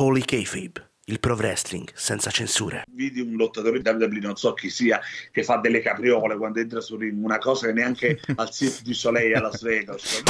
Holy 0.00 0.22
Kayfabe, 0.22 0.90
il 1.06 1.18
pro 1.18 1.34
wrestling 1.34 1.90
senza 1.92 2.30
censure. 2.30 2.84
Vidi 2.88 3.20
un 3.20 3.34
lottatore 3.34 3.82
di 3.82 3.88
WWE, 3.88 4.20
non 4.20 4.36
so 4.36 4.54
chi 4.54 4.70
sia, 4.70 5.00
che 5.32 5.42
fa 5.42 5.56
delle 5.56 5.80
capriole 5.80 6.36
quando 6.36 6.60
entra 6.60 6.80
su 6.80 6.96
ring, 6.96 7.20
una 7.20 7.38
cosa 7.38 7.66
che 7.66 7.72
neanche 7.72 8.20
al 8.36 8.48
Cirque 8.48 8.82
du 8.84 8.92
Soleil 8.92 9.34
a 9.34 9.40
Las 9.40 9.60
Vegas. 9.60 10.22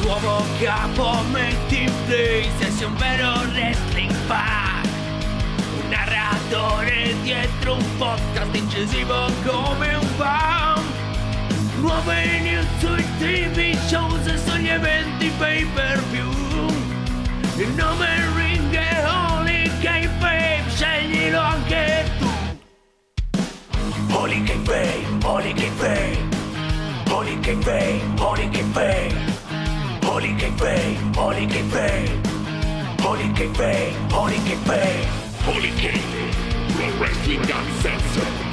Nuovo 0.00 0.44
capo 0.62 1.22
metti 1.30 1.82
in 1.82 1.92
play 2.06 2.50
se 2.58 2.70
sei 2.70 2.86
un 2.86 2.96
vero 2.96 3.32
wrestling 3.52 4.10
fan 4.26 4.88
Un 5.82 5.88
narratore 5.90 6.97
dietro 7.68 7.74
un 7.74 7.96
podcast 7.98 8.54
incisivo 8.54 9.30
come 9.44 9.94
un 9.94 10.06
fan 10.16 10.82
Nuove 11.80 12.40
news 12.40 12.66
sui 12.78 13.04
tv 13.18 13.76
shows 13.86 14.26
e 14.26 14.38
sugli 14.38 14.68
eventi 14.68 15.30
pay 15.38 15.66
per 15.74 16.02
view 16.10 16.30
Il 17.56 17.68
nome 17.74 18.06
ring 18.36 18.72
è 18.72 19.04
Holy 19.04 19.70
K-Babe, 19.80 20.62
sceglilo 20.68 21.40
anche 21.40 22.04
tu. 22.18 22.28
Holy 24.14 24.42
K-Babe, 24.44 25.24
Holy 25.24 25.52
K-Babe 25.52 26.36
Holy 27.10 27.38
K-Babe, 27.40 28.02
Holy 28.18 28.48
K-Babe 28.48 29.26
Holy 30.04 30.34
K-Babe, 30.36 31.16
Holy 31.16 31.46
K-Babe 31.46 32.26
Holy 33.02 33.32
K-Babe, 33.32 34.12
Holy 34.12 34.42
K-Babe 34.42 35.06
Holy 35.44 35.70
K-Babe, 35.76 36.27
Pro 36.88 37.00
Wrestling 37.00 37.40
Uncensored. 37.40 38.46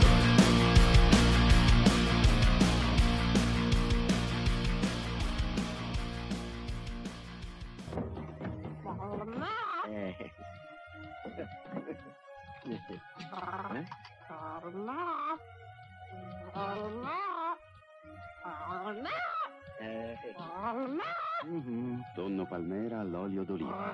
Tonno 22.16 22.45
palmera 22.45 22.99
all'olio 22.99 23.44
d'oliva. 23.44 23.94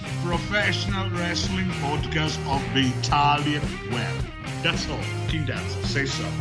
professional 0.23 1.09
wrestling 1.11 1.69
podcast 1.81 2.37
of 2.47 2.61
the 2.73 2.91
Italian 2.99 3.61
web. 3.91 4.25
That's 4.61 4.87
all. 4.89 4.99
King 5.27 5.45
Dance, 5.45 5.73
say 5.89 6.05
so. 6.05 6.25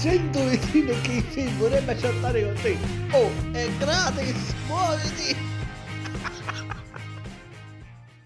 100 0.00 0.48
vicino 0.48 0.94
che 1.02 1.20
film 1.20 1.58
vorrebbe 1.58 1.94
chattare 1.94 2.42
con 2.42 2.54
te. 2.62 2.78
Oh, 3.12 3.30
è 3.52 3.68
gratis, 3.78 4.54
muoviti! 4.66 5.36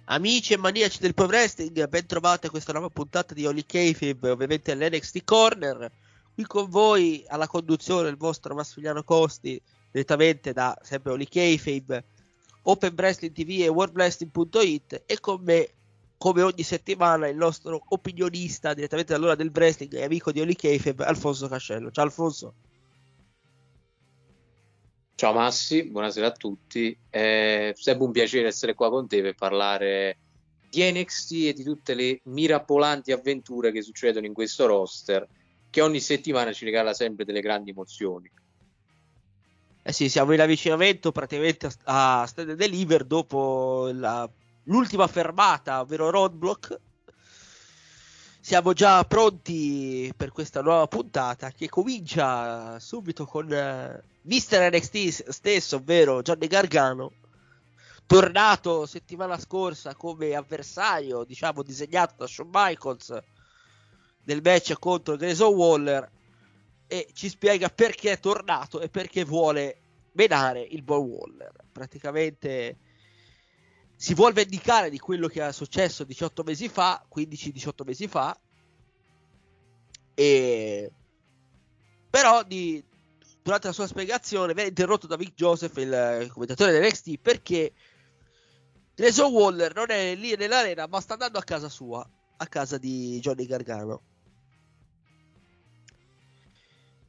Amici 0.07 0.53
e 0.53 0.57
maniaci 0.57 1.01
del 1.01 1.15
Pro 1.15 1.27
Wrestling, 1.27 1.89
ben 1.89 2.07
trovati 2.07 2.47
a 2.47 2.51
questa 2.51 2.73
nuova 2.73 2.91
puntata 2.91 3.35
di 3.35 3.47
Holy 3.47 3.65
Kayfabe, 3.67 4.31
ovviamente 4.31 4.71
all'NXT 4.71 5.25
Corner. 5.25 5.91
Qui 6.35 6.45
con 6.45 6.69
voi 6.69 7.25
alla 7.27 7.49
conduzione 7.49 8.09
il 8.09 8.17
vostro 8.17 8.55
Massimiliano 8.55 9.03
Costi, 9.03 9.61
direttamente 9.95 10.53
da 10.53 10.77
sempre 10.83 11.13
Holy 11.13 11.27
Kayfabe, 11.27 12.05
Open 12.63 12.95
Wrestling 12.97 13.33
TV 13.33 13.63
e 13.63 13.69
WorldWrestling.it 13.69 15.05
e 15.07 15.21
con 15.21 15.41
me, 15.45 15.69
come 16.19 16.43
ogni 16.43 16.65
settimana, 16.65 17.29
il 17.29 17.37
nostro 17.37 17.81
opinionista 17.91 18.75
direttamente 18.75 19.13
dall'ora 19.13 19.37
del 19.37 19.53
wrestling 19.55 19.95
e 19.95 20.03
amico 20.03 20.33
di 20.33 20.41
Holy 20.41 20.57
Kayfabe, 20.57 21.05
Alfonso 21.05 21.47
Cascello. 21.47 21.93
Ciao 21.93 22.05
Alfonso. 22.05 22.55
Ciao 25.15 25.33
Massi, 25.33 25.85
buonasera 25.85 26.27
a 26.27 26.33
tutti. 26.33 26.99
È 27.09 27.73
sempre 27.77 28.05
un 28.05 28.11
piacere 28.11 28.49
essere 28.49 28.75
qua 28.75 28.91
con 28.91 29.07
te 29.07 29.23
per 29.23 29.37
parlare 29.37 30.19
di 30.69 30.91
NXT 30.91 31.33
e 31.45 31.53
di 31.53 31.63
tutte 31.63 31.95
le 31.95 32.21
mirabolanti 32.25 33.13
avventure 33.13 33.71
che 33.71 33.81
succedono 33.81 34.27
in 34.27 34.33
questo 34.33 34.67
roster, 34.67 35.25
che 35.71 35.81
ogni 35.81 36.01
settimana 36.01 36.53
ci 36.53 36.65
regala 36.65 36.93
sempre 36.95 37.25
delle 37.25 37.41
grandi 37.41 37.71
emozioni. 37.71 38.29
Eh 39.87 39.93
sì, 39.93 40.09
siamo 40.09 40.33
in 40.33 40.41
avvicinamento 40.41 41.13
praticamente 41.13 41.67
a, 41.67 42.23
a 42.23 42.27
Stand 42.27 42.49
and 42.49 42.59
Deliver 42.59 43.05
dopo 43.05 43.91
la, 43.93 44.27
l'ultima 44.63 45.07
fermata, 45.07 45.81
ovvero 45.81 46.09
Roadblock. 46.09 46.81
Siamo 48.41 48.73
già 48.73 49.05
pronti 49.05 50.11
per 50.17 50.33
questa 50.33 50.63
nuova 50.63 50.87
puntata 50.87 51.51
che 51.51 51.69
comincia 51.69 52.79
subito 52.81 53.27
con 53.27 53.45
uh, 53.45 54.03
Mister 54.23 54.75
NXT 54.75 55.29
stesso, 55.29 55.77
ovvero 55.77 56.23
Johnny 56.23 56.47
Gargano, 56.47 57.13
tornato 58.07 58.87
settimana 58.87 59.39
scorsa 59.39 59.95
come 59.95 60.35
avversario, 60.35 61.25
diciamo, 61.25 61.63
disegnato 61.63 62.15
da 62.17 62.27
Shawn 62.27 62.49
Michaels 62.51 63.23
nel 64.23 64.41
match 64.43 64.73
contro 64.79 65.17
Grayson 65.17 65.53
Waller 65.53 66.11
e 66.87 67.09
ci 67.13 67.29
spiega 67.29 67.69
perché 67.69 68.13
è 68.13 68.21
tornato 68.21 68.81
e 68.81 68.89
perché 68.89 69.25
vuole 69.25 69.81
menare 70.13 70.61
il 70.61 70.83
buon 70.83 71.07
Waller. 71.07 71.53
Praticamente 71.73 72.79
si 73.97 74.15
vuole 74.15 74.35
vendicare 74.35 74.91
di 74.91 74.99
quello 74.99 75.29
che 75.29 75.47
è 75.47 75.53
successo 75.53 76.05
18 76.05 76.43
mesi 76.43 76.69
fa, 76.69 77.05
15-18 77.15 77.85
mesi 77.85 78.09
fa, 78.09 78.39
e 80.15 80.93
però 82.11 82.45
di, 82.45 82.83
durante 83.43 83.67
la 83.67 83.73
sua 83.73 83.87
spiegazione 83.87 84.55
viene 84.55 84.69
interrotto 84.69 85.07
da 85.07 85.17
Vic 85.17 85.35
Joseph, 85.35 85.77
il 85.79 86.29
commentatore 86.33 86.73
dell'NXT, 86.73 87.19
perché 87.19 87.73
Grayson 88.95 89.33
Waller 89.33 89.75
non 89.75 89.91
è 89.91 90.15
lì 90.15 90.37
nell'arena, 90.37 90.87
ma 90.87 91.01
sta 91.01 91.15
andando 91.15 91.39
a 91.39 91.43
casa 91.43 91.69
sua, 91.69 92.09
a 92.37 92.47
casa 92.47 92.79
di 92.79 93.19
Johnny 93.21 93.47
Gargano. 93.47 94.14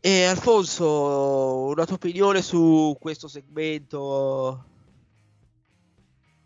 E 0.06 0.24
Alfonso, 0.26 1.66
una 1.66 1.84
tua 1.84 1.96
opinione 1.96 2.44
su 2.44 2.96
questo 3.00 3.28
segmento? 3.28 4.64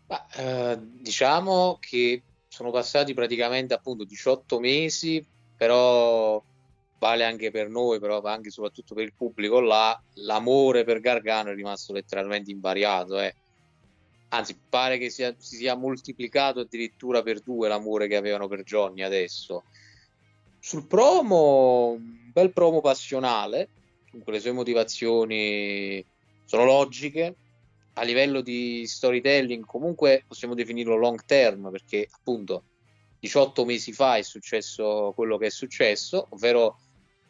Ma, 0.06 0.26
eh, 0.30 0.78
diciamo 0.80 1.76
che 1.78 2.22
sono 2.48 2.70
passati 2.70 3.12
praticamente 3.12 3.74
appunto 3.74 4.04
18 4.04 4.60
mesi, 4.60 5.22
però 5.58 6.42
vale 6.98 7.24
anche 7.24 7.50
per 7.50 7.68
noi, 7.68 8.00
però 8.00 8.22
anche 8.22 8.48
soprattutto 8.48 8.94
per 8.94 9.04
il 9.04 9.12
pubblico 9.12 9.60
là, 9.60 10.02
l'amore 10.14 10.84
per 10.84 11.00
Gargano 11.00 11.50
è 11.50 11.54
rimasto 11.54 11.92
letteralmente 11.92 12.50
invariato. 12.50 13.20
Eh. 13.20 13.34
Anzi, 14.30 14.58
pare 14.70 14.96
che 14.96 15.10
sia, 15.10 15.34
si 15.36 15.56
sia 15.56 15.74
moltiplicato 15.74 16.60
addirittura 16.60 17.22
per 17.22 17.40
due 17.40 17.68
l'amore 17.68 18.08
che 18.08 18.16
avevano 18.16 18.48
per 18.48 18.62
Johnny 18.62 19.02
adesso. 19.02 19.64
Sul 20.60 20.86
promo, 20.86 21.92
un 21.92 22.30
bel 22.32 22.52
promo 22.52 22.80
passionale, 22.80 23.68
comunque 24.10 24.34
le 24.34 24.40
sue 24.40 24.52
motivazioni 24.52 26.04
sono 26.44 26.64
logiche, 26.64 27.34
a 27.94 28.02
livello 28.02 28.40
di 28.40 28.86
storytelling 28.86 29.64
comunque 29.64 30.24
possiamo 30.26 30.54
definirlo 30.54 30.96
long 30.96 31.24
term 31.24 31.70
perché 31.70 32.06
appunto 32.10 32.64
18 33.20 33.64
mesi 33.64 33.92
fa 33.92 34.16
è 34.16 34.22
successo 34.22 35.12
quello 35.14 35.36
che 35.36 35.46
è 35.46 35.50
successo, 35.50 36.28
ovvero 36.30 36.78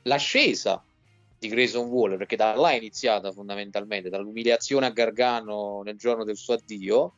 l'ascesa 0.02 0.82
di 1.38 1.48
Grayson 1.48 1.88
Waller, 1.88 2.18
perché 2.18 2.36
da 2.36 2.54
là 2.54 2.70
è 2.70 2.76
iniziata 2.76 3.32
fondamentalmente, 3.32 4.08
dall'umiliazione 4.08 4.86
a 4.86 4.90
Gargano 4.90 5.82
nel 5.82 5.96
giorno 5.96 6.22
del 6.22 6.36
suo 6.36 6.54
addio. 6.54 7.14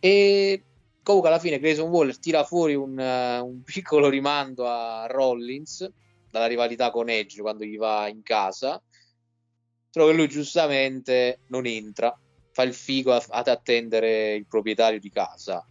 E 0.00 0.62
comunque 1.04 1.28
alla 1.28 1.38
fine 1.38 1.60
Grayson 1.60 1.90
Waller 1.90 2.18
tira 2.18 2.42
fuori 2.42 2.74
un, 2.74 2.98
uh, 2.98 3.46
un 3.46 3.62
piccolo 3.62 4.08
rimando 4.08 4.66
a 4.66 5.06
Rollins 5.06 5.88
dalla 6.30 6.46
rivalità 6.46 6.90
con 6.90 7.08
Edge 7.08 7.40
quando 7.40 7.64
gli 7.64 7.76
va 7.76 8.08
in 8.08 8.22
casa. 8.22 8.82
Trovo 9.90 10.10
che 10.10 10.16
lui 10.16 10.28
giustamente 10.28 11.42
non 11.48 11.66
entra, 11.66 12.18
fa 12.50 12.64
il 12.64 12.74
figo 12.74 13.12
ad 13.14 13.46
attendere 13.46 14.34
il 14.34 14.46
proprietario 14.46 14.98
di 14.98 15.10
casa. 15.10 15.64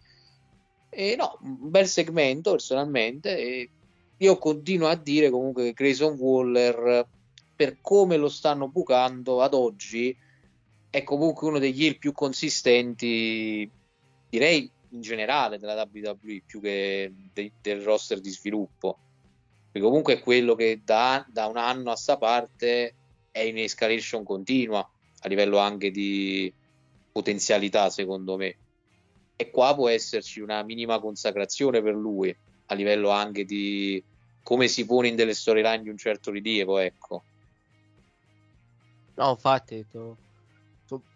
E 0.88 1.16
no, 1.16 1.38
un 1.42 1.68
bel 1.68 1.86
segmento 1.86 2.52
personalmente. 2.52 3.36
E 3.36 3.70
io 4.16 4.38
continuo 4.38 4.88
a 4.88 4.94
dire 4.94 5.28
comunque 5.28 5.64
che 5.64 5.72
Grayson 5.72 6.16
Waller, 6.16 7.06
per 7.54 7.78
come 7.82 8.16
lo 8.16 8.30
stanno 8.30 8.68
bucando 8.68 9.42
ad 9.42 9.52
oggi, 9.52 10.16
è 10.88 11.02
comunque 11.02 11.48
uno 11.48 11.58
degli 11.58 11.84
heel 11.84 11.98
più 11.98 12.12
consistenti, 12.12 13.68
direi 14.30 14.70
in 14.94 15.00
generale 15.00 15.58
della 15.58 15.88
WWE, 15.92 16.42
più 16.46 16.60
che 16.60 17.12
de- 17.32 17.52
del 17.60 17.82
roster 17.82 18.20
di 18.20 18.30
sviluppo. 18.30 18.98
Perché 19.70 19.86
comunque 19.86 20.14
è 20.14 20.20
quello 20.20 20.54
che 20.54 20.80
da, 20.84 21.26
da 21.28 21.46
un 21.46 21.56
anno 21.56 21.90
a 21.90 21.96
sta 21.96 22.16
parte 22.16 22.94
è 23.30 23.40
in 23.40 23.58
escalation 23.58 24.22
continua 24.22 24.88
a 25.20 25.28
livello 25.28 25.58
anche 25.58 25.90
di 25.90 26.52
potenzialità, 27.10 27.90
secondo 27.90 28.36
me. 28.36 28.56
E 29.36 29.50
qua 29.50 29.74
può 29.74 29.88
esserci 29.88 30.40
una 30.40 30.62
minima 30.62 31.00
consacrazione 31.00 31.82
per 31.82 31.94
lui 31.94 32.34
a 32.66 32.74
livello 32.74 33.10
anche 33.10 33.44
di 33.44 34.02
come 34.42 34.68
si 34.68 34.86
pone 34.86 35.08
in 35.08 35.16
delle 35.16 35.34
storyline 35.34 35.82
di 35.82 35.88
un 35.88 35.96
certo 35.96 36.30
rilievo, 36.30 36.78
ecco. 36.78 37.22
No, 39.14 39.30
infatti, 39.30 39.86
to... 39.90 40.16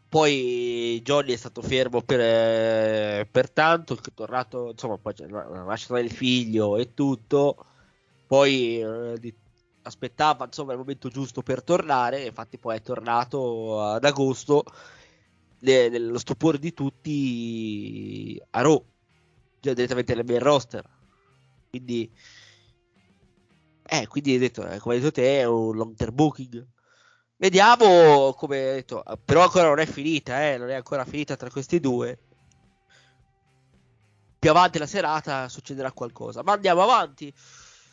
Poi 0.09 1.01
Johnny 1.03 1.33
è 1.33 1.37
stato 1.37 1.61
fermo 1.61 2.01
per, 2.03 2.21
eh, 2.21 3.29
per 3.31 3.51
tanto, 3.51 3.95
è 3.95 4.13
tornato, 4.15 4.71
insomma, 4.71 4.97
poi 4.97 5.15
ha 5.31 5.65
lasciato 5.65 5.99
il 5.99 6.11
figlio 6.11 6.79
e 6.79 6.95
tutto, 6.95 7.67
poi 8.27 8.81
eh, 8.81 9.35
aspettava 9.83 10.47
insomma 10.47 10.73
il 10.73 10.79
momento 10.79 11.09
giusto 11.11 11.43
per 11.43 11.63
tornare, 11.63 12.25
infatti 12.25 12.59
poi 12.59 12.77
è 12.77 12.83
tornato 12.83 13.83
ad 13.83 14.05
agosto, 14.05 14.65
nello 15.61 16.19
stupore 16.19 16.59
di 16.59 16.73
tutti 16.73 18.41
a 18.51 18.63
Raw, 18.63 18.83
già 19.61 19.75
direttamente 19.75 20.15
nel 20.15 20.25
main 20.25 20.39
roster, 20.41 20.89
quindi 21.69 22.11
eh, 23.91 24.07
quindi 24.07 24.37
detto, 24.39 24.67
eh, 24.69 24.79
come 24.79 24.95
hai 24.95 25.01
detto 25.01 25.13
te, 25.13 25.41
è 25.41 25.45
un 25.45 25.75
long 25.77 25.95
term 25.97 26.15
booking. 26.15 26.67
Vediamo 27.41 28.35
come 28.35 28.59
detto, 28.59 29.05
però 29.25 29.45
ancora 29.45 29.69
non 29.69 29.79
è 29.79 29.87
finita, 29.87 30.45
eh, 30.45 30.59
non 30.59 30.71
è 30.71 30.75
ancora 30.75 31.05
finita 31.05 31.37
tra 31.37 31.49
questi 31.49 31.79
due. 31.79 32.19
Più 34.37 34.51
avanti 34.51 34.79
la 34.79 34.89
serata 34.89 35.49
succederà 35.49 35.93
qualcosa. 35.93 36.43
Ma 36.43 36.55
andiamo 36.55 36.83
avanti. 36.83 37.33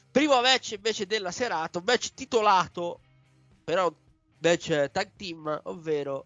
Primo 0.09 0.41
match 0.41 0.71
invece 0.71 1.05
della 1.05 1.29
serata, 1.29 1.77
un 1.77 1.83
match 1.85 2.15
titolato, 2.15 3.01
però 3.63 3.93
match 4.39 4.89
tag 4.91 5.11
team, 5.15 5.61
ovvero 5.65 6.25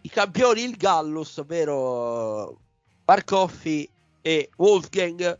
i 0.00 0.08
campioni 0.08 0.62
il 0.62 0.76
Gallus, 0.76 1.36
ovvero 1.36 2.58
Marcoffi 3.04 3.86
e 4.22 4.48
Wolfgang 4.56 5.38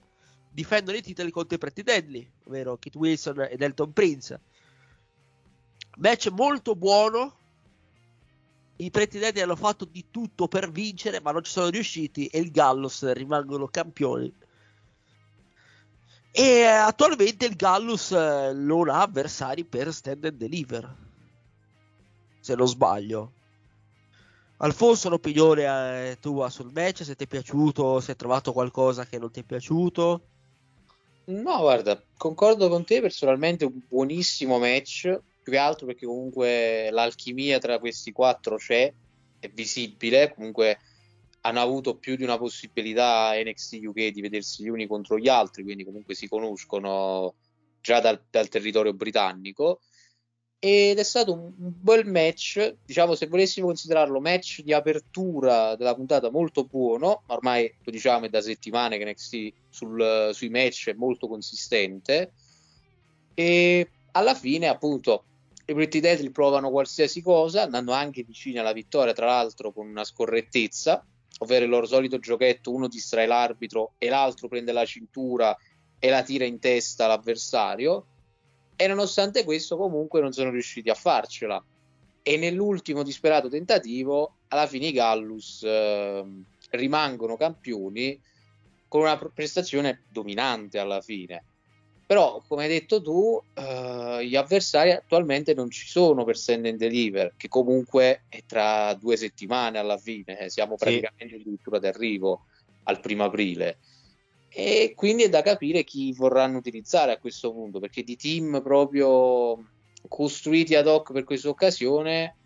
difendono 0.51 0.99
i 0.99 1.03
titoli 1.03 1.31
contro 1.31 1.57
i 1.57 1.59
Pretty 1.59 1.83
Deadly, 1.83 2.31
ovvero 2.45 2.77
Kit 2.77 2.97
Wilson 2.97 3.47
e 3.49 3.57
Delton 3.57 3.95
Prince. 3.95 4.41
Match 5.99 6.29
molto 6.29 6.75
buono. 6.75 7.37
I 8.77 8.91
Pretty 8.91 9.19
Deadly 9.19 9.41
hanno 9.41 9.57
fatto 9.57 9.85
di 9.85 10.07
tutto 10.11 10.47
per 10.47 10.71
vincere, 10.71 11.21
ma 11.21 11.33
non 11.33 11.43
ci 11.43 11.51
sono 11.51 11.69
riusciti 11.69 12.27
e 12.27 12.39
il 12.39 12.53
Gallus 12.53 13.11
rimangono 13.13 13.67
campioni. 13.67 14.33
E 16.31 16.63
attualmente 16.63 17.47
il 17.47 17.57
Gallus 17.57 18.13
eh, 18.13 18.53
non 18.55 18.89
ha 18.89 19.03
avversari 19.03 19.65
per 19.65 19.93
stand 19.93 20.25
and 20.25 20.37
deliver. 20.37 20.97
Se 22.39 22.55
non 22.55 22.69
sbaglio. 22.69 23.33
Alfonso, 24.59 25.09
l'opinione 25.09 26.11
eh, 26.11 26.19
tua 26.21 26.49
sul 26.49 26.71
match? 26.73 27.05
Se 27.05 27.17
ti 27.17 27.25
è 27.25 27.27
piaciuto, 27.27 27.99
se 27.99 28.13
hai 28.13 28.17
trovato 28.17 28.53
qualcosa 28.53 29.05
che 29.05 29.19
non 29.19 29.33
ti 29.33 29.41
è 29.41 29.43
piaciuto? 29.43 30.23
No, 31.25 31.59
guarda, 31.59 32.01
concordo 32.17 32.69
con 32.69 32.85
te 32.85 33.01
personalmente, 33.01 33.65
un 33.65 33.81
buonissimo 33.87 34.59
match, 34.59 35.21
più 35.49 35.57
che 35.57 35.59
altro 35.59 35.87
perché 35.87 36.05
comunque 36.05 36.91
l'alchimia 36.91 37.59
tra 37.59 37.79
questi 37.79 38.13
quattro 38.13 38.57
c'è, 38.57 38.93
è 39.41 39.49
visibile, 39.49 40.35
comunque 40.35 40.79
hanno 41.43 41.61
avuto 41.61 41.97
più 41.97 42.17
di 42.17 42.23
una 42.23 42.37
possibilità 42.37 43.33
NXT 43.35 43.79
UK 43.85 44.09
di 44.09 44.21
vedersi 44.21 44.63
gli 44.63 44.69
uni 44.69 44.87
contro 44.87 45.19
gli 45.19 45.29
altri, 45.29 45.63
quindi 45.63 45.85
comunque 45.85 46.15
si 46.15 46.29
conoscono 46.29 47.35
già 47.81 48.01
dal, 48.01 48.23
dal 48.31 48.49
territorio 48.49 48.93
britannico. 48.93 49.81
Ed 50.61 50.99
è 50.99 51.05
stato 51.05 51.33
un, 51.33 51.53
bel 51.57 52.05
match, 52.05 52.77
diciamo 52.85 53.15
se 53.15 53.29
volessimo 53.29 53.69
considerarlo 53.69 54.21
match 54.21 54.63
di 54.63 54.73
apertura 54.73 55.77
della 55.77 55.95
puntata 55.95 56.31
molto 56.31 56.65
buono, 56.65 57.23
ormai 57.29 57.73
lo 57.85 57.93
diciamo 57.93 58.27
è 58.27 58.29
da 58.29 58.43
settimane 58.43 58.99
che 58.99 59.05
NXT 59.05 59.53
sul, 59.71 60.31
sui 60.33 60.49
match 60.49 60.89
è 60.89 60.95
molto 60.95 61.29
consistente. 61.29 62.33
E 63.35 63.89
alla 64.13 64.35
fine 64.35 64.67
appunto 64.67 65.25
i 65.71 65.75
Pretty 65.75 66.01
Deadly 66.01 66.31
provano 66.31 66.71
qualsiasi 66.71 67.21
cosa, 67.21 67.63
andando 67.63 67.93
anche 67.93 68.23
vicini 68.23 68.57
alla 68.57 68.73
vittoria 68.73 69.13
tra 69.13 69.27
l'altro 69.27 69.71
con 69.71 69.87
una 69.87 70.03
scorrettezza, 70.03 71.05
ovvero 71.41 71.65
il 71.65 71.71
loro 71.71 71.85
solito 71.85 72.19
giochetto, 72.19 72.73
uno 72.73 72.89
distrae 72.89 73.27
l'arbitro 73.27 73.93
e 73.99 74.09
l'altro 74.09 74.49
prende 74.49 74.73
la 74.73 74.87
cintura 74.87 75.55
e 75.99 76.09
la 76.09 76.23
tira 76.23 76.47
in 76.47 76.59
testa 76.59 77.05
all'avversario. 77.05 78.07
E 78.77 78.87
nonostante 78.87 79.45
questo 79.45 79.77
comunque 79.77 80.23
non 80.23 80.33
sono 80.33 80.51
riusciti 80.51 80.89
a 80.89 80.95
farcela. 80.95 81.63
E 82.23 82.37
nell'ultimo 82.39 83.03
disperato 83.03 83.51
tentativo 83.51 84.37
alla 84.49 84.67
fine 84.67 84.87
i 84.87 84.93
Gallus 84.93 85.63
eh, 85.65 86.25
rimangono 86.71 87.37
campioni 87.37 88.19
con 88.89 89.03
una 89.03 89.19
prestazione 89.19 90.05
dominante 90.09 90.79
alla 90.79 91.03
fine 91.03 91.45
però 92.09 92.43
come 92.49 92.63
hai 92.63 92.71
detto 92.71 93.03
tu 93.03 93.39
eh, 93.53 94.27
gli 94.27 94.35
avversari 94.35 94.93
attualmente 94.93 95.53
non 95.53 95.69
ci 95.69 95.87
sono 95.87 96.25
per 96.25 96.39
Send 96.39 96.65
and 96.65 96.79
Deliver 96.79 97.35
che 97.37 97.49
comunque 97.49 98.23
è 98.31 98.45
tra 98.47 98.95
due 98.95 99.19
settimane 99.19 99.77
alla 99.77 99.99
fine 99.99 100.39
eh, 100.39 100.49
siamo 100.49 100.77
praticamente 100.77 101.37
sì. 101.37 101.43
addirittura 101.43 101.79
d'arrivo 101.79 102.47
al 102.85 103.01
primo 103.01 103.25
aprile 103.25 103.81
e 104.49 104.95
quindi 104.97 105.25
è 105.25 105.29
da 105.29 105.43
capire 105.43 105.85
chi 105.85 106.15
vorranno 106.15 106.57
utilizzare 106.57 107.13
a 107.13 107.19
questo 107.19 107.53
punto 107.53 107.79
perché 107.79 108.03
di 108.03 108.17
team 108.17 108.63
proprio 108.63 109.63
costruiti 110.09 110.77
ad 110.77 110.87
hoc 110.87 111.13
per 111.13 111.25
questa 111.25 111.51
occasione 111.51 112.37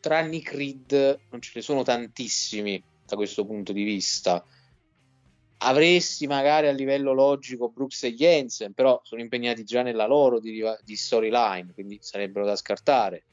tranne 0.00 0.34
i 0.34 0.42
Creed 0.42 1.20
non 1.30 1.40
ce 1.40 1.52
ne 1.54 1.60
sono 1.60 1.84
tantissimi 1.84 2.82
da 3.06 3.14
questo 3.14 3.46
punto 3.46 3.72
di 3.72 3.84
vista 3.84 4.44
avresti 5.58 6.26
magari 6.26 6.68
a 6.68 6.72
livello 6.72 7.12
logico 7.12 7.70
Brooks 7.70 8.04
e 8.04 8.14
Jensen 8.14 8.72
però 8.72 9.00
sono 9.02 9.20
impegnati 9.20 9.64
già 9.64 9.82
nella 9.82 10.06
loro 10.06 10.38
di, 10.38 10.62
di 10.84 10.96
storyline 10.96 11.72
quindi 11.74 11.98
sarebbero 12.00 12.44
da 12.44 12.56
scartare. 12.56 13.24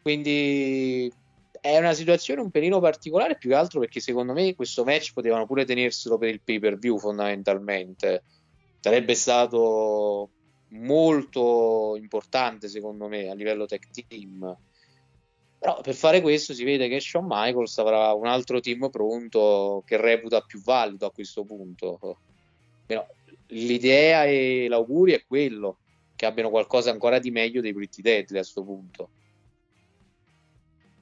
Quindi 0.00 1.12
è 1.60 1.76
una 1.78 1.92
situazione 1.92 2.40
un 2.40 2.50
pelino 2.50 2.80
particolare 2.80 3.36
più 3.36 3.50
che 3.50 3.56
altro 3.56 3.80
perché 3.80 4.00
secondo 4.00 4.32
me 4.32 4.54
questo 4.54 4.84
match 4.84 5.12
potevano 5.12 5.46
pure 5.46 5.64
tenerselo 5.64 6.16
per 6.18 6.28
il 6.28 6.40
pay 6.40 6.58
per 6.58 6.78
view 6.78 6.98
fondamentalmente. 6.98 8.22
Sarebbe 8.80 9.14
stato 9.14 10.30
molto 10.70 11.96
importante 11.96 12.68
secondo 12.68 13.08
me 13.08 13.28
a 13.28 13.34
livello 13.34 13.66
tech 13.66 13.88
team 13.90 14.56
però 15.58 15.80
per 15.80 15.94
fare 15.94 16.20
questo 16.20 16.54
si 16.54 16.64
vede 16.64 16.88
che 16.88 17.00
Shawn 17.00 17.26
Michaels 17.28 17.78
avrà 17.78 18.12
un 18.12 18.26
altro 18.26 18.60
team 18.60 18.88
pronto 18.90 19.82
che 19.84 19.96
reputa 19.96 20.40
più 20.40 20.60
valido 20.62 21.06
a 21.06 21.10
questo 21.10 21.44
punto 21.44 22.18
l'idea 23.48 24.24
e 24.24 24.66
l'augurio 24.68 25.16
è 25.16 25.24
quello 25.26 25.78
che 26.14 26.26
abbiano 26.26 26.50
qualcosa 26.50 26.90
ancora 26.90 27.18
di 27.18 27.30
meglio 27.30 27.60
dei 27.60 27.72
Pretty 27.72 28.02
Deadly 28.02 28.36
a 28.36 28.40
questo 28.40 28.62
punto 28.62 29.08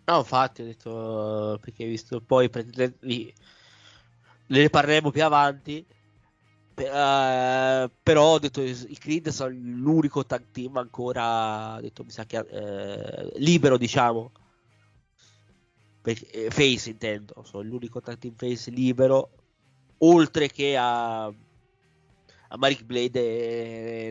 No, 0.07 0.19
infatti, 0.19 0.63
ho 0.63 0.65
detto 0.65 1.59
perché 1.61 1.85
visto 1.85 2.21
poi 2.21 2.49
ne 4.47 4.71
parleremo 4.71 5.11
più 5.11 5.25
avanti. 5.25 5.85
Uh, 6.77 7.91
però 8.03 8.35
ho 8.35 8.39
detto 8.39 8.61
i 8.63 8.99
Creed 9.01 9.31
sono 9.31 9.49
l'unico 9.49 10.27
tag 10.27 10.45
team 10.53 10.77
ancora 10.77 11.79
detto, 11.81 12.05
mi 12.05 12.11
sa 12.11 12.25
che, 12.25 12.39
uh, 12.39 13.33
libero, 13.39 13.77
diciamo. 13.77 14.31
Eh, 16.13 16.51
face 16.51 16.91
intendo, 16.91 17.43
sono 17.45 17.63
l'unico 17.63 18.01
tag 18.01 18.19
team 18.19 18.35
face 18.35 18.71
libero, 18.71 19.31
oltre 19.99 20.49
che 20.49 20.77
a, 20.77 21.25
a 21.25 21.35
Marik 22.57 22.85
Blade 22.85 23.21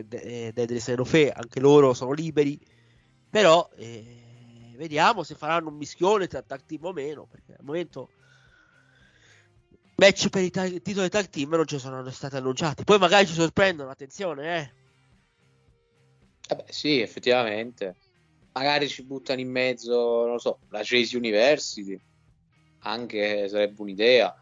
e 0.08 0.50
Deadly 0.52 0.80
Senofe, 0.80 1.30
anche 1.30 1.60
loro 1.60 1.94
sono 1.94 2.12
liberi, 2.12 2.58
però 3.30 3.68
eh, 3.76 4.74
vediamo 4.76 5.22
se 5.22 5.34
faranno 5.34 5.68
un 5.68 5.76
mischione 5.76 6.26
tra 6.26 6.42
tag 6.42 6.62
team 6.66 6.84
o 6.84 6.92
meno, 6.92 7.26
perché 7.26 7.52
al 7.52 7.64
momento 7.64 8.08
match 9.96 10.28
per 10.28 10.42
i 10.42 10.50
tag- 10.50 10.82
titoli 10.82 11.08
tag 11.08 11.28
team 11.28 11.50
non 11.50 11.66
ci 11.66 11.78
sono 11.78 12.08
stati 12.10 12.36
annunciati, 12.36 12.84
poi 12.84 12.98
magari 12.98 13.26
ci 13.26 13.34
sorprendono, 13.34 13.90
attenzione 13.90 14.58
eh. 14.58 14.72
Eh 16.48 16.54
beh, 16.54 16.64
sì, 16.68 17.00
effettivamente. 17.00 17.96
Magari 18.56 18.88
ci 18.88 19.04
buttano 19.04 19.40
in 19.40 19.50
mezzo, 19.50 20.24
non 20.24 20.32
lo 20.32 20.38
so, 20.38 20.60
la 20.70 20.80
Chase 20.82 21.14
University, 21.14 22.00
anche 22.80 23.48
sarebbe 23.48 23.82
un'idea. 23.82 24.34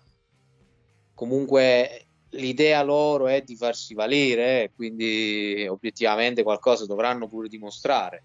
Comunque 1.14 2.06
l'idea 2.30 2.84
loro 2.84 3.26
è 3.26 3.42
di 3.42 3.56
farsi 3.56 3.92
valere, 3.92 4.70
quindi 4.76 5.66
obiettivamente 5.68 6.44
qualcosa 6.44 6.86
dovranno 6.86 7.26
pure 7.26 7.48
dimostrare. 7.48 8.24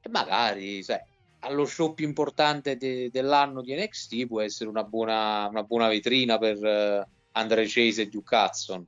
E 0.00 0.08
magari, 0.08 0.82
sai, 0.82 1.00
allo 1.40 1.66
show 1.66 1.92
più 1.92 2.06
importante 2.06 2.78
de- 2.78 3.10
dell'anno 3.10 3.60
di 3.60 3.74
NXT 3.74 4.26
può 4.26 4.40
essere 4.40 4.70
una 4.70 4.84
buona, 4.84 5.46
una 5.48 5.64
buona 5.64 5.88
vetrina 5.88 6.38
per 6.38 6.56
uh, 6.56 7.06
Andre 7.32 7.66
Chase 7.66 8.02
e 8.02 8.08
Duke 8.08 8.34
Hudson 8.34 8.86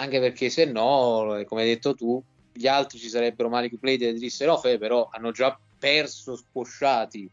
anche 0.00 0.18
perché 0.18 0.48
se 0.48 0.64
no, 0.64 1.42
come 1.46 1.60
hai 1.60 1.68
detto 1.68 1.94
tu, 1.94 2.22
gli 2.52 2.66
altri 2.66 2.98
ci 2.98 3.08
sarebbero 3.08 3.48
Malik 3.48 3.78
Blade 3.78 4.08
e 4.08 4.14
Drisserofe, 4.14 4.78
però 4.78 5.08
hanno 5.10 5.30
già 5.30 5.58
perso 5.78 6.36
squosciati 6.36 7.30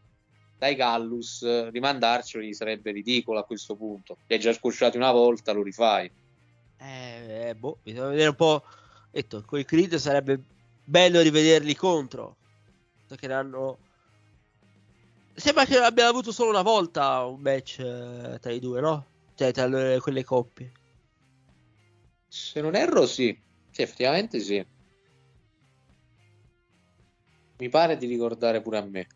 dai 0.58 0.74
Gallus, 0.74 1.70
rimandarceli 1.70 2.52
sarebbe 2.52 2.90
ridicolo 2.90 3.38
a 3.38 3.44
questo 3.44 3.76
punto. 3.76 4.18
Li 4.26 4.34
hai 4.34 4.40
già 4.40 4.52
squosciati 4.52 4.96
una 4.96 5.12
volta, 5.12 5.52
lo 5.52 5.62
rifai. 5.62 6.10
Eh, 6.78 7.48
eh 7.48 7.54
boh, 7.54 7.78
bisogna 7.82 8.08
vedere 8.08 8.30
un 8.30 8.34
po'. 8.34 8.64
Detto, 9.10 9.44
con 9.46 9.60
i 9.60 9.64
Creed 9.64 9.94
sarebbe 9.94 10.40
bello 10.84 11.20
rivederli 11.20 11.74
contro. 11.76 12.36
Perché 13.06 13.32
hanno. 13.32 13.78
Sembra 15.34 15.64
che 15.64 15.78
abbiano 15.78 16.10
avuto 16.10 16.32
solo 16.32 16.50
una 16.50 16.62
volta 16.62 17.24
un 17.24 17.40
match 17.40 17.78
eh, 17.78 18.38
tra 18.40 18.50
i 18.50 18.58
due, 18.58 18.80
no? 18.80 19.06
Cioè, 19.36 19.52
tra 19.52 19.66
le, 19.66 20.00
quelle 20.00 20.24
coppie. 20.24 20.72
Se 22.26 22.60
non 22.60 22.74
erro, 22.74 23.06
sì. 23.06 23.38
Sì, 23.70 23.82
effettivamente 23.82 24.40
sì. 24.40 24.64
Mi 27.58 27.68
pare 27.68 27.96
di 27.96 28.06
ricordare 28.06 28.60
pure 28.62 28.78
a 28.78 28.84
me. 28.84 29.06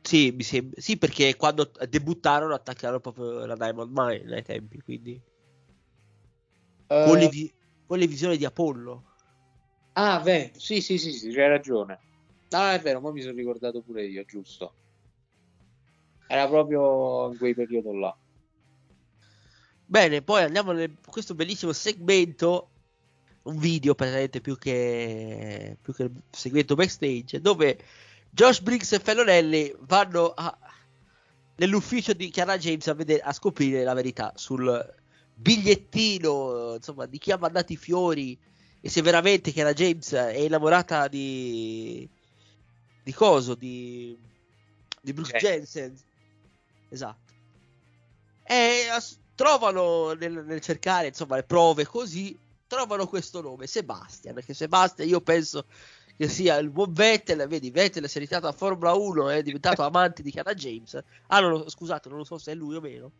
Sì, 0.00 0.30
mi 0.30 0.42
sembra. 0.42 0.80
Sì, 0.80 0.96
perché 0.96 1.36
quando 1.36 1.70
debuttarono 1.88 2.54
attaccarono 2.54 3.00
proprio 3.00 3.44
la 3.44 3.56
Diamond 3.56 3.90
Mine 3.92 4.36
ai 4.36 4.42
tempi, 4.42 4.80
quindi. 4.80 5.20
Uh... 6.86 7.04
Con, 7.04 7.18
le 7.18 7.28
vi... 7.28 7.52
con, 7.86 7.98
le 7.98 8.06
visioni 8.06 8.36
di 8.36 8.44
Apollo. 8.44 9.04
Ah, 9.94 10.20
beh, 10.20 10.52
sì, 10.56 10.80
sì, 10.80 10.96
sì, 10.98 11.12
sì, 11.12 11.32
c'hai 11.32 11.48
ragione. 11.48 11.98
No, 12.50 12.68
è 12.68 12.80
vero, 12.80 13.00
ma 13.00 13.10
mi 13.10 13.20
sono 13.20 13.34
ricordato 13.34 13.82
pure 13.82 14.06
io, 14.06 14.24
giusto. 14.24 14.74
Era 16.28 16.46
proprio 16.48 17.30
in 17.32 17.38
quel 17.38 17.54
periodo 17.54 17.92
là. 17.92 18.16
Bene, 19.84 20.22
poi 20.22 20.42
andiamo 20.42 20.80
in 20.80 20.96
questo 21.04 21.34
bellissimo 21.34 21.72
segmento, 21.72 22.70
un 23.46 23.58
video 23.58 23.94
praticamente 23.94 24.40
più 24.40 24.56
che, 24.56 25.76
più 25.80 25.92
che 25.92 26.10
segmento 26.30 26.74
backstage, 26.74 27.40
dove 27.40 27.78
Josh 28.30 28.60
Briggs 28.60 28.92
e 28.92 28.98
Fellonelli 28.98 29.74
vanno 29.80 30.32
a, 30.34 30.56
nell'ufficio 31.56 32.12
di 32.12 32.30
Chiara 32.30 32.58
James 32.58 32.86
a, 32.86 32.94
vedere, 32.94 33.22
a 33.22 33.32
scoprire 33.32 33.82
la 33.82 33.94
verità 33.94 34.32
sul 34.36 34.94
bigliettino, 35.34 36.74
insomma, 36.74 37.06
di 37.06 37.18
chi 37.18 37.32
ha 37.32 37.38
mandato 37.38 37.72
i 37.72 37.76
fiori 37.76 38.38
e 38.80 38.88
se 38.88 39.02
veramente 39.02 39.50
Chiara 39.50 39.72
James 39.72 40.12
è 40.12 40.38
innamorata 40.38 41.08
di 41.08 42.08
di 43.06 43.12
coso, 43.12 43.54
di, 43.54 44.18
di 45.00 45.12
Bruce 45.12 45.36
okay. 45.36 45.40
Jensen. 45.40 45.96
Esatto. 46.88 47.32
E 48.42 48.88
as- 48.90 49.16
trovano 49.36 50.12
nel, 50.14 50.44
nel, 50.44 50.60
cercare 50.60 51.06
insomma 51.06 51.36
le 51.36 51.44
prove 51.44 51.86
così 51.86 52.36
trovano 52.66 53.06
questo 53.06 53.40
nome 53.40 53.66
Sebastian 53.66 54.40
che 54.44 54.54
Sebastian 54.54 55.08
io 55.08 55.20
penso 55.20 55.66
che 56.16 56.28
sia 56.28 56.56
il 56.56 56.70
buon 56.70 56.92
Vettel 56.92 57.46
vedi 57.46 57.70
Vettel 57.70 58.08
si 58.08 58.16
è 58.18 58.20
ritirato 58.20 58.46
a 58.46 58.52
Formula 58.52 58.94
1 58.94 59.28
è 59.30 59.42
diventato 59.42 59.82
amante 59.82 60.22
di 60.22 60.30
Chiara 60.30 60.54
James. 60.54 60.98
Ah 61.26 61.40
no, 61.40 61.68
scusate 61.68 62.08
non 62.08 62.18
lo 62.18 62.24
so 62.24 62.38
se 62.38 62.52
è 62.52 62.54
lui 62.54 62.76
o 62.76 62.80
meno. 62.80 63.12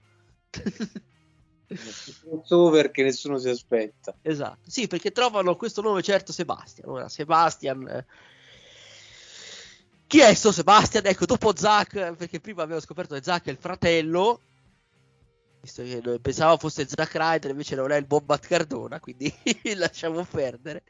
So 2.44 2.70
perché 2.70 3.02
nessuno 3.02 3.38
si 3.38 3.48
aspetta. 3.48 4.14
Esatto. 4.22 4.70
Sì 4.70 4.86
perché 4.86 5.10
trovano 5.10 5.56
questo 5.56 5.82
nome 5.82 6.00
certo 6.02 6.32
Sebastian. 6.32 6.88
Ora 6.88 7.08
Sebastian 7.08 7.88
eh, 7.88 8.06
chi 10.08 10.20
è 10.20 10.32
sto 10.34 10.52
Sebastian? 10.52 11.06
Ecco, 11.06 11.26
dopo 11.26 11.54
Zack, 11.56 12.14
perché 12.14 12.38
prima 12.38 12.62
avevo 12.62 12.78
scoperto 12.78 13.14
che 13.14 13.22
Zack 13.24 13.46
è 13.46 13.50
il 13.50 13.56
fratello, 13.56 14.40
visto 15.66 15.82
che 15.82 16.20
pensavo 16.20 16.56
fosse 16.56 16.86
Zack 16.86 17.16
Ryder, 17.16 17.50
invece 17.50 17.74
non 17.74 17.90
è 17.90 17.96
il 17.96 18.06
Bombat 18.06 18.46
Cardona, 18.46 19.00
quindi 19.00 19.32
lasciamo 19.74 20.24
perdere. 20.24 20.84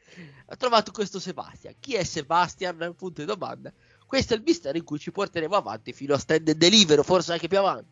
Ho 0.45 0.55
trovato 0.55 0.91
questo 0.91 1.19
Sebastian. 1.19 1.73
Chi 1.79 1.95
è 1.95 2.03
Sebastian? 2.03 2.93
Punto 2.95 3.21
di 3.21 3.27
domanda. 3.27 3.73
Questo 4.05 4.33
è 4.33 4.37
il 4.37 4.43
mistero 4.45 4.77
in 4.77 4.83
cui 4.83 4.99
ci 4.99 5.11
porteremo 5.11 5.55
avanti 5.55 5.91
fino 5.91 6.13
a 6.13 6.17
stand 6.19 6.47
and 6.47 6.57
deliver, 6.57 7.03
forse 7.03 7.33
anche 7.33 7.47
più 7.47 7.57
avanti. 7.57 7.89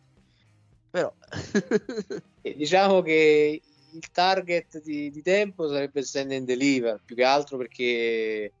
Però 0.88 1.12
diciamo 2.40 3.02
che 3.02 3.60
il 3.92 4.10
target 4.12 4.80
di, 4.82 5.10
di, 5.10 5.22
tempo 5.22 5.68
sarebbe 5.68 6.02
stand 6.02 6.32
and 6.32 6.46
deliver, 6.46 7.02
più 7.04 7.16
che 7.16 7.24
altro 7.24 7.58
perché 7.58 8.52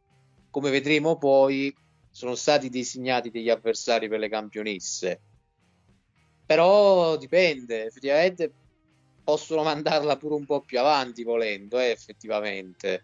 come 0.50 0.70
vedremo 0.70 1.16
poi 1.16 1.74
sono 2.10 2.34
stati 2.34 2.68
designati 2.68 3.30
degli 3.30 3.48
avversari 3.48 4.08
per 4.08 4.18
le 4.18 4.28
campionesse 4.28 5.20
però 6.46 7.16
dipende, 7.16 7.86
effettivamente 7.86 8.52
possono 9.24 9.64
mandarla 9.64 10.16
pure 10.16 10.34
un 10.34 10.46
po' 10.46 10.60
più 10.60 10.78
avanti 10.78 11.24
volendo, 11.24 11.80
eh, 11.80 11.90
effettivamente. 11.90 13.02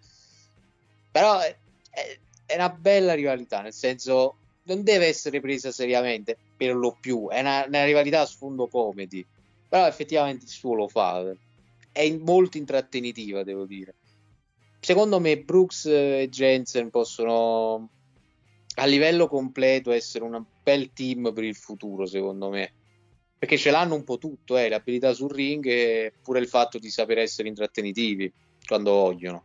Però 1.10 1.40
è, 1.40 1.56
è, 2.46 2.54
una 2.54 2.70
bella 2.70 3.14
rivalità, 3.14 3.60
nel 3.60 3.72
senso 3.72 4.36
non 4.64 4.84
deve 4.84 5.06
essere 5.06 5.40
presa 5.40 5.72
seriamente 5.72 6.36
per 6.56 6.76
lo 6.76 6.96
più, 6.98 7.28
è 7.28 7.40
una, 7.40 7.64
una 7.66 7.84
rivalità 7.84 8.20
a 8.20 8.26
sfondo 8.26 8.68
comedy, 8.68 9.26
però 9.68 9.84
effettivamente 9.88 10.44
il 10.44 10.50
suo 10.50 10.74
lo 10.74 10.86
fa, 10.86 11.24
è 11.90 12.10
molto 12.18 12.56
intrattenitiva, 12.56 13.42
devo 13.42 13.64
dire. 13.64 13.94
Secondo 14.78 15.18
me 15.18 15.38
Brooks 15.38 15.86
e 15.86 16.28
Jensen 16.30 16.90
possono 16.90 17.88
a 18.76 18.84
livello 18.86 19.26
completo 19.26 19.90
essere 19.90 20.24
un 20.24 20.44
bel 20.62 20.92
team 20.92 21.32
per 21.32 21.44
il 21.44 21.56
futuro, 21.56 22.06
secondo 22.06 22.48
me 22.48 22.72
perché 23.42 23.58
ce 23.58 23.72
l'hanno 23.72 23.96
un 23.96 24.04
po' 24.04 24.18
tutto, 24.18 24.56
eh, 24.56 24.68
le 24.68 24.76
abilità 24.76 25.12
sul 25.12 25.32
ring 25.32 25.66
e 25.66 26.14
pure 26.22 26.38
il 26.38 26.46
fatto 26.46 26.78
di 26.78 26.88
saper 26.90 27.18
essere 27.18 27.48
intrattenitivi 27.48 28.32
quando 28.64 28.92
vogliono. 28.92 29.44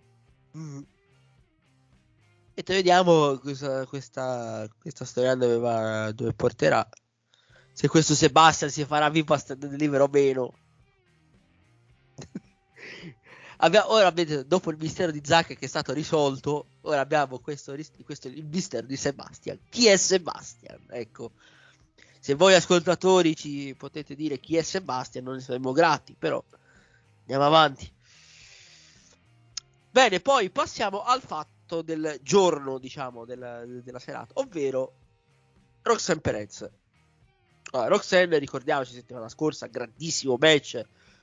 Mm. 0.55 0.81
E 2.53 2.61
te 2.61 2.75
vediamo 2.75 3.39
questa, 3.39 3.87
questa, 3.87 4.69
questa 4.79 5.03
storia 5.03 5.33
dove, 5.33 5.57
va, 5.57 6.11
dove 6.11 6.31
porterà. 6.33 6.87
Se 7.73 7.87
questo 7.87 8.13
Sebastian 8.13 8.69
si 8.69 8.85
farà 8.85 9.09
vivo 9.09 9.33
a 9.33 9.39
stand 9.39 9.65
deliver 9.65 10.01
o 10.01 10.09
meno. 10.11 10.53
abbiamo, 13.57 13.93
ora 13.93 14.13
dopo 14.45 14.69
il 14.69 14.77
mistero 14.77 15.09
di 15.11 15.21
Zack 15.23 15.57
che 15.57 15.65
è 15.65 15.67
stato 15.67 15.91
risolto, 15.91 16.67
ora 16.81 16.99
abbiamo 16.99 17.39
questo, 17.39 17.75
questo 18.03 18.27
il 18.27 18.45
mistero 18.45 18.85
di 18.85 18.95
Sebastian. 18.95 19.57
Chi 19.71 19.87
è 19.87 19.97
Sebastian? 19.97 20.85
Ecco 20.91 21.31
se 22.27 22.35
voi 22.35 22.53
ascoltatori 22.55 23.37
ci 23.37 23.73
potete 23.77 24.13
dire 24.13 24.37
chi 24.37 24.57
è 24.57 24.61
Sebastian, 24.61 25.23
non 25.23 25.35
ne 25.35 25.39
saremo 25.39 25.71
grati, 25.71 26.13
però 26.19 26.43
andiamo 27.21 27.45
avanti. 27.45 27.89
Bene, 29.89 30.19
poi 30.19 30.49
passiamo 30.49 31.03
al 31.03 31.21
fatto 31.21 31.81
del 31.81 32.19
giorno, 32.21 32.79
diciamo, 32.79 33.23
della, 33.23 33.63
della 33.65 33.99
serata, 33.99 34.41
ovvero 34.41 34.91
Roxanne 35.83 36.19
Perez. 36.19 36.69
Allora, 37.71 37.87
Roxanne, 37.87 38.39
ricordiamoci, 38.39 38.91
settimana 38.91 39.29
scorsa, 39.29 39.67
grandissimo 39.67 40.35
match 40.37 40.81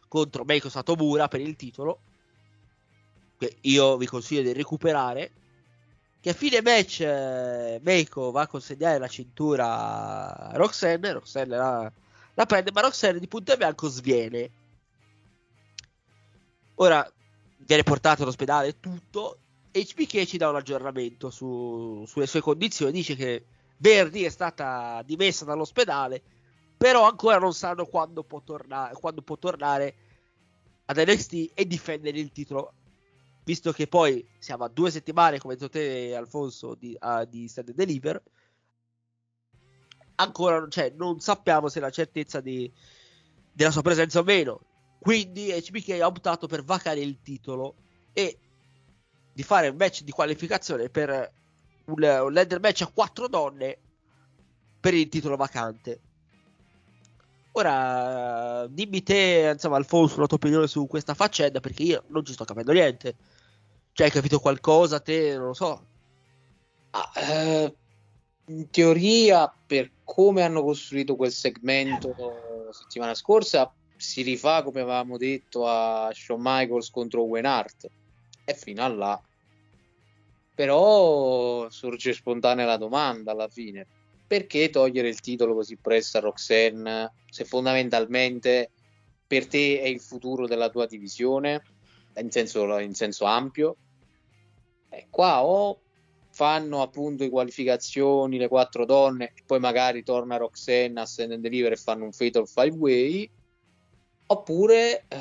contro 0.08 0.44
Meiko 0.44 0.70
Satomura 0.70 1.28
per 1.28 1.42
il 1.42 1.54
titolo, 1.54 2.00
che 3.36 3.58
io 3.60 3.98
vi 3.98 4.06
consiglio 4.06 4.40
di 4.40 4.54
recuperare 4.54 5.32
che 6.24 6.30
a 6.30 6.32
fine 6.32 6.62
match 6.62 7.00
eh, 7.00 7.78
Meiko 7.82 8.30
va 8.30 8.40
a 8.40 8.46
consegnare 8.46 8.96
la 8.96 9.08
cintura 9.08 10.34
a 10.34 10.56
Roxanne, 10.56 11.12
Roxanne 11.12 11.54
la, 11.54 11.92
la 12.32 12.46
prende, 12.46 12.72
ma 12.72 12.80
Roxanne 12.80 13.18
di 13.18 13.28
punto 13.28 13.52
e 13.52 13.58
bianco 13.58 13.88
sviene. 13.88 14.50
Ora 16.76 17.06
viene 17.58 17.82
portato 17.82 18.22
all'ospedale 18.22 18.80
tutto. 18.80 19.36
HBK 19.70 20.24
ci 20.24 20.38
dà 20.38 20.48
un 20.48 20.56
aggiornamento 20.56 21.28
su, 21.28 22.04
sulle 22.06 22.26
sue 22.26 22.40
condizioni. 22.40 22.92
Dice 22.92 23.16
che 23.16 23.44
Verdi 23.76 24.24
è 24.24 24.30
stata 24.30 25.02
dimessa 25.04 25.44
dall'ospedale, 25.44 26.22
però 26.74 27.06
ancora 27.06 27.36
non 27.36 27.52
sanno 27.52 27.84
quando 27.84 28.22
può, 28.22 28.40
torna- 28.40 28.90
quando 28.94 29.20
può 29.20 29.36
tornare 29.36 29.94
ad 30.86 30.96
NXT 30.96 31.50
e 31.52 31.66
difendere 31.66 32.18
il 32.18 32.32
titolo. 32.32 32.72
Visto 33.44 33.72
che 33.72 33.86
poi 33.86 34.26
siamo 34.38 34.64
a 34.64 34.68
due 34.68 34.90
settimane, 34.90 35.38
come 35.38 35.54
detto 35.54 35.68
te, 35.68 36.14
Alfonso, 36.14 36.74
di, 36.74 36.96
uh, 36.98 37.24
di 37.26 37.46
Stand 37.46 37.68
and 37.68 37.76
Deliver, 37.76 38.22
ancora 40.16 40.66
cioè, 40.68 40.92
non 40.96 41.20
sappiamo 41.20 41.68
se 41.68 41.80
la 41.80 41.90
certezza 41.90 42.40
di, 42.40 42.70
della 43.52 43.70
sua 43.70 43.82
presenza 43.82 44.20
o 44.20 44.22
meno. 44.22 44.60
Quindi 44.98 45.50
HBK 45.50 46.00
ha 46.00 46.06
optato 46.06 46.46
per 46.46 46.64
vacare 46.64 47.00
il 47.00 47.20
titolo 47.22 47.74
e 48.14 48.38
di 49.32 49.42
fare 49.42 49.68
un 49.68 49.76
match 49.76 50.02
di 50.02 50.12
qualificazione 50.12 50.88
per 50.88 51.32
un, 51.86 52.02
un 52.02 52.32
ladder 52.32 52.60
match 52.60 52.82
a 52.82 52.86
quattro 52.86 53.28
donne 53.28 53.78
per 54.80 54.94
il 54.94 55.08
titolo 55.08 55.36
vacante. 55.36 56.00
Ora, 57.52 58.66
dimmi 58.68 59.02
te, 59.02 59.50
insomma, 59.52 59.76
Alfonso, 59.76 60.18
la 60.20 60.26
tua 60.26 60.38
opinione 60.38 60.66
su 60.66 60.86
questa 60.86 61.14
faccenda, 61.14 61.60
perché 61.60 61.82
io 61.84 62.04
non 62.08 62.24
ci 62.24 62.32
sto 62.32 62.44
capendo 62.44 62.72
niente. 62.72 63.14
Cioè, 63.96 64.06
hai 64.06 64.12
capito 64.12 64.40
qualcosa, 64.40 64.98
te, 64.98 65.36
non 65.36 65.46
lo 65.46 65.52
so. 65.54 65.86
Ah, 66.90 67.12
eh, 67.14 67.76
in 68.46 68.68
teoria, 68.68 69.48
per 69.64 69.92
come 70.02 70.42
hanno 70.42 70.64
costruito 70.64 71.14
quel 71.14 71.30
segmento 71.30 72.12
la 72.66 72.72
settimana 72.72 73.14
scorsa, 73.14 73.72
si 73.96 74.22
rifà, 74.22 74.64
come 74.64 74.80
avevamo 74.80 75.16
detto, 75.16 75.68
a 75.68 76.10
Shawn 76.12 76.40
Michaels 76.42 76.90
contro 76.90 77.22
Owen 77.22 77.46
Hart. 77.46 77.86
E 78.44 78.54
fino 78.54 78.82
a 78.82 78.88
là. 78.88 79.22
Però 80.54 81.70
sorge 81.70 82.12
spontanea 82.14 82.66
la 82.66 82.76
domanda 82.76 83.30
alla 83.30 83.48
fine. 83.48 83.86
Perché 84.26 84.70
togliere 84.70 85.06
il 85.08 85.20
titolo 85.20 85.54
così 85.54 85.76
presto 85.76 86.18
a 86.18 86.22
Roxanne 86.22 87.12
se 87.30 87.44
fondamentalmente 87.44 88.72
per 89.24 89.46
te 89.46 89.80
è 89.80 89.86
il 89.86 90.00
futuro 90.00 90.48
della 90.48 90.68
tua 90.68 90.86
divisione? 90.86 91.64
In 92.16 92.30
senso, 92.32 92.78
in 92.78 92.94
senso 92.94 93.24
ampio? 93.24 93.76
E 94.96 95.06
qua 95.10 95.44
o 95.44 95.80
fanno 96.30 96.82
appunto 96.82 97.22
le 97.22 97.30
qualificazioni, 97.30 98.38
le 98.38 98.48
quattro 98.48 98.84
donne, 98.84 99.32
e 99.34 99.42
poi 99.46 99.60
magari 99.60 100.02
torna 100.02 100.36
Roxanne 100.36 101.00
a 101.00 101.06
Stand 101.06 101.32
and 101.32 101.42
Deliver 101.42 101.72
e 101.72 101.76
fanno 101.76 102.04
un 102.04 102.12
Fatal 102.12 102.48
Five 102.48 102.76
Way, 102.76 103.30
oppure 104.26 105.04
eh, 105.06 105.16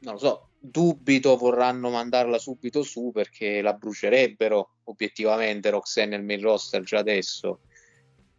non 0.00 0.14
lo 0.14 0.18
so, 0.18 0.48
dubito 0.58 1.36
vorranno 1.36 1.90
mandarla 1.90 2.38
subito 2.38 2.82
su 2.82 3.10
perché 3.12 3.60
la 3.60 3.74
brucerebbero 3.74 4.76
obiettivamente 4.84 5.70
Roxanne 5.70 6.16
nel 6.16 6.24
main 6.24 6.40
roster 6.40 6.82
già 6.82 6.98
adesso. 6.98 7.60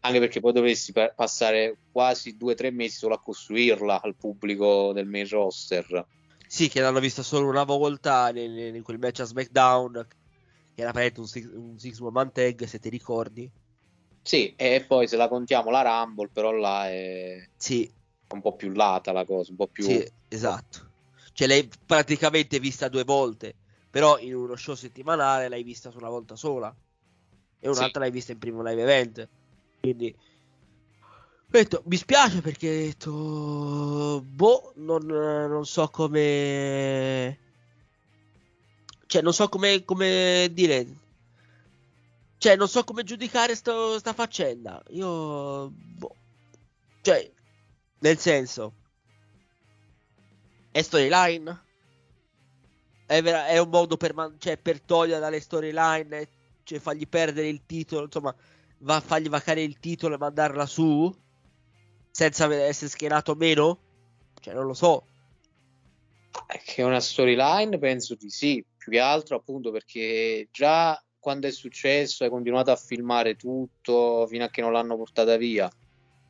Anche 0.02 0.20
perché 0.20 0.40
poi 0.40 0.54
dovresti 0.54 0.92
pa- 0.92 1.14
passare 1.16 1.78
quasi 1.92 2.38
due 2.38 2.54
o 2.54 2.56
tre 2.56 2.72
mesi 2.72 2.98
solo 2.98 3.16
a 3.16 3.22
costruirla 3.22 4.02
al 4.02 4.16
pubblico 4.16 4.92
del 4.94 5.06
main 5.06 5.28
roster. 5.28 6.06
Sì 6.48 6.68
che 6.68 6.82
l'hanno 6.82 7.00
vista 7.00 7.22
solo 7.22 7.48
una 7.48 7.64
volta 7.64 8.32
in, 8.34 8.76
in 8.76 8.82
quel 8.82 8.98
match 8.98 9.20
a 9.20 9.26
SmackDown 9.26 10.08
che 10.80 10.86
era 10.86 10.92
praticamente 10.92 11.20
un 11.20 11.28
six, 11.28 11.52
un 11.54 11.80
six 11.80 12.00
woman 12.00 12.32
tag 12.32 12.64
se 12.64 12.80
ti 12.80 12.90
ricordi 12.90 13.52
sì 14.22 14.54
e 14.56 14.84
poi 14.88 15.08
se 15.08 15.18
la 15.18 15.28
contiamo 15.28 15.70
la 15.70 15.82
Rumble 15.82 16.30
però 16.32 16.52
là 16.52 16.90
è 16.90 17.48
sì. 17.56 17.92
un 18.30 18.42
po' 18.42 18.56
più 18.56 18.72
lata 18.72 19.12
la 19.12 19.26
cosa 19.26 19.52
un 19.52 19.58
po' 19.58 19.68
più 19.68 19.84
sì, 19.84 20.06
esatto 20.28 20.88
cioè 21.40 21.48
l'hai 21.48 21.70
praticamente 21.86 22.60
vista 22.60 22.90
due 22.90 23.06
volte, 23.06 23.56
però 23.90 24.20
in 24.20 24.36
uno 24.36 24.58
show 24.58 24.76
settimanale 24.76 25.48
l'hai 25.48 25.64
vista 25.64 25.90
una 25.96 26.10
volta 26.10 26.36
sola 26.36 26.76
e 27.60 27.68
un'altra 27.70 27.88
sì. 27.92 28.00
l'hai 28.00 28.12
vista 28.12 28.34
in 28.34 28.40
primo 28.40 28.62
live 28.62 28.82
event. 28.82 29.30
Quindi 29.80 30.14
detto, 31.48 31.82
mi 31.86 31.96
spiace 31.96 32.42
perché 32.42 32.68
ho 32.68 32.74
detto 32.74 34.22
boh, 34.22 34.74
non, 34.76 35.06
non 35.06 35.66
so 35.66 35.88
come 35.88 37.40
cioè 39.10 39.24
non 39.24 39.34
so 39.34 39.50
come, 39.50 39.84
come 39.86 40.50
dire 40.52 40.86
cioè 42.38 42.56
non 42.56 42.68
so 42.68 42.84
come 42.84 43.04
giudicare 43.04 43.56
sto, 43.56 43.98
sta 43.98 44.14
faccenda. 44.14 44.82
Io 44.90 45.72
boh. 45.74 46.16
cioè 47.02 47.30
nel 48.02 48.18
senso 48.20 48.74
è 50.70 50.84
storyline? 50.84 51.64
È, 53.08 53.20
vera- 53.24 53.48
è, 53.48 53.58
un 53.58 53.70
modo 53.70 53.98
per, 53.98 54.14
man- 54.14 54.36
cioè, 54.38 54.58
per 54.58 54.80
togliere 54.80 55.20
dalle 55.20 55.40
storyline, 55.40 56.30
cioè 56.64 56.78
fargli 56.78 57.08
perdere 57.08 57.48
il 57.48 57.66
titolo, 57.66 58.06
insomma, 58.06 58.34
va- 58.82 59.02
fargli 59.02 59.28
vacare 59.28 59.64
il 59.64 59.80
titolo 59.80 60.14
e 60.14 60.20
mandarla 60.20 60.68
su 60.68 61.12
senza 62.12 62.54
essere 62.54 62.92
schierato 62.92 63.34
meno? 63.34 63.80
Cioè, 64.40 64.54
non 64.54 64.66
lo 64.68 64.76
so. 64.76 65.08
Che 66.46 66.76
è 66.76 66.84
una 66.84 67.00
storyline, 67.00 67.80
penso 67.80 68.16
di 68.16 68.30
sì, 68.30 68.64
più 68.90 68.98
che 68.98 69.00
altro 69.00 69.38
appunto 69.38 69.72
perché 69.72 70.50
già 70.52 71.02
quando 71.18 71.48
è 71.48 71.52
successo 71.52 72.24
hai 72.24 72.30
continuato 72.30 72.72
a 72.72 72.76
filmare 72.76 73.36
tutto 73.36 74.26
fino 74.28 74.44
a 74.44 74.50
che 74.50 74.62
non 74.62 74.74
l'hanno 74.74 74.98
portata 74.98 75.38
via 75.38 75.72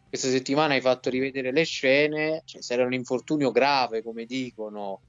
questa 0.10 0.30
settimana 0.30 0.74
hai 0.74 0.82
fatto 0.82 1.12
rivedere 1.12 1.52
le 1.52 1.64
scene, 1.64 2.42
cioè, 2.44 2.64
se 2.64 2.74
era 2.74 2.84
un 2.84 2.94
infortunio 2.94 3.52
grave, 3.52 4.02
come 4.02 4.26
dicono, 4.26 5.02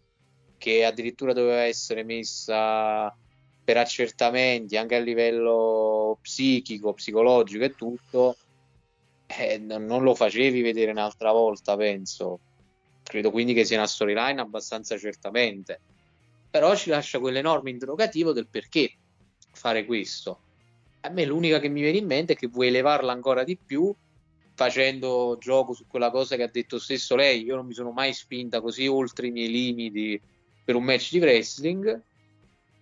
che 0.59 0.85
addirittura 0.85 1.33
doveva 1.33 1.63
essere 1.63 2.05
messa 2.05 3.17
per 3.65 3.79
accertamenti 3.79 4.77
anche 4.77 4.97
a 4.97 5.01
livello 5.01 6.19
psichico, 6.21 6.93
psicologico 6.93 7.65
e 7.65 7.75
tutto, 7.75 8.37
eh, 9.27 9.57
non 9.57 10.03
lo 10.03 10.15
facevi 10.15 10.61
vedere 10.61 10.91
un'altra 10.91 11.33
volta, 11.33 11.77
penso. 11.77 12.41
Credo 13.03 13.31
quindi 13.31 13.55
che 13.55 13.65
sia 13.65 13.79
una 13.79 13.87
storyline 13.87 14.39
abbastanza 14.39 14.99
certamente. 14.99 15.81
Però 16.51 16.75
ci 16.75 16.91
lascia 16.91 17.19
quell'enorme 17.19 17.71
interrogativo 17.71 18.33
del 18.33 18.49
perché 18.49 18.93
fare 19.53 19.85
questo. 19.85 20.41
A 21.03 21.11
me 21.11 21.25
l'unica 21.25 21.61
che 21.61 21.69
mi 21.69 21.81
viene 21.81 21.99
in 21.99 22.07
mente 22.07 22.33
è 22.33 22.37
che 22.37 22.49
vuoi 22.49 22.69
elevarla 22.69 23.13
ancora 23.13 23.45
di 23.45 23.57
più 23.57 23.95
facendo 24.61 25.39
gioco 25.41 25.73
su 25.73 25.87
quella 25.87 26.11
cosa 26.11 26.37
che 26.37 26.43
ha 26.43 26.51
detto 26.53 26.79
stesso 26.79 27.17
lei, 27.17 27.45
io 27.45 27.57
non 27.57 27.65
mi 27.65 27.73
sono 27.73 27.93
mai 27.93 28.13
spinta 28.13 28.61
così 28.61 28.87
oltre 28.87 29.29
i 29.29 29.31
miei 29.31 29.49
limiti 29.49 30.21
per 30.63 30.75
un 30.75 30.85
match 30.85 31.13
di 31.13 31.19
wrestling. 31.19 32.03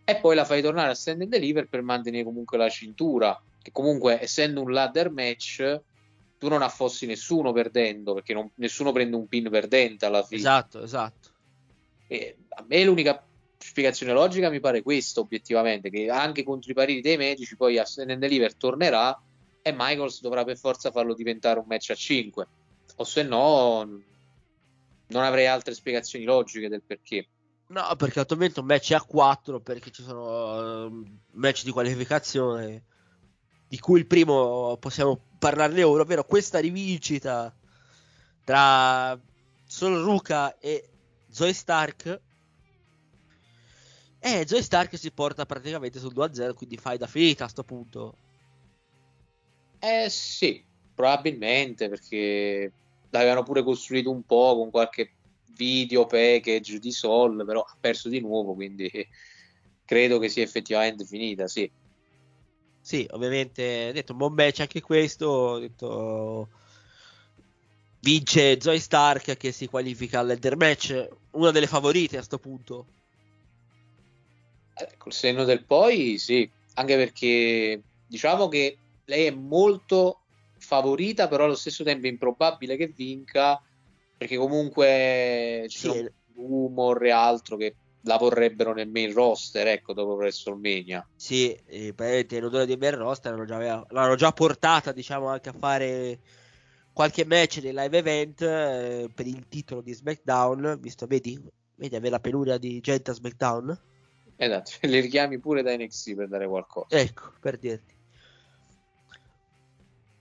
E 0.04 0.16
poi 0.16 0.34
la 0.34 0.44
fai 0.44 0.60
tornare 0.60 0.90
a 0.90 0.94
stand 0.94 1.22
and 1.22 1.30
deliver 1.30 1.68
per 1.68 1.82
mantenere 1.82 2.24
comunque 2.24 2.58
la 2.58 2.68
cintura. 2.68 3.40
Che 3.62 3.70
comunque 3.70 4.20
essendo 4.20 4.60
un 4.60 4.72
ladder 4.72 5.10
match 5.10 5.80
tu 6.38 6.48
non 6.48 6.62
affossi 6.62 7.06
nessuno 7.06 7.52
perdendo 7.52 8.14
perché 8.14 8.32
non, 8.32 8.50
nessuno 8.56 8.90
prende 8.90 9.14
un 9.14 9.28
pin 9.28 9.48
perdente 9.48 10.04
alla 10.04 10.24
fine. 10.24 10.40
Esatto 10.40 10.82
esatto. 10.82 11.28
E 12.08 12.38
a 12.48 12.64
me 12.66 12.82
l'unica 12.82 13.24
spiegazione 13.78 14.12
logica 14.12 14.50
mi 14.50 14.58
pare 14.58 14.82
questa 14.82 15.20
obiettivamente 15.20 15.88
che 15.88 16.10
anche 16.10 16.42
contro 16.42 16.72
i 16.72 16.74
pariti 16.74 17.00
dei 17.00 17.16
medici 17.16 17.56
poi 17.56 17.78
a 17.78 17.84
stand 17.84 18.10
and 18.10 18.20
deliver 18.20 18.54
tornerà 18.54 19.16
e 19.62 19.72
Michaels 19.72 20.20
dovrà 20.20 20.42
per 20.42 20.58
forza 20.58 20.90
farlo 20.90 21.14
diventare 21.14 21.60
un 21.60 21.66
match 21.68 21.90
a 21.90 21.94
5 21.94 22.48
o 22.96 23.04
se 23.04 23.22
no 23.22 24.02
non 25.06 25.22
avrei 25.22 25.46
altre 25.46 25.74
spiegazioni 25.74 26.24
logiche 26.24 26.68
del 26.68 26.82
perché. 26.82 27.28
No 27.68 27.94
perché 27.96 28.18
attualmente 28.18 28.58
un 28.58 28.66
match 28.66 28.90
è 28.90 28.94
a 28.96 29.02
4 29.02 29.60
perché 29.60 29.92
ci 29.92 30.02
sono 30.02 30.86
uh, 30.86 31.06
match 31.32 31.62
di 31.62 31.70
qualificazione 31.70 32.84
di 33.68 33.78
cui 33.78 34.00
il 34.00 34.06
primo 34.06 34.76
possiamo 34.80 35.20
parlarne 35.38 35.84
ora 35.84 36.02
ovvero 36.02 36.24
questa 36.24 36.58
rivincita 36.58 37.54
tra 38.42 39.16
Sol 39.66 40.02
Ruka 40.02 40.58
e 40.58 40.88
Zoe 41.30 41.52
Stark 41.52 42.20
e 44.28 44.46
Zoe 44.46 44.62
Stark 44.62 44.96
si 44.98 45.10
porta 45.10 45.46
praticamente 45.46 45.98
sul 45.98 46.14
2-0 46.14 46.54
quindi 46.54 46.76
fai 46.76 46.98
da 46.98 47.06
finita 47.06 47.44
a 47.44 47.46
questo 47.46 47.64
punto 47.64 48.16
eh 49.80 50.08
sì, 50.10 50.64
probabilmente 50.94 51.88
perché 51.88 52.72
l'avevano 53.10 53.42
pure 53.42 53.62
costruito 53.62 54.10
un 54.10 54.24
po' 54.24 54.56
con 54.56 54.70
qualche 54.70 55.12
video 55.54 56.06
package 56.06 56.78
di 56.78 56.90
Sol, 56.90 57.44
però 57.44 57.60
ha 57.60 57.76
perso 57.78 58.08
di 58.08 58.20
nuovo, 58.20 58.54
quindi 58.54 58.90
credo 59.84 60.18
che 60.18 60.28
sia 60.28 60.42
effettivamente 60.42 61.04
finita, 61.04 61.46
sì. 61.46 61.70
Sì, 62.80 63.06
ovviamente, 63.10 63.88
ho 63.88 63.92
detto 63.92 64.12
un 64.12 64.18
buon 64.18 64.34
match 64.34 64.60
anche 64.60 64.80
questo, 64.80 65.26
ho 65.26 65.58
detto 65.58 66.48
vince 68.00 68.60
Zoe 68.60 68.78
Stark 68.78 69.36
che 69.36 69.52
si 69.52 69.66
qualifica 69.66 70.20
all'Elder 70.20 70.56
match, 70.56 71.08
una 71.32 71.50
delle 71.50 71.66
favorite 71.66 72.14
a 72.14 72.18
questo 72.18 72.38
punto. 72.38 72.86
Eh, 74.80 74.96
col 74.96 75.12
senno 75.12 75.44
del 75.44 75.64
poi, 75.64 76.18
sì, 76.18 76.48
anche 76.74 76.96
perché 76.96 77.82
diciamo 78.06 78.48
che 78.48 78.76
lei 79.04 79.26
è 79.26 79.30
molto 79.30 80.20
favorita, 80.58 81.28
però 81.28 81.44
allo 81.44 81.54
stesso 81.54 81.84
tempo 81.84 82.06
è 82.06 82.10
improbabile 82.10 82.76
che 82.76 82.88
vinca, 82.88 83.62
perché 84.16 84.36
comunque 84.36 85.66
ci 85.68 85.78
sì. 85.78 85.86
sono 85.86 86.08
rumor 86.34 87.04
e 87.04 87.10
altro 87.10 87.56
che 87.56 87.74
la 88.02 88.16
vorrebbero 88.16 88.72
nel 88.72 88.88
main 88.88 89.12
roster, 89.12 89.66
ecco, 89.66 89.92
dopo 89.92 90.12
WrestleMania. 90.12 91.06
Sì, 91.16 91.58
praticamente 91.66 92.40
l'odore 92.40 92.66
di 92.66 92.76
main 92.76 92.96
roster 92.96 93.32
l'hanno 93.32 93.44
già, 93.44 93.56
aveva- 93.56 93.86
l'hanno 93.90 94.14
già 94.14 94.32
portata, 94.32 94.92
diciamo, 94.92 95.26
anche 95.26 95.48
a 95.48 95.54
fare 95.58 96.18
qualche 96.92 97.24
match 97.24 97.60
dei 97.60 97.72
live 97.72 97.98
event 97.98 98.42
eh, 98.42 99.08
per 99.12 99.26
il 99.26 99.46
titolo 99.48 99.80
di 99.80 99.92
SmackDown, 99.92 100.78
visto, 100.80 101.06
vedi, 101.06 101.40
vedi 101.76 101.96
avere 101.96 102.10
la 102.10 102.20
penuria 102.20 102.58
di 102.58 102.80
gente 102.80 103.10
a 103.10 103.14
SmackDown? 103.14 103.78
Esatto, 104.40 104.70
li 104.86 105.00
richiami 105.00 105.40
pure 105.40 105.62
da 105.62 105.76
NXT 105.76 106.14
per 106.14 106.28
dare 106.28 106.46
qualcosa. 106.46 106.96
Ecco, 106.96 107.32
per 107.40 107.58
dirti. 107.58 107.96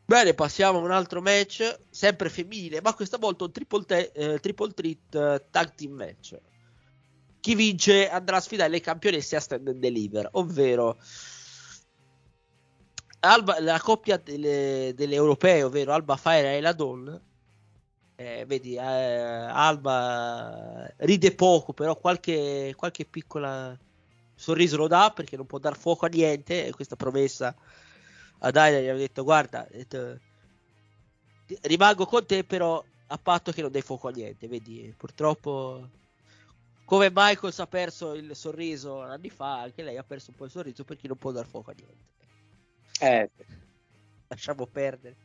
Bene, 0.05 0.33
passiamo 0.33 0.79
a 0.79 0.81
un 0.81 0.91
altro 0.91 1.21
match, 1.21 1.79
sempre 1.89 2.29
femminile, 2.29 2.81
ma 2.81 2.93
questa 2.93 3.17
volta 3.17 3.43
un 3.43 3.51
triple, 3.51 3.83
te- 3.83 4.11
eh, 4.13 4.39
triple 4.39 4.71
threat 4.71 5.15
eh, 5.15 5.45
tag 5.51 5.75
team 5.75 5.91
match. 5.91 6.39
Chi 7.41 7.55
vince 7.55 8.09
andrà 8.09 8.37
a 8.37 8.41
sfidare 8.41 8.69
le 8.69 8.79
campionesse 8.79 9.35
a 9.35 9.39
stand 9.39 9.67
and 9.67 9.79
deliver, 9.79 10.27
ovvero 10.31 10.97
Alba- 13.19 13.59
la 13.59 13.79
coppia 13.79 14.17
delle, 14.17 14.93
delle 14.95 15.15
europee, 15.15 15.63
ovvero 15.63 15.93
Alba 15.93 16.15
Fire 16.15 16.55
e 16.55 16.61
la 16.61 16.73
Dawn. 16.73 17.21
Eh, 18.15 18.45
vedi, 18.47 18.75
eh, 18.75 18.79
Alba 18.79 20.91
ride 20.97 21.35
poco, 21.35 21.73
però 21.73 21.95
qualche, 21.97 22.73
qualche 22.75 23.05
piccola 23.05 23.77
sorriso 24.37 24.77
lo 24.77 24.87
dà 24.87 25.11
perché 25.13 25.35
non 25.35 25.45
può 25.45 25.57
dar 25.59 25.75
fuoco 25.75 26.05
a 26.05 26.09
niente. 26.09 26.65
E 26.67 26.71
questa 26.71 26.95
promessa 26.95 27.53
a 28.39 28.51
Dai 28.51 28.83
gli 28.83 28.87
ha 28.87 28.95
detto: 28.95 29.23
Guarda, 29.23 29.67
detto, 29.69 30.19
"Ti- 31.45 31.57
rimango 31.63 32.05
con 32.05 32.25
te, 32.25 32.43
però 32.43 32.83
a 33.07 33.17
patto 33.17 33.51
che 33.51 33.61
non 33.61 33.71
dai 33.71 33.81
fuoco 33.81 34.07
a 34.07 34.11
niente. 34.11 34.47
Vedi, 34.47 34.93
purtroppo, 34.95 35.89
come 36.85 37.09
Michaels 37.13 37.59
ha 37.59 37.67
perso 37.67 38.13
il 38.13 38.35
sorriso 38.35 39.01
anni 39.01 39.29
fa, 39.29 39.61
anche 39.61 39.83
lei 39.83 39.97
ha 39.97 40.03
perso 40.03 40.31
un 40.31 40.37
po' 40.37 40.45
il 40.45 40.51
sorriso 40.51 40.83
perché 40.83 41.07
non 41.07 41.17
può 41.17 41.31
dar 41.31 41.47
fuoco 41.47 41.71
a 41.71 41.73
niente. 41.73 42.15
Eh, 42.99 43.29
Lasciamo 44.27 44.65
perdere. 44.67 45.15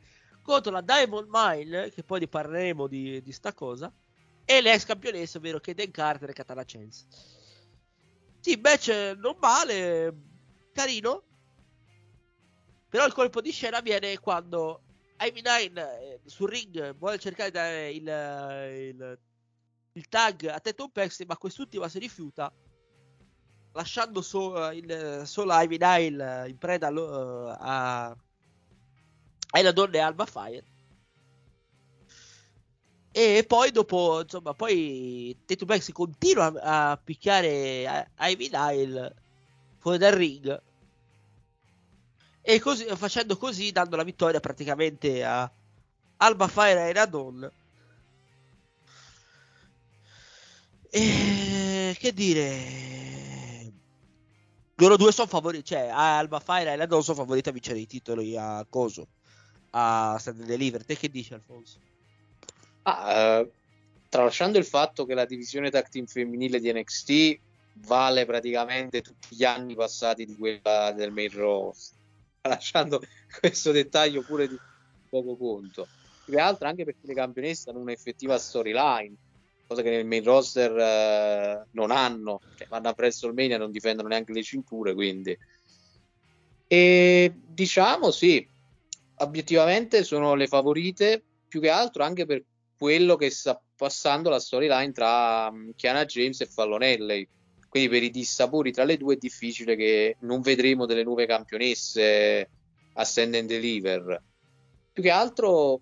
Contro 0.43 0.73
la 0.73 0.81
Diamond 0.81 1.29
Mine, 1.31 1.91
che 1.91 2.03
poi 2.03 2.21
ne 2.21 2.29
parleremo 2.29 2.87
di, 2.87 3.23
di 3.23 3.33
sta 3.33 3.53
cosa, 3.53 3.93
e 4.45 4.61
l'ex 4.61 4.85
campionessa, 4.85 5.39
ovvero 5.39 5.61
Kaden 5.61 5.91
Carter 5.91 6.31
e 6.31 6.33
Katana 6.33 6.65
Chance. 6.65 7.07
Sì, 8.43 8.57
match 8.57 8.89
non 9.17 9.37
male, 9.41 10.13
carino. 10.73 11.25
Però 12.89 13.07
il 13.07 13.13
colpo 13.13 13.41
di 13.41 13.51
scena 13.53 13.81
viene 13.81 14.19
quando 14.19 14.83
Ivy 15.21 15.41
Nine 15.43 16.01
eh, 16.01 16.21
sul 16.27 16.49
ring 16.51 16.95
vuole 16.97 17.19
cercare 17.19 17.51
di 17.51 17.57
dare 17.57 17.91
il, 17.91 18.09
eh, 18.09 18.89
il, 18.89 19.19
il 19.93 20.09
tag 20.09 20.45
a 20.47 20.61
Teton 20.61 20.91
Pex, 20.91 21.25
ma 21.25 21.37
quest'ultima 21.39 21.89
si 21.89 21.99
rifiuta, 21.99 22.53
lasciando 23.75 24.23
so- 24.23 24.71
il, 24.71 25.23
solo 25.27 25.53
Ivy 25.55 25.77
Nine 25.79 26.45
in 26.49 26.59
preda 26.59 26.89
allo- 26.89 27.51
eh, 27.53 27.57
a, 27.61 28.17
donna 29.73 29.97
e 29.97 30.01
Alba 30.01 30.27
Fire. 30.27 30.65
E 33.15 33.45
poi 33.47 33.71
dopo, 33.71 34.23
insomma, 34.23 34.55
poi 34.55 35.37
Tatum 35.45 35.69
Pex 35.69 35.93
continua 35.93 36.47
a, 36.47 36.93
a 36.93 36.97
picchiare 36.97 38.11
Ivy 38.19 38.49
Nile 38.51 39.15
fuori 39.79 39.99
dal 39.99 40.13
ring. 40.13 40.63
E 42.41 42.59
così, 42.59 42.85
facendo 42.97 43.37
così, 43.37 43.71
dando 43.71 43.97
la 43.97 44.03
vittoria 44.03 44.41
praticamente 44.41 45.23
a 45.25 45.51
Alba 46.17 46.49
Fire 46.49 46.89
e 46.89 46.93
Radon. 46.95 47.53
E 50.91 51.97
che 51.99 52.13
dire? 52.15 53.73
Loro 54.77 54.97
due 54.97 55.13
sono 55.13 55.29
favoriti, 55.29 55.65
cioè 55.67 55.89
Alba 55.89 56.41
Fire 56.41 56.73
e 56.73 56.77
Radon 56.77 57.03
sono 57.03 57.19
favoriti 57.19 57.51
a 57.51 57.53
vincere 57.53 57.79
i 57.79 57.87
titoli 57.87 58.37
a 58.39 58.65
Coso, 58.69 59.07
a 59.71 60.17
Stand 60.19 60.41
and 60.41 60.49
Deliver. 60.49 60.85
Te 60.85 60.97
che 60.97 61.11
dici, 61.11 61.35
Alfonso? 61.35 61.79
Ah, 62.83 63.41
eh, 63.41 63.51
tralasciando 64.09 64.59
il 64.59 64.65
fatto 64.65 65.05
che 65.05 65.15
la 65.15 65.25
divisione 65.25 65.71
tag 65.71 65.89
team 65.89 66.07
femminile 66.07 66.61
di 66.61 66.73
NXT 66.73 67.39
vale 67.87 68.27
praticamente 68.27 69.01
tutti 69.01 69.35
gli 69.35 69.45
anni 69.45 69.75
passati 69.75 70.27
di 70.27 70.37
quella 70.37 70.93
del 70.93 71.13
main 71.13 71.31
roster, 71.31 71.97
tralasciando 72.43 73.01
questo 73.41 73.73
dettaglio 73.73 74.23
pure 74.23 74.49
di 74.49 74.59
poco 75.09 75.37
conto. 75.37 75.87
Più 76.25 76.35
che 76.35 76.41
altro 76.41 76.69
anche 76.69 76.85
perché 76.85 77.07
le 77.07 77.15
campionesse 77.15 77.71
hanno 77.71 77.81
un'effettiva 77.81 78.39
storyline, 78.39 79.15
cosa 79.67 79.83
che 79.83 79.91
nel 79.91 80.07
main 80.07 80.23
roster 80.23 80.77
eh, 80.77 81.67
non 81.73 81.91
hanno, 81.91 82.41
cioè, 82.57 82.69
vanno 82.69 82.89
a 82.89 82.95
WrestleMania 82.97 83.57
e 83.57 83.59
non 83.59 83.71
difendono 83.71 84.09
neanche 84.09 84.33
le 84.33 84.43
cinture, 84.43 84.95
quindi. 84.95 85.37
E 86.67 87.33
diciamo 87.35 88.11
sì, 88.11 88.47
obiettivamente 89.17 90.05
sono 90.05 90.35
le 90.35 90.47
favorite, 90.47 91.23
più 91.49 91.61
che 91.61 91.71
altro 91.71 92.03
anche 92.05 92.25
per 92.25 92.43
quello 92.83 93.15
che 93.15 93.31
sta 93.31 93.63
passando 93.77 94.29
la 94.29 94.41
storyline 94.41 94.91
tra 94.91 95.53
Chiana 95.77 96.05
James 96.05 96.41
e 96.41 96.47
Fallon 96.47 96.83
Henley. 96.83 97.29
Quindi 97.69 97.89
per 97.89 98.03
i 98.03 98.11
dissapori 98.11 98.73
tra 98.73 98.83
le 98.83 98.97
due 98.97 99.15
è 99.15 99.19
difficile 99.19 99.77
che 99.77 100.17
non 100.23 100.41
vedremo 100.41 100.85
delle 100.85 101.05
nuove 101.05 101.25
campionesse 101.25 102.51
a 102.95 103.05
Stand 103.05 103.37
and 103.37 103.47
Deliver. 103.47 104.21
Più 104.93 105.01
che 105.01 105.11
altro, 105.11 105.81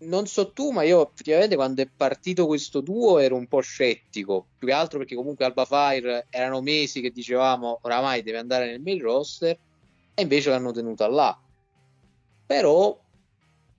non 0.00 0.26
so 0.26 0.52
tu, 0.52 0.72
ma 0.72 0.82
io 0.82 1.10
effettivamente 1.10 1.56
quando 1.56 1.80
è 1.80 1.88
partito 1.88 2.44
questo 2.44 2.82
duo 2.82 3.18
ero 3.18 3.34
un 3.34 3.46
po' 3.46 3.62
scettico. 3.62 4.48
Più 4.58 4.66
che 4.66 4.74
altro 4.74 4.98
perché 4.98 5.14
comunque 5.14 5.46
Alba 5.46 5.64
Fire 5.64 6.26
erano 6.28 6.60
mesi 6.60 7.00
che 7.00 7.12
dicevamo 7.12 7.78
oramai 7.80 8.22
deve 8.22 8.36
andare 8.36 8.66
nel 8.66 8.82
main 8.82 9.00
roster 9.00 9.58
e 10.12 10.22
invece 10.22 10.50
l'hanno 10.50 10.70
tenuta 10.70 11.08
là. 11.08 11.34
Però 12.44 13.00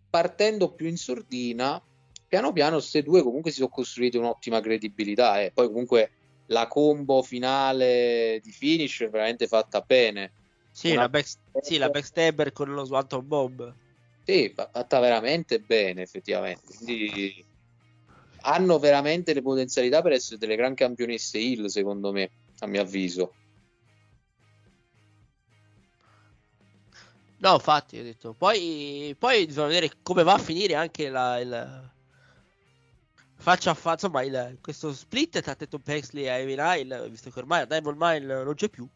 partendo 0.09 0.71
più 0.71 0.87
in 0.87 0.97
sordina, 0.97 1.79
piano 2.27 2.51
piano 2.51 2.77
queste 2.77 3.03
due 3.03 3.23
comunque 3.23 3.51
si 3.51 3.57
sono 3.57 3.69
costruite 3.69 4.17
un'ottima 4.17 4.59
credibilità 4.59 5.41
e 5.41 5.51
poi 5.51 5.67
comunque 5.67 6.11
la 6.47 6.67
combo 6.67 7.21
finale 7.23 8.39
di 8.41 8.51
finish 8.51 9.01
è 9.01 9.09
veramente 9.09 9.47
fatta 9.47 9.81
bene. 9.81 10.33
Sì, 10.71 10.91
Una- 10.91 11.01
la, 11.01 11.09
back, 11.09 11.27
sì, 11.61 11.77
la 11.77 11.89
backstabber 11.89 12.51
con 12.53 12.73
lo 12.73 12.83
Swanton 12.83 13.27
Bomb. 13.27 13.75
Sì, 14.23 14.51
fa- 14.53 14.69
fatta 14.71 14.99
veramente 14.99 15.59
bene 15.59 16.01
effettivamente. 16.03 16.75
Quindi 16.77 17.45
hanno 18.41 18.79
veramente 18.79 19.33
le 19.33 19.41
potenzialità 19.41 20.01
per 20.01 20.13
essere 20.13 20.37
delle 20.37 20.55
gran 20.55 20.75
campionesse 20.75 21.37
Hill, 21.37 21.65
secondo 21.65 22.11
me, 22.11 22.29
a 22.59 22.67
mio 22.67 22.81
avviso. 22.81 23.33
No, 27.39 27.53
infatti, 27.53 27.99
ho 27.99 28.03
detto. 28.03 28.33
Poi, 28.33 29.15
poi 29.17 29.45
bisogna 29.45 29.67
vedere 29.67 29.91
come 30.01 30.23
va 30.23 30.33
a 30.33 30.39
finire 30.39 30.73
anche 30.75 31.09
la, 31.09 31.39
il 31.39 31.91
faccia 33.37 33.71
a 33.71 33.73
faccia, 33.73 34.07
insomma, 34.07 34.23
il- 34.23 34.57
questo 34.61 34.93
split 34.93 35.41
tra 35.41 35.55
Tatum 35.55 35.81
Pexley 35.81 36.27
e 36.27 36.41
Ivy 36.41 36.55
Nile, 36.55 37.09
visto 37.09 37.29
che 37.29 37.39
ormai 37.39 37.59
la 37.59 37.65
Diamond 37.65 37.97
Mine 37.99 38.43
non 38.43 38.53
c'è 38.53 38.69
più. 38.69 38.87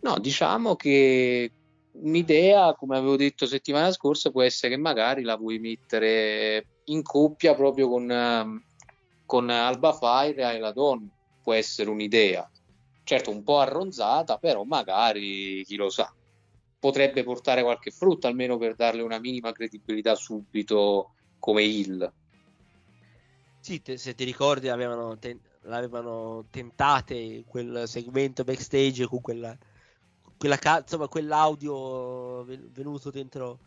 No, 0.00 0.18
diciamo 0.18 0.76
che 0.76 1.50
un'idea, 1.92 2.74
come 2.74 2.96
avevo 2.96 3.16
detto 3.16 3.46
settimana 3.46 3.90
scorsa, 3.90 4.30
può 4.30 4.42
essere 4.42 4.74
che 4.74 4.80
magari 4.80 5.22
la 5.22 5.36
vuoi 5.36 5.58
mettere 5.58 6.66
in 6.84 7.02
coppia 7.02 7.54
proprio 7.54 7.88
con, 7.88 8.08
ehm, 8.08 8.64
con 9.24 9.50
Alba 9.50 9.92
Fire 9.92 10.36
e 10.36 10.44
Ayla 10.44 10.72
Dawn. 10.72 11.10
Può 11.42 11.54
essere 11.54 11.90
un'idea. 11.90 12.48
Certo, 13.02 13.30
un 13.30 13.42
po' 13.42 13.58
arronzata, 13.58 14.36
però 14.36 14.64
magari, 14.64 15.64
chi 15.64 15.76
lo 15.76 15.88
sa, 15.88 16.12
potrebbe 16.78 17.22
portare 17.24 17.62
qualche 17.62 17.90
frutto, 17.90 18.26
almeno 18.26 18.56
per 18.58 18.74
darle 18.74 19.02
una 19.02 19.18
minima 19.18 19.52
credibilità 19.52 20.14
subito 20.14 21.14
come 21.38 21.62
Hill. 21.62 22.12
Sì, 23.60 23.82
te- 23.82 23.96
se 23.96 24.14
ti 24.14 24.24
ricordi, 24.24 24.68
avevano, 24.68 25.18
ten- 25.18 25.40
l'avevano 25.62 26.46
tentate 26.50 27.42
quel 27.44 27.88
segmento 27.88 28.44
backstage 28.44 29.06
con 29.06 29.20
quella, 29.20 29.56
quella 30.38 30.56
ca- 30.56 30.78
insomma, 30.78 31.08
quell'audio 31.08 32.44
ven- 32.44 32.70
venuto 32.72 33.10
dentro, 33.10 33.58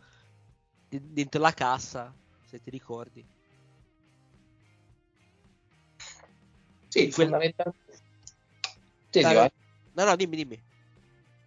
de- 0.88 1.02
dentro 1.04 1.42
la 1.42 1.52
cassa, 1.52 2.16
se 2.46 2.62
ti 2.62 2.70
ricordi. 2.70 3.26
Sì, 6.88 7.12
Quella- 7.12 7.32
fondamentalmente. 7.32 7.98
Sì. 9.10 9.22
No, 9.94 10.06
no, 10.06 10.16
dimmi, 10.16 10.36
dimmi. 10.38 10.64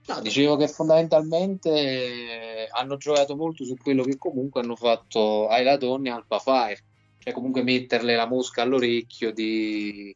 No, 0.04 0.20
dicevo 0.20 0.56
che 0.56 0.66
fondamentalmente 0.66 1.70
eh, 1.70 2.68
hanno 2.72 2.96
giocato 2.96 3.36
molto 3.36 3.64
su 3.64 3.76
quello 3.76 4.02
che 4.02 4.18
comunque 4.18 4.60
hanno 4.60 4.74
fatto 4.74 5.48
ai 5.48 5.62
Ladonni 5.62 6.08
e 6.08 6.10
Alba 6.10 6.40
Fire, 6.40 6.84
cioè 7.18 7.32
comunque 7.32 7.62
metterle 7.62 8.16
la 8.16 8.26
mosca 8.26 8.62
all'orecchio 8.62 9.32
di, 9.32 10.14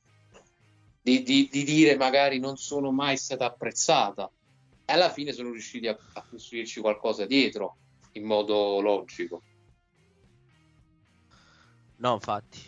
di, 1.01 1.23
di- 1.23 1.49
di 1.49 1.63
dire 1.63 1.97
magari 1.97 2.41
non 2.41 2.57
sono 2.57 2.91
mai 2.91 3.17
stata 3.17 3.47
apprezzata 3.47 4.29
e 4.85 4.93
alla 4.93 5.11
fine 5.11 5.33
sono 5.33 5.51
riusciti 5.53 5.87
a, 5.87 5.97
a 6.15 6.27
costruirci 6.29 6.81
qualcosa 6.81 7.25
dietro 7.25 7.77
in 8.13 8.25
modo 8.25 8.81
logico. 8.81 9.43
No, 11.99 12.15
infatti. 12.15 12.61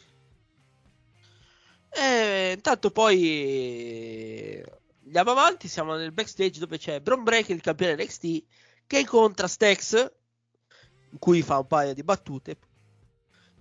E 1.90 2.52
intanto 2.54 2.90
poi 2.90 4.62
andiamo 5.08 5.30
avanti, 5.30 5.68
siamo 5.68 5.96
nel 5.96 6.12
backstage 6.12 6.58
dove 6.58 6.78
c'è 6.78 7.00
Bron 7.00 7.22
Breaker, 7.22 7.56
il 7.56 7.62
campione 7.62 7.94
NXT, 7.94 8.44
che 8.86 8.98
incontra 9.00 9.48
Stex, 9.48 10.12
in 11.10 11.18
cui 11.18 11.42
fa 11.42 11.58
un 11.58 11.66
paio 11.66 11.94
di 11.94 12.02
battute, 12.02 12.58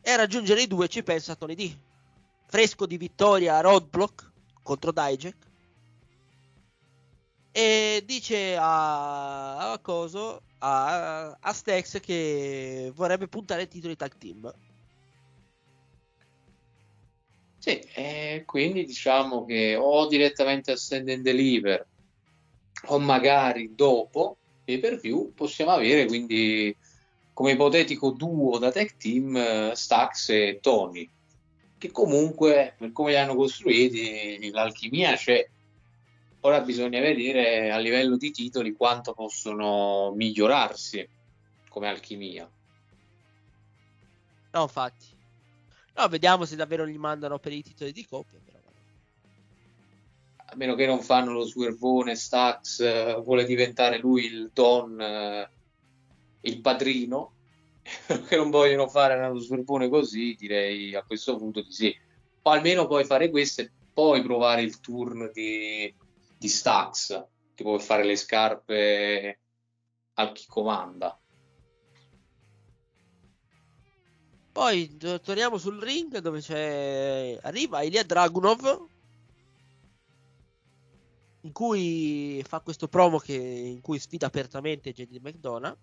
e 0.02 0.12
a 0.12 0.16
raggiungere 0.18 0.62
i 0.62 0.68
due 0.68 0.88
ci 0.88 1.04
pensa 1.04 1.36
Tony 1.36 1.56
D. 1.56 1.78
Fresco 2.48 2.86
di 2.86 2.98
vittoria 2.98 3.58
a 3.58 3.62
Roadblock 3.62 4.32
contro 4.62 4.92
Dijak. 4.92 5.36
E 7.52 8.04
dice 8.06 8.56
a, 8.56 9.72
a 9.72 9.80
Coso, 9.80 10.44
a, 10.60 11.32
a 11.32 11.54
Stex 11.54 12.00
che 12.00 12.92
vorrebbe 12.94 13.28
puntare 13.28 13.64
il 13.64 13.68
titolo 13.68 13.94
di 13.94 13.98
tag 13.98 14.16
team. 14.18 14.54
Sì, 17.68 17.86
e 17.96 18.44
quindi 18.46 18.86
diciamo 18.86 19.44
che 19.44 19.76
o 19.76 20.08
direttamente 20.08 20.72
a 20.72 20.78
Stand 20.78 21.10
and 21.10 21.22
Deliver 21.22 21.86
o 22.86 22.98
magari 22.98 23.76
dopo 23.76 24.38
pay 24.64 24.80
per 24.80 24.98
view 25.02 25.34
possiamo 25.34 25.72
avere 25.72 26.06
quindi 26.06 26.74
come 27.34 27.52
ipotetico 27.52 28.12
duo 28.12 28.58
da 28.58 28.72
tag 28.72 28.96
team 28.96 29.36
eh, 29.36 29.72
Stax 29.76 30.30
e 30.30 30.60
Tony 30.62 31.10
che 31.78 31.92
comunque 31.92 32.76
per 32.78 32.94
come 32.94 33.10
li 33.10 33.18
hanno 33.18 33.36
costruiti 33.36 34.50
l'alchimia 34.50 35.18
c'è 35.18 35.46
ora 36.40 36.62
bisogna 36.62 37.02
vedere 37.02 37.70
a 37.70 37.78
livello 37.80 38.16
di 38.16 38.32
titoli 38.32 38.72
quanto 38.78 39.12
possono 39.12 40.14
migliorarsi 40.16 41.06
come 41.68 41.90
alchimia 41.90 42.50
No, 44.54 44.62
infatti. 44.62 45.17
No, 45.98 46.08
vediamo 46.10 46.46
se 46.46 46.56
davvero 46.56 46.86
gli 46.86 46.98
mandano 46.98 47.40
per 47.40 47.52
i 47.52 47.64
titoli 47.64 47.92
di 47.92 48.06
coppia. 48.06 48.40
Però. 48.46 48.58
a 50.36 50.56
meno 50.56 50.76
che 50.76 50.86
non 50.86 51.02
fanno 51.02 51.34
lo 51.34 51.44
swervone 51.44 52.16
Stax 52.16 52.80
eh, 52.82 53.20
vuole 53.24 53.46
diventare 53.46 53.98
lui 53.98 54.26
il 54.26 54.52
Don 54.54 55.02
eh, 55.02 55.50
il 56.42 56.62
padrino 56.62 57.34
che 58.28 58.36
non 58.36 58.52
vogliono 58.52 58.88
fare 58.88 59.16
uno 59.16 59.40
swervone 59.40 59.90
così 59.90 60.36
direi 60.38 60.94
a 60.94 61.04
questo 61.04 61.36
punto 61.36 61.62
di 61.62 61.72
sì 61.72 61.98
o 62.44 62.50
almeno 62.50 62.86
puoi 62.86 63.04
fare 63.04 63.32
questo 63.32 63.62
e 63.62 63.72
poi 63.92 64.22
provare 64.22 64.62
il 64.62 64.80
turn 64.80 65.32
di, 65.34 65.92
di 66.38 66.48
Stax 66.48 67.26
tipo 67.56 67.72
per 67.72 67.82
fare 67.82 68.04
le 68.04 68.16
scarpe 68.16 69.40
al 70.14 70.32
chi 70.32 70.46
comanda 70.48 71.20
Poi 74.58 74.98
to- 74.98 75.22
torniamo 75.22 75.60
sul 75.60 75.80
ring 75.80 76.18
dove 76.18 76.42
c'è. 76.42 77.38
Arriva 77.44 77.84
Ilya 77.84 78.02
Dragunov. 78.02 78.88
In 81.42 81.52
cui 81.52 82.44
fa 82.44 82.62
questo 82.62 82.88
promo 82.88 83.20
che... 83.20 83.36
in 83.36 83.82
cui 83.82 84.00
sfida 84.00 84.26
apertamente 84.26 84.94
JD 84.94 85.18
McDonough. 85.22 85.78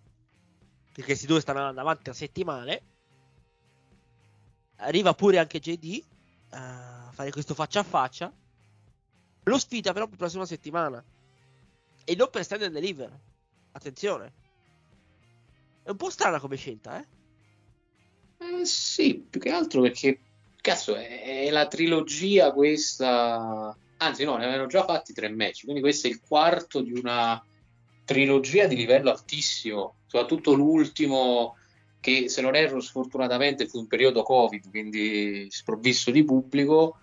Perché 0.87 1.05
questi 1.05 1.27
due 1.27 1.41
stanno 1.41 1.61
andando 1.61 1.83
avanti 1.83 2.11
a 2.11 2.15
settimane. 2.15 2.83
Arriva 4.79 5.15
pure 5.15 5.39
anche 5.39 5.61
JD 5.61 6.03
a 6.51 7.11
fare 7.13 7.31
questo 7.31 7.55
faccia 7.55 7.79
a 7.79 7.85
faccia. 7.85 8.35
Lo 9.45 9.59
sfida 9.61 9.93
però 9.93 10.07
per 10.07 10.15
la 10.15 10.19
prossima 10.19 10.47
settimana. 10.47 11.01
E 12.03 12.17
non 12.17 12.29
per 12.29 12.43
stand 12.43 12.63
and 12.63 12.73
deliver. 12.73 13.21
Attenzione. 13.71 14.33
È 15.85 15.91
un 15.91 15.97
po' 15.97 16.11
strana 16.11 16.41
come 16.41 16.57
scelta, 16.57 17.01
eh? 17.01 17.07
Eh, 18.45 18.65
sì, 18.67 19.25
più 19.29 19.41
che 19.41 19.51
altro 19.51 19.81
perché 19.81 20.21
cazzo 20.61 20.95
è, 20.97 21.45
è 21.45 21.51
la 21.51 21.67
trilogia 21.67 22.53
questa. 22.53 23.77
Anzi, 23.99 24.25
no, 24.25 24.37
ne 24.37 24.45
avevano 24.45 24.67
già 24.69 24.85
fatti 24.85 25.15
tre 25.15 25.31
match, 25.31 25.63
quindi 25.63 25.81
questo 25.81 26.07
è 26.07 26.11
il 26.11 26.21
quarto 26.21 26.81
di 26.81 26.93
una 26.93 27.43
trilogia 28.05 28.67
di 28.67 28.77
livello 28.77 29.11
altissimo, 29.11 29.95
soprattutto 30.07 30.53
l'ultimo 30.53 31.57
che 32.01 32.29
se 32.29 32.43
non 32.43 32.55
erro 32.55 32.81
sfortunatamente 32.81 33.67
fu 33.67 33.79
in 33.79 33.87
periodo 33.87 34.23
Covid, 34.23 34.69
quindi 34.69 35.47
sprovvisto 35.49 36.11
di 36.11 36.23
pubblico, 36.23 36.99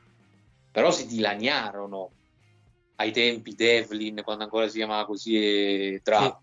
però 0.69 0.91
si 0.91 1.08
dilaniarono 1.08 2.12
ai 2.97 3.12
tempi 3.12 3.56
Devlin, 3.56 4.21
quando 4.23 4.43
ancora 4.43 4.67
si 4.67 4.77
chiamava 4.77 5.06
così, 5.06 5.36
e 5.36 6.01
tra... 6.04 6.39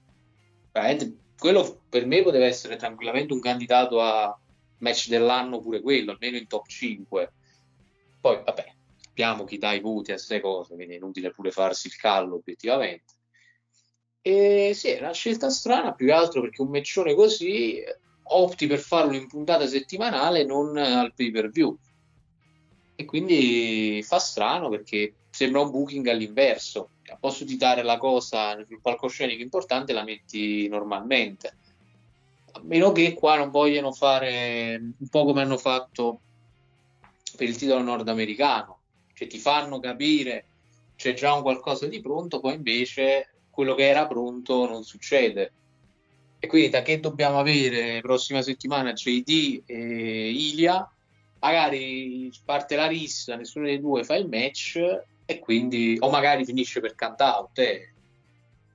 Veramente, 0.73 1.17
quello 1.39 1.83
per 1.89 2.05
me 2.05 2.23
poteva 2.23 2.47
essere 2.47 2.75
tranquillamente 2.75 3.33
un 3.33 3.41
candidato 3.41 4.01
a 4.01 4.37
match 4.79 5.09
dell'anno 5.09 5.61
pure 5.61 5.81
quello, 5.81 6.13
almeno 6.13 6.37
in 6.37 6.47
top 6.47 6.67
5. 6.67 7.33
Poi, 8.21 8.43
vabbè, 8.45 8.75
sappiamo 8.97 9.45
chi 9.45 9.59
dà 9.59 9.73
i 9.73 9.81
voti 9.81 10.11
a 10.11 10.15
queste 10.15 10.41
cose, 10.41 10.75
quindi 10.75 10.95
è 10.95 10.97
inutile 10.97 11.31
pure 11.31 11.51
farsi 11.51 11.89
il 11.89 11.97
callo 11.97 12.37
obiettivamente. 12.37 13.15
E 14.21 14.73
sì, 14.75 14.89
è 14.89 15.01
una 15.01 15.13
scelta 15.13 15.49
strana 15.51 15.95
più 15.95 16.07
che 16.07 16.13
altro 16.13 16.41
perché 16.41 16.63
un 16.63 16.71
meccione 16.71 17.15
così 17.15 17.83
opti 18.31 18.67
per 18.67 18.79
farlo 18.79 19.15
in 19.15 19.27
puntata 19.27 19.67
settimanale 19.67 20.45
non 20.45 20.77
al 20.77 21.15
pay 21.15 21.31
per 21.31 21.51
view. 21.51 21.77
E 22.95 23.05
quindi 23.05 24.03
fa 24.05 24.19
strano 24.19 24.69
perché 24.69 25.15
sembra 25.31 25.61
un 25.61 25.71
booking 25.71 26.07
all'inverso. 26.09 26.91
A 27.11 27.17
posto 27.17 27.45
di 27.45 27.57
dare 27.57 27.83
la 27.83 27.97
cosa 27.97 28.57
sul 28.67 28.81
palcoscenico 28.81 29.41
importante, 29.41 29.93
la 29.93 30.03
metti 30.03 30.69
normalmente. 30.69 31.57
A 32.53 32.61
meno 32.63 32.93
che 32.93 33.15
qua 33.15 33.37
non 33.37 33.51
vogliono 33.51 33.93
fare 33.93 34.77
un 34.81 35.09
po' 35.09 35.25
come 35.25 35.43
hanno 35.43 35.59
fatto 35.59 36.21
per 37.37 37.49
il 37.49 37.57
titolo 37.57 37.83
nordamericano, 37.83 38.79
cioè 39.15 39.29
ti 39.29 39.39
fanno 39.39 39.79
capire 39.81 40.45
c'è 40.97 41.15
già 41.15 41.33
un 41.33 41.43
qualcosa 41.43 41.87
di 41.87 42.01
pronto, 42.01 42.41
poi 42.41 42.55
invece 42.55 43.29
quello 43.51 43.77
che 43.77 43.87
era 43.87 44.07
pronto 44.07 44.67
non 44.67 44.83
succede. 44.83 45.53
E 46.41 46.47
quindi 46.47 46.71
da 46.71 46.83
che 46.83 46.99
dobbiamo 46.99 47.39
avere 47.39 48.01
prossima 48.01 48.43
settimana 48.43 48.93
JD 48.93 49.63
e 49.67 50.31
Ilia, 50.31 50.89
magari 51.41 52.33
parte 52.45 52.75
la 52.75 52.87
rissa, 52.87 53.37
nessuno 53.37 53.67
dei 53.67 53.81
due 53.81 54.03
fa 54.03 54.17
il 54.17 54.29
match 54.29 54.81
e 55.25 55.39
quindi 55.39 55.97
o 56.01 56.11
magari 56.11 56.45
finisce 56.45 56.81
per 56.81 56.95
count 56.95 57.21
out 57.21 57.59
eh. 57.59 57.93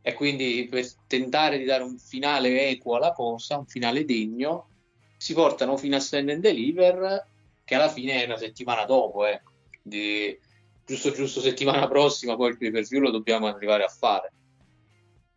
E 0.06 0.14
quindi 0.14 0.68
per 0.70 0.86
tentare 1.08 1.58
di 1.58 1.64
dare 1.64 1.82
un 1.82 1.98
finale 1.98 2.68
equo 2.68 2.98
alla 2.98 3.14
cosa, 3.14 3.58
un 3.58 3.66
finale 3.66 4.04
degno, 4.04 4.68
si 5.16 5.34
portano 5.34 5.78
fino 5.78 5.96
a 5.96 6.02
stand 6.02 6.30
and 6.30 6.42
deliver 6.42 7.26
che 7.64 7.76
alla 7.76 7.88
fine 7.88 8.22
è 8.22 8.26
una 8.26 8.36
settimana 8.36 8.84
dopo, 8.84 9.26
eh. 9.26 9.42
Quindi, 9.82 10.38
giusto 10.86 11.12
giusto 11.12 11.40
settimana 11.40 11.88
prossima 11.88 12.36
poi 12.36 12.50
il 12.50 12.58
pay 12.58 12.72
per 12.72 12.84
view 12.84 13.00
lo 13.00 13.12
dobbiamo 13.12 13.48
arrivare 13.48 13.86
a 13.86 13.88
fare. 13.88 14.32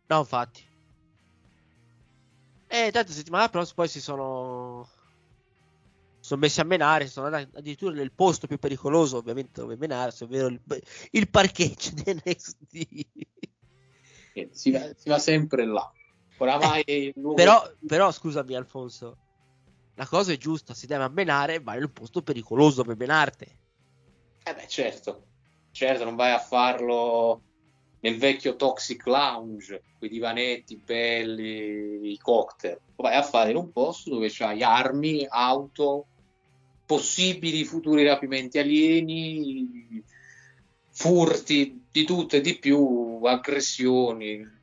No, 0.07 0.19
infatti. 0.19 0.65
E 2.67 2.91
tanto 2.91 3.13
settimana 3.13 3.47
prossima 3.47 3.75
poi 3.75 3.87
si 3.87 4.01
sono 4.01 4.89
sono 6.19 6.41
messi 6.41 6.59
a 6.59 6.65
menare, 6.65 7.07
sono 7.07 7.27
andati 7.27 7.47
addirittura 7.55 7.93
nel 7.93 8.11
posto 8.11 8.47
più 8.47 8.57
pericoloso, 8.57 9.15
ovviamente, 9.15 9.61
dove 9.61 9.77
menare, 9.77 10.13
ovvero 10.19 10.47
il, 10.47 10.59
il 11.11 11.29
parcheggio 11.29 11.91
di 11.93 12.03
NXT. 12.25 13.07
Si 14.51 14.71
va, 14.71 14.89
si 14.95 15.09
va 15.09 15.19
sempre 15.19 15.65
là. 15.65 15.91
Oramai 16.37 16.83
eh, 16.83 17.13
però, 17.35 17.67
però, 17.85 18.11
scusami, 18.11 18.55
Alfonso, 18.55 19.17
la 19.95 20.05
cosa 20.05 20.31
è 20.31 20.37
giusta, 20.37 20.73
si 20.73 20.85
deve 20.85 21.03
ammenare, 21.03 21.59
vai 21.59 21.79
nel 21.79 21.89
posto 21.89 22.21
pericoloso 22.21 22.83
per 22.83 22.95
menarti. 22.95 23.45
Eh 24.43 24.53
beh, 24.53 24.67
certo, 24.67 25.23
certo, 25.71 26.03
non 26.03 26.15
vai 26.15 26.31
a 26.31 26.39
farlo 26.39 27.41
nel 28.01 28.17
vecchio 28.17 28.55
Toxic 28.55 29.05
Lounge, 29.07 29.81
quei 29.97 30.09
divanetti 30.09 30.77
belli, 30.77 32.11
i 32.11 32.17
cocktail. 32.17 32.79
Vai 32.95 33.15
a 33.15 33.23
fare 33.23 33.49
in 33.49 33.57
un 33.57 33.71
posto 33.71 34.11
dove 34.11 34.29
c'hai 34.29 34.61
armi, 34.61 35.25
auto, 35.27 36.05
possibili 36.85 37.65
futuri 37.65 38.05
rapimenti 38.05 38.59
alieni, 38.59 40.03
furti, 40.91 41.86
di 41.97 42.05
tutto 42.05 42.35
e 42.35 42.41
di 42.41 42.59
più, 42.59 43.21
aggressioni. 43.23 44.55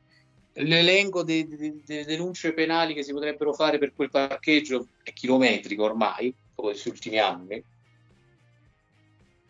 L'elenco 0.53 1.21
delle 1.21 1.81
denunce 1.83 2.53
penali 2.53 2.93
che 2.93 3.03
si 3.03 3.11
potrebbero 3.11 3.51
fare 3.51 3.77
per 3.77 3.93
quel 3.93 4.09
parcheggio 4.09 4.87
è 5.03 5.11
chilometrico 5.11 5.83
ormai, 5.83 6.33
dopo 6.49 6.69
questi 6.69 6.87
ultimi 6.87 7.19
anni. 7.19 7.61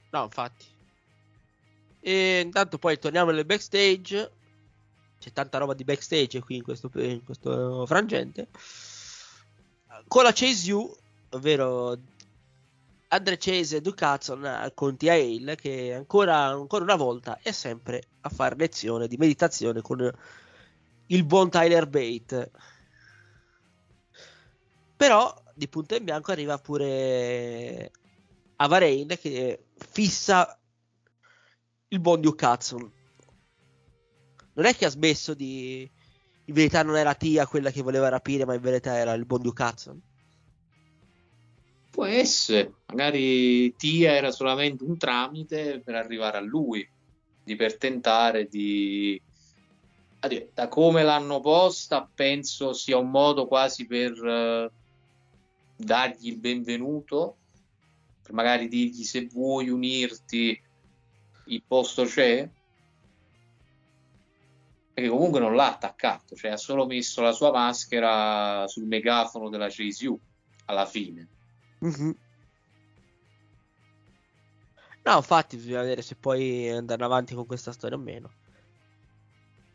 No, 0.09 0.23
infatti. 0.23 0.65
E 1.99 2.39
intanto 2.39 2.79
poi 2.79 2.97
torniamo 2.97 3.29
nel 3.29 3.45
backstage. 3.45 4.31
C'è 5.19 5.31
tanta 5.31 5.59
roba 5.59 5.75
di 5.75 5.83
backstage 5.83 6.39
qui 6.39 6.55
in 6.55 6.63
questo, 6.63 6.89
in 6.95 7.23
questo 7.23 7.85
frangente. 7.85 8.47
Con 10.07 10.23
la 10.23 10.31
Chase 10.33 10.71
U, 10.71 10.95
ovvero 11.29 11.95
Andre 13.09 13.37
Chase 13.37 13.77
e 13.77 13.81
Ducatson 13.81 14.71
con 14.73 14.97
T.A.L. 14.97 15.55
che 15.55 15.93
ancora, 15.93 16.45
ancora 16.45 16.83
una 16.83 16.95
volta 16.95 17.39
è 17.41 17.51
sempre 17.51 18.03
a 18.21 18.29
fare 18.29 18.55
lezione 18.55 19.07
di 19.07 19.17
meditazione 19.17 19.81
con 19.81 20.11
il 21.07 21.23
buon 21.25 21.49
Tyler 21.49 21.87
Bate. 21.87 22.51
Però 24.95 25.43
di 25.53 25.67
punto 25.67 25.95
in 25.95 26.03
bianco 26.03 26.31
arriva 26.31 26.57
pure 26.57 27.91
Avarain 28.57 29.07
che 29.19 29.65
fissa 29.75 30.59
il 31.89 31.99
buon 31.99 32.21
Duke 32.21 32.45
Hudson. 32.45 32.91
Non 34.53 34.65
è 34.65 34.75
che 34.75 34.85
ha 34.85 34.89
smesso 34.89 35.33
di... 35.33 35.89
In 36.47 36.53
verità 36.53 36.83
non 36.83 36.95
era 36.95 37.15
Tia 37.15 37.47
quella 37.47 37.71
che 37.71 37.81
voleva 37.81 38.07
rapire, 38.07 38.45
ma 38.45 38.53
in 38.53 38.61
verità 38.61 38.97
era 38.97 39.13
il 39.13 39.25
buon 39.25 39.41
Duke 39.41 39.63
Hudson. 39.63 40.01
Può 41.95 42.03
essere, 42.03 42.73
magari 42.87 43.73
Tia 43.77 44.11
era 44.11 44.29
solamente 44.29 44.83
un 44.83 44.97
tramite 44.97 45.79
per 45.79 45.95
arrivare 45.95 46.35
a 46.35 46.41
lui, 46.41 46.85
di 47.41 47.55
per 47.55 47.77
tentare 47.77 48.49
di... 48.49 49.21
Da 50.53 50.67
come 50.67 51.03
l'hanno 51.03 51.39
posta, 51.39 52.05
penso 52.13 52.73
sia 52.73 52.97
un 52.97 53.09
modo 53.09 53.47
quasi 53.47 53.85
per 53.85 54.11
eh, 54.11 54.71
dargli 55.77 56.27
il 56.27 56.37
benvenuto, 56.37 57.37
per 58.21 58.33
magari 58.33 58.67
dirgli 58.67 59.03
se 59.03 59.27
vuoi 59.27 59.69
unirti, 59.69 60.61
il 61.45 61.63
posto 61.65 62.03
c'è. 62.03 62.49
Perché 64.93 65.09
comunque 65.09 65.39
non 65.39 65.55
l'ha 65.55 65.71
attaccato, 65.71 66.35
cioè 66.35 66.51
ha 66.51 66.57
solo 66.57 66.85
messo 66.85 67.21
la 67.21 67.31
sua 67.31 67.53
maschera 67.53 68.67
sul 68.67 68.83
megafono 68.83 69.47
della 69.47 69.69
Chase 69.69 70.07
U 70.09 70.19
alla 70.65 70.85
fine. 70.85 71.29
Mhm. 71.85 72.15
No, 75.03 75.17
infatti 75.17 75.57
bisogna 75.57 75.81
vedere 75.81 76.01
se 76.01 76.15
puoi 76.15 76.67
andare 76.67 77.03
avanti 77.03 77.35
con 77.35 77.45
questa 77.45 77.71
storia 77.71 77.95
o 77.95 77.99
meno. 77.99 78.31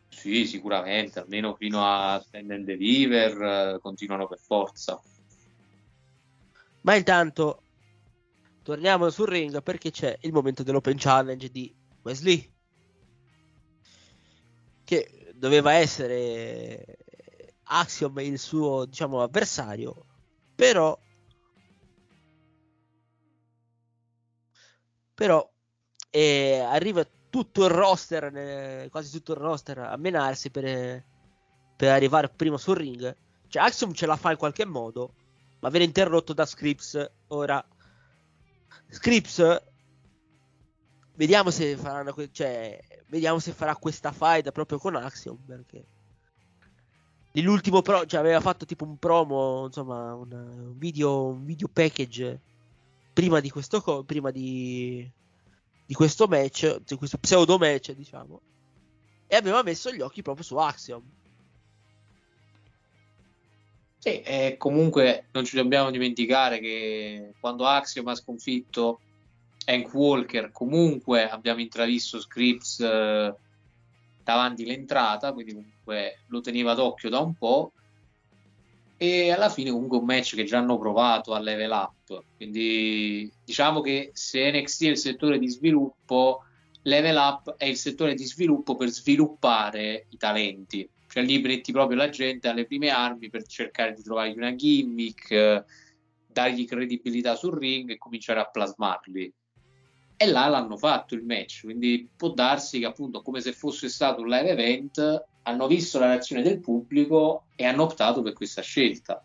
Sì, 0.08 0.44
sicuramente, 0.44 1.20
almeno 1.20 1.54
fino 1.54 1.84
a 1.84 2.20
Stand 2.20 2.50
and 2.50 2.64
Deliver 2.64 3.74
eh, 3.74 3.78
continuano 3.80 4.26
per 4.26 4.38
forza. 4.38 5.00
Ma 6.82 6.96
intanto 6.96 7.62
torniamo 8.64 9.08
sul 9.10 9.28
ring 9.28 9.62
perché 9.62 9.92
c'è 9.92 10.18
il 10.22 10.32
momento 10.32 10.64
dell'Open 10.64 10.96
Challenge 10.98 11.48
di 11.48 11.72
Wesley. 12.02 12.52
Che 14.84 15.32
doveva 15.36 15.74
essere 15.74 16.84
Axiom 17.62 18.18
il 18.18 18.38
suo, 18.40 18.84
diciamo, 18.86 19.22
avversario. 19.22 20.06
Però 20.56 20.98
però 25.20 25.46
eh, 26.08 26.60
arriva 26.60 27.06
tutto 27.28 27.66
il 27.66 27.70
roster, 27.70 28.34
eh, 28.34 28.88
quasi 28.90 29.10
tutto 29.10 29.32
il 29.32 29.38
roster 29.38 29.76
a 29.80 29.96
menarsi 29.98 30.48
per, 30.50 31.04
per 31.76 31.90
arrivare 31.90 32.30
prima 32.30 32.56
sul 32.56 32.76
ring. 32.76 33.14
Cioè, 33.46 33.62
Axiom 33.62 33.92
ce 33.92 34.06
la 34.06 34.16
fa 34.16 34.30
in 34.30 34.38
qualche 34.38 34.64
modo, 34.64 35.12
ma 35.58 35.68
viene 35.68 35.84
interrotto 35.84 36.32
da 36.32 36.46
Scripps. 36.46 37.10
Ora, 37.26 37.62
Scripps, 38.88 39.62
vediamo 41.16 41.50
se 41.50 41.76
faranno, 41.76 42.14
cioè, 42.32 42.82
vediamo 43.08 43.40
se 43.40 43.52
farà 43.52 43.76
questa 43.76 44.12
fight 44.12 44.50
proprio 44.52 44.78
con 44.78 44.96
Axiom. 44.96 45.36
Perché 45.44 45.84
nell'ultimo 47.32 47.82
pro, 47.82 48.06
cioè, 48.06 48.20
aveva 48.20 48.40
fatto 48.40 48.64
tipo 48.64 48.86
un 48.86 48.96
promo, 48.96 49.66
insomma, 49.66 50.14
un, 50.14 50.32
un 50.32 50.78
video, 50.78 51.26
un 51.26 51.44
video 51.44 51.68
package 51.70 52.40
prima 53.12 53.40
di 53.40 53.50
questo 53.50 53.80
co- 53.80 54.04
prima 54.04 54.30
di, 54.30 55.08
di 55.86 55.94
questo 55.94 56.26
match, 56.26 56.78
di 56.84 56.96
questo 56.96 57.18
pseudo 57.18 57.58
match, 57.58 57.92
diciamo. 57.92 58.40
E 59.26 59.36
aveva 59.36 59.62
messo 59.62 59.92
gli 59.92 60.00
occhi 60.00 60.22
proprio 60.22 60.44
su 60.44 60.56
Axiom. 60.56 61.02
Sì, 63.98 64.22
e 64.22 64.56
comunque 64.56 65.26
non 65.32 65.44
ci 65.44 65.56
dobbiamo 65.56 65.90
dimenticare 65.90 66.58
che 66.58 67.34
quando 67.38 67.66
Axiom 67.66 68.08
ha 68.08 68.14
sconfitto 68.14 69.00
Hank 69.66 69.92
Walker, 69.92 70.50
comunque 70.52 71.28
abbiamo 71.28 71.60
intravisto 71.60 72.18
Scripps 72.18 72.80
eh, 72.80 73.34
davanti 74.22 74.64
l'entrata, 74.64 75.32
quindi 75.32 75.52
comunque 75.52 76.20
lo 76.28 76.40
teneva 76.40 76.72
d'occhio 76.74 77.10
da 77.10 77.18
un 77.18 77.34
po'. 77.34 77.72
E 79.02 79.30
alla 79.30 79.48
fine 79.48 79.70
comunque 79.70 79.96
un 79.96 80.04
match 80.04 80.34
che 80.34 80.44
già 80.44 80.58
hanno 80.58 80.76
provato 80.76 81.32
a 81.32 81.38
level 81.38 81.70
up. 81.70 82.22
Quindi 82.36 83.32
diciamo 83.42 83.80
che 83.80 84.10
se 84.12 84.50
NXT 84.50 84.84
è 84.84 84.88
il 84.88 84.98
settore 84.98 85.38
di 85.38 85.48
sviluppo, 85.48 86.44
level 86.82 87.16
up 87.16 87.56
è 87.56 87.64
il 87.64 87.78
settore 87.78 88.12
di 88.12 88.24
sviluppo 88.24 88.76
per 88.76 88.90
sviluppare 88.90 90.04
i 90.10 90.18
talenti. 90.18 90.86
Cioè 91.08 91.22
lì 91.22 91.40
metti 91.40 91.72
proprio 91.72 91.96
la 91.96 92.10
gente 92.10 92.48
alle 92.48 92.66
prime 92.66 92.90
armi 92.90 93.30
per 93.30 93.46
cercare 93.46 93.94
di 93.94 94.02
trovargli 94.02 94.36
una 94.36 94.54
gimmick, 94.54 95.64
dargli 96.26 96.66
credibilità 96.66 97.36
sul 97.36 97.56
ring 97.56 97.88
e 97.90 97.96
cominciare 97.96 98.40
a 98.40 98.50
plasmarli. 98.50 99.32
E 100.14 100.26
là 100.26 100.46
l'hanno 100.48 100.76
fatto 100.76 101.14
il 101.14 101.24
match, 101.24 101.62
quindi 101.62 102.06
può 102.14 102.34
darsi 102.34 102.78
che 102.78 102.84
appunto 102.84 103.22
come 103.22 103.40
se 103.40 103.52
fosse 103.52 103.88
stato 103.88 104.20
un 104.20 104.28
live 104.28 104.50
event 104.50 105.24
hanno 105.42 105.66
visto 105.66 105.98
la 105.98 106.06
reazione 106.06 106.42
del 106.42 106.60
pubblico 106.60 107.44
e 107.56 107.64
hanno 107.64 107.84
optato 107.84 108.22
per 108.22 108.32
questa 108.32 108.62
scelta. 108.62 109.22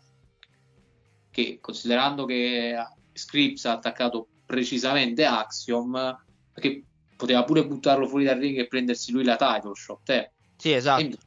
Che 1.30 1.58
considerando 1.60 2.24
che 2.24 2.74
Scripps 3.12 3.64
ha 3.66 3.72
attaccato 3.72 4.28
precisamente 4.46 5.24
Axiom, 5.24 6.24
perché 6.52 6.82
poteva 7.16 7.44
pure 7.44 7.66
buttarlo 7.66 8.06
fuori 8.06 8.24
dal 8.24 8.38
ring 8.38 8.58
e 8.58 8.66
prendersi 8.66 9.12
lui 9.12 9.24
la 9.24 9.36
title 9.36 9.74
shot, 9.74 10.08
eh. 10.10 10.30
Sì, 10.56 10.72
esatto. 10.72 11.18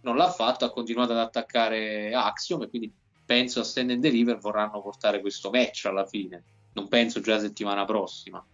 non 0.00 0.16
l'ha 0.16 0.30
fatto, 0.30 0.64
ha 0.64 0.70
continuato 0.70 1.12
ad 1.12 1.18
attaccare 1.18 2.12
Axiom 2.12 2.62
e 2.62 2.68
quindi 2.68 2.92
penso 3.24 3.60
a 3.60 3.64
Stand 3.64 3.90
and 3.90 4.00
Deliver 4.00 4.38
vorranno 4.38 4.82
portare 4.82 5.20
questo 5.20 5.50
match 5.50 5.86
alla 5.86 6.04
fine. 6.04 6.42
Non 6.74 6.88
penso 6.88 7.20
già 7.20 7.34
la 7.34 7.40
settimana 7.40 7.84
prossima. 7.84 8.44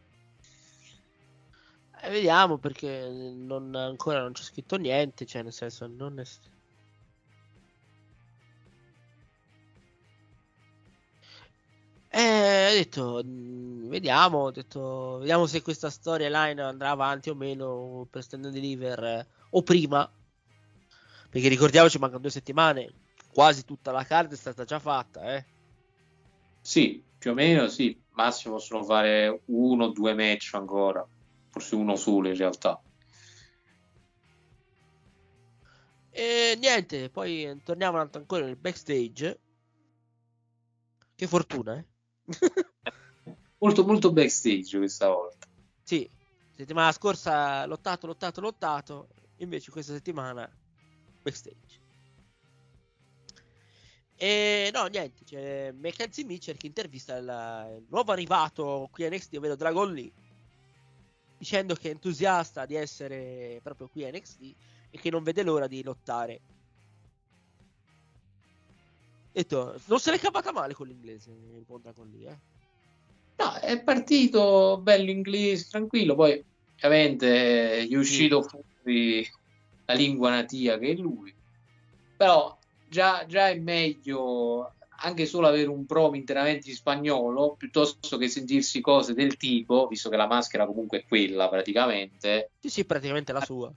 Eh, 2.02 2.10
vediamo 2.10 2.56
perché 2.58 3.08
non, 3.08 3.74
ancora 3.74 4.20
non 4.20 4.32
c'è 4.32 4.42
scritto 4.42 4.76
niente, 4.76 5.26
cioè 5.26 5.42
nel 5.42 5.52
senso 5.52 5.86
non 5.86 6.18
è... 6.18 6.24
Eh, 12.12 12.70
ho 12.70 12.74
detto, 12.74 13.22
mh, 13.24 13.88
vediamo, 13.88 14.38
ho 14.38 14.50
detto, 14.50 15.18
vediamo 15.18 15.46
se 15.46 15.62
questa 15.62 15.90
storyline 15.90 16.60
andrà 16.60 16.90
avanti 16.90 17.30
o 17.30 17.34
meno 17.34 18.06
per 18.10 18.22
Stand 18.22 18.46
and 18.46 18.54
Deliver 18.54 19.04
eh, 19.04 19.26
o 19.50 19.62
prima. 19.62 20.10
Perché 21.30 21.48
ricordiamoci, 21.48 21.98
mancano 21.98 22.22
due 22.22 22.30
settimane, 22.30 22.92
quasi 23.32 23.64
tutta 23.64 23.92
la 23.92 24.04
card 24.04 24.32
è 24.32 24.36
stata 24.36 24.64
già 24.64 24.78
fatta, 24.80 25.36
eh. 25.36 25.44
Sì, 26.60 27.02
più 27.18 27.30
o 27.30 27.34
meno 27.34 27.68
sì, 27.68 27.96
massimo 28.12 28.54
possono 28.54 28.82
fare 28.82 29.42
uno 29.46 29.84
o 29.84 29.92
due 29.92 30.14
match 30.14 30.50
ancora, 30.54 31.06
forse 31.50 31.74
uno 31.74 31.96
solo 31.96 32.28
in 32.28 32.36
realtà. 32.36 32.80
E 36.10 36.56
niente, 36.58 37.08
poi 37.10 37.60
torniamo 37.64 37.94
un 37.94 38.02
altro 38.02 38.20
ancora 38.20 38.44
nel 38.44 38.56
backstage. 38.56 39.40
Che 41.14 41.26
fortuna, 41.26 41.76
eh. 41.76 41.84
molto 43.58 43.84
molto 43.84 44.12
backstage 44.12 44.78
questa 44.78 45.08
volta. 45.08 45.46
Sì, 45.82 46.08
settimana 46.56 46.92
scorsa 46.92 47.66
lottato, 47.66 48.06
lottato, 48.06 48.40
lottato, 48.40 49.08
invece 49.36 49.70
questa 49.70 49.92
settimana 49.92 50.50
backstage. 51.22 51.78
E 54.16 54.70
no, 54.74 54.84
niente, 54.86 55.24
c'è 55.24 55.72
Mackenzie 55.72 56.24
Mitchell 56.24 56.56
che 56.56 56.66
intervista 56.66 57.16
il, 57.16 57.76
il 57.78 57.86
nuovo 57.88 58.12
arrivato 58.12 58.88
qui 58.90 59.04
a 59.04 59.08
NXT, 59.08 59.36
ovvero 59.36 59.56
Dragon 59.56 59.90
Lee, 59.90 60.12
dicendo 61.40 61.74
che 61.74 61.88
è 61.88 61.92
entusiasta 61.92 62.66
di 62.66 62.74
essere 62.74 63.60
proprio 63.62 63.88
qui 63.88 64.04
a 64.04 64.10
NXT 64.10 64.54
e 64.90 64.98
che 64.98 65.08
non 65.08 65.22
vede 65.22 65.42
l'ora 65.42 65.66
di 65.66 65.82
lottare. 65.82 66.40
E 69.32 69.46
to, 69.46 69.80
non 69.86 69.98
se 69.98 70.10
l'è 70.10 70.18
cavata 70.18 70.52
male 70.52 70.74
con 70.74 70.86
l'inglese 70.86 71.30
il 71.30 71.64
buon 71.66 71.80
Dragon 71.80 72.10
Lee, 72.10 72.28
eh. 72.28 72.38
No, 73.42 73.54
è 73.54 73.82
partito 73.82 74.78
bello 74.82 75.10
inglese, 75.10 75.68
tranquillo, 75.70 76.14
poi 76.14 76.44
ovviamente 76.82 77.86
gli 77.86 77.94
è 77.94 77.96
uscito 77.96 78.42
fuori 78.42 79.26
la 79.86 79.94
lingua 79.94 80.28
natia 80.28 80.76
che 80.76 80.90
è 80.90 80.94
lui. 80.94 81.34
Però 82.18 82.58
già, 82.86 83.24
già 83.26 83.48
è 83.48 83.58
meglio 83.58 84.74
anche 85.02 85.26
solo 85.26 85.46
avere 85.46 85.68
un 85.68 85.86
promo 85.86 86.16
interamente 86.16 86.68
in 86.68 86.74
spagnolo 86.74 87.54
piuttosto 87.56 88.16
che 88.16 88.28
sentirsi 88.28 88.80
cose 88.80 89.14
del 89.14 89.36
tipo, 89.36 89.86
visto 89.86 90.08
che 90.08 90.16
la 90.16 90.26
maschera 90.26 90.66
comunque 90.66 90.98
è 90.98 91.04
quella 91.06 91.48
praticamente. 91.48 92.50
Sì, 92.60 92.68
sì, 92.68 92.84
praticamente 92.84 93.32
la 93.32 93.40
sua. 93.40 93.72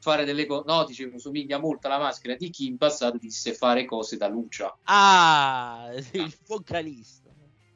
Fare 0.00 0.24
delle 0.24 0.46
cose, 0.46 0.64
no, 0.66 0.84
dicevo, 0.84 1.18
somiglia 1.18 1.58
molto 1.58 1.86
alla 1.86 1.98
maschera 1.98 2.34
di 2.36 2.50
chi 2.50 2.66
in 2.66 2.76
passato 2.76 3.18
disse 3.18 3.52
fare 3.52 3.84
cose 3.84 4.16
da 4.16 4.28
Lucia. 4.28 4.76
Ah, 4.84 5.90
il 6.12 6.36
vocalista. 6.46 7.30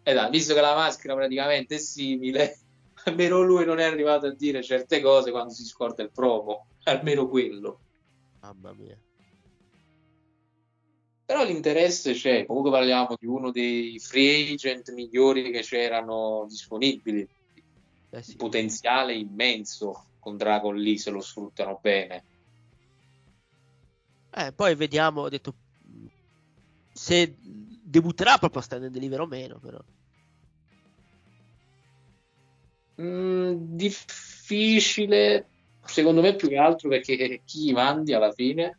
Esatto, 0.05 0.31
visto 0.31 0.55
che 0.55 0.61
la 0.61 0.75
maschera 0.75 1.15
praticamente 1.15 1.77
è 1.77 1.79
simile, 1.79 2.59
almeno 3.05 3.43
lui 3.43 3.65
non 3.65 3.79
è 3.79 3.85
arrivato 3.85 4.27
a 4.27 4.35
dire 4.35 4.63
certe 4.63 5.01
cose 5.01 5.31
quando 5.31 5.53
si 5.53 5.65
scorda 5.65 6.03
il 6.03 6.11
promo, 6.11 6.67
almeno 6.85 7.29
quello. 7.29 7.81
Mamma 8.41 8.73
mia. 8.73 8.99
Però 11.25 11.45
l'interesse 11.45 12.13
c'è, 12.13 12.47
comunque 12.47 12.71
parliamo 12.71 13.15
di 13.19 13.27
uno 13.27 13.51
dei 13.51 13.99
free 13.99 14.53
agent 14.53 14.93
migliori 14.93 15.51
che 15.51 15.61
c'erano 15.61 16.45
disponibili. 16.49 17.27
Eh 18.15 18.23
sì. 18.23 18.37
potenziale 18.37 19.15
immenso 19.15 20.09
con 20.19 20.37
Dragon 20.37 20.77
Lee 20.77 20.99
se 20.99 21.11
lo 21.11 21.21
sfruttano 21.21 21.79
bene. 21.81 22.25
Eh, 24.35 24.53
poi 24.53 24.75
vediamo, 24.75 25.23
ho 25.23 25.29
detto, 25.31 25.55
se 26.93 27.35
debutterà 27.39 28.37
proprio 28.37 28.61
a 28.61 28.65
Stand 28.65 28.85
and 28.85 28.93
Deliver 28.93 29.21
o 29.21 29.27
meno, 29.27 29.59
però. 29.59 29.79
Mm, 33.01 33.75
difficile, 33.77 35.49
secondo 35.85 36.21
me 36.21 36.35
più 36.37 36.49
che 36.49 36.57
altro 36.57 36.89
perché 36.91 37.41
chi 37.45 37.73
mandi 37.73 38.13
alla 38.13 38.33
fine? 38.33 38.79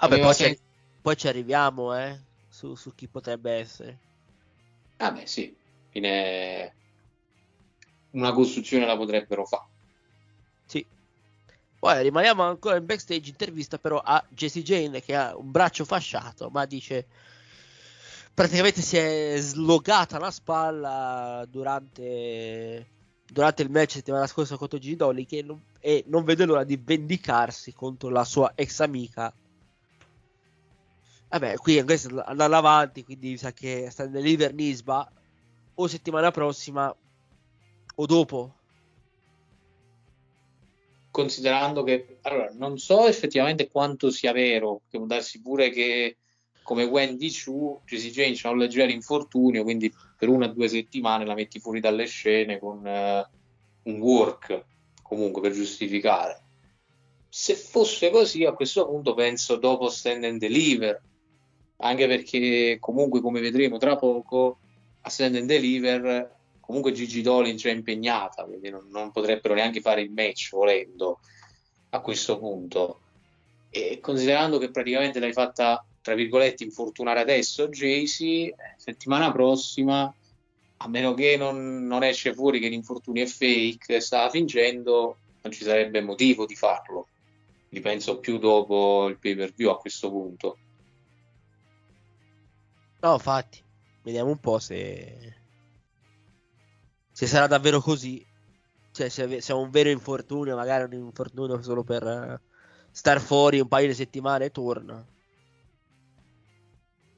Vabbè, 0.00 0.14
Aveva 0.14 0.26
poi, 0.26 0.34
senso- 0.34 0.62
poi 1.02 1.16
ci 1.16 1.28
arriviamo, 1.28 1.96
eh, 1.98 2.18
su, 2.48 2.74
su 2.76 2.94
chi 2.94 3.08
potrebbe 3.08 3.52
essere. 3.52 3.98
Ah 4.98 5.10
beh 5.10 5.26
sì, 5.26 5.54
fine 5.90 6.74
una 8.12 8.32
costruzione 8.32 8.86
la 8.86 8.96
potrebbero 8.96 9.44
fare. 9.44 9.64
Sì. 10.66 10.86
Poi 11.78 12.02
rimaniamo 12.02 12.42
ancora 12.44 12.76
in 12.76 12.86
backstage 12.86 13.28
intervista 13.30 13.78
però 13.78 14.00
a 14.02 14.24
Jessie 14.30 14.62
Jane 14.62 15.02
che 15.02 15.14
ha 15.14 15.36
un 15.36 15.50
braccio 15.50 15.84
fasciato, 15.84 16.48
ma 16.50 16.64
dice 16.64 17.06
praticamente 18.34 18.80
si 18.80 18.96
è 18.96 19.36
slogata 19.38 20.18
la 20.18 20.30
spalla 20.30 21.44
durante, 21.48 22.86
durante 23.26 23.62
il 23.62 23.70
match 23.70 23.92
settimana 23.92 24.26
scorsa 24.26 24.56
contro 24.56 24.78
G 24.78 24.94
Dolly 24.94 25.26
che 25.26 25.42
non, 25.42 25.60
e 25.80 26.04
non 26.06 26.24
vede 26.24 26.44
l'ora 26.44 26.64
di 26.64 26.80
vendicarsi 26.82 27.72
contro 27.72 28.08
la 28.08 28.24
sua 28.24 28.52
ex 28.54 28.80
amica. 28.80 29.32
Vabbè, 31.32 31.56
qui 31.56 31.82
questo 31.82 32.22
andando 32.22 32.56
avanti, 32.56 33.04
quindi 33.04 33.38
sa 33.38 33.52
che 33.52 33.88
sta 33.90 34.06
nell'Iver 34.06 34.52
Nisba 34.52 35.10
o 35.76 35.86
settimana 35.86 36.30
prossima 36.30 36.94
o 37.94 38.06
dopo. 38.06 38.54
Considerando 41.10 41.84
che 41.84 42.18
allora 42.22 42.50
non 42.52 42.76
so 42.76 43.06
effettivamente 43.06 43.70
quanto 43.70 44.10
sia 44.10 44.32
vero, 44.32 44.82
che 44.90 44.98
può 44.98 45.06
darsi 45.06 45.40
pure 45.40 45.70
che 45.70 46.18
come 46.62 46.84
Wendy 46.84 47.30
Chu, 47.30 47.80
Jessie 47.86 48.10
Jane 48.10 48.34
c'ha 48.34 48.50
un 48.50 48.58
leggero 48.58 48.92
infortunio, 48.92 49.62
quindi 49.62 49.90
per 50.18 50.28
una 50.28 50.48
o 50.48 50.52
due 50.52 50.68
settimane 50.68 51.24
la 51.24 51.34
metti 51.34 51.60
fuori 51.60 51.80
dalle 51.80 52.04
scene 52.04 52.58
con 52.58 52.86
eh, 52.86 53.26
un 53.84 54.00
work 54.00 54.64
comunque 55.02 55.40
per 55.40 55.52
giustificare. 55.52 56.42
Se 57.30 57.54
fosse 57.54 58.10
così, 58.10 58.44
a 58.44 58.52
questo 58.52 58.86
punto 58.86 59.14
penso 59.14 59.56
dopo 59.56 59.88
Stand 59.88 60.24
and 60.24 60.38
Deliver, 60.38 61.00
anche 61.76 62.06
perché 62.06 62.76
comunque 62.80 63.20
come 63.20 63.40
vedremo 63.40 63.78
tra 63.78 63.96
poco 63.96 64.58
a 65.02 65.08
Stand 65.08 65.36
and 65.36 65.46
Deliver 65.46 66.40
comunque 66.72 66.92
Gigi 66.92 67.20
Dolin 67.20 67.56
già 67.56 67.68
è 67.68 67.72
impegnata, 67.72 68.44
quindi 68.44 68.70
non, 68.70 68.86
non 68.88 69.10
potrebbero 69.10 69.52
neanche 69.52 69.82
fare 69.82 70.00
il 70.00 70.10
match 70.10 70.50
volendo 70.52 71.20
a 71.90 72.00
questo 72.00 72.38
punto. 72.38 73.00
E 73.68 73.98
considerando 74.00 74.56
che 74.58 74.70
praticamente 74.70 75.18
l'hai 75.18 75.32
fatta, 75.32 75.84
tra 76.00 76.14
virgolette, 76.14 76.64
infortunare 76.64 77.20
adesso, 77.20 77.68
Jaycee, 77.68 78.54
settimana 78.76 79.30
prossima, 79.32 80.14
a 80.78 80.88
meno 80.88 81.14
che 81.14 81.36
non, 81.36 81.86
non 81.86 82.04
esce 82.04 82.32
fuori 82.32 82.58
che 82.58 82.68
l'infortunio 82.68 83.24
è 83.24 83.26
fake, 83.26 84.00
stava 84.00 84.30
fingendo, 84.30 85.16
non 85.42 85.52
ci 85.52 85.64
sarebbe 85.64 86.00
motivo 86.00 86.46
di 86.46 86.54
farlo. 86.54 87.08
Li 87.68 87.80
penso 87.80 88.18
più 88.18 88.38
dopo 88.38 89.08
il 89.08 89.18
pay 89.18 89.34
per 89.34 89.52
view 89.52 89.70
a 89.70 89.78
questo 89.78 90.10
punto. 90.10 90.58
No, 93.02 93.14
infatti, 93.14 93.60
vediamo 94.02 94.30
un 94.30 94.38
po' 94.38 94.60
se, 94.60 95.34
se 97.10 97.26
sarà 97.26 97.48
davvero 97.48 97.80
così. 97.80 98.24
Cioè, 98.92 99.08
se, 99.08 99.40
se 99.40 99.52
è 99.52 99.56
un 99.56 99.70
vero 99.70 99.88
infortunio, 99.88 100.54
magari 100.54 100.84
un 100.84 101.04
infortunio 101.06 101.60
solo 101.62 101.82
per 101.82 102.02
eh, 102.06 102.40
star 102.92 103.20
fuori 103.20 103.58
un 103.58 103.66
paio 103.66 103.88
di 103.88 103.94
settimane 103.94 104.44
e 104.46 104.50
torna. 104.50 105.04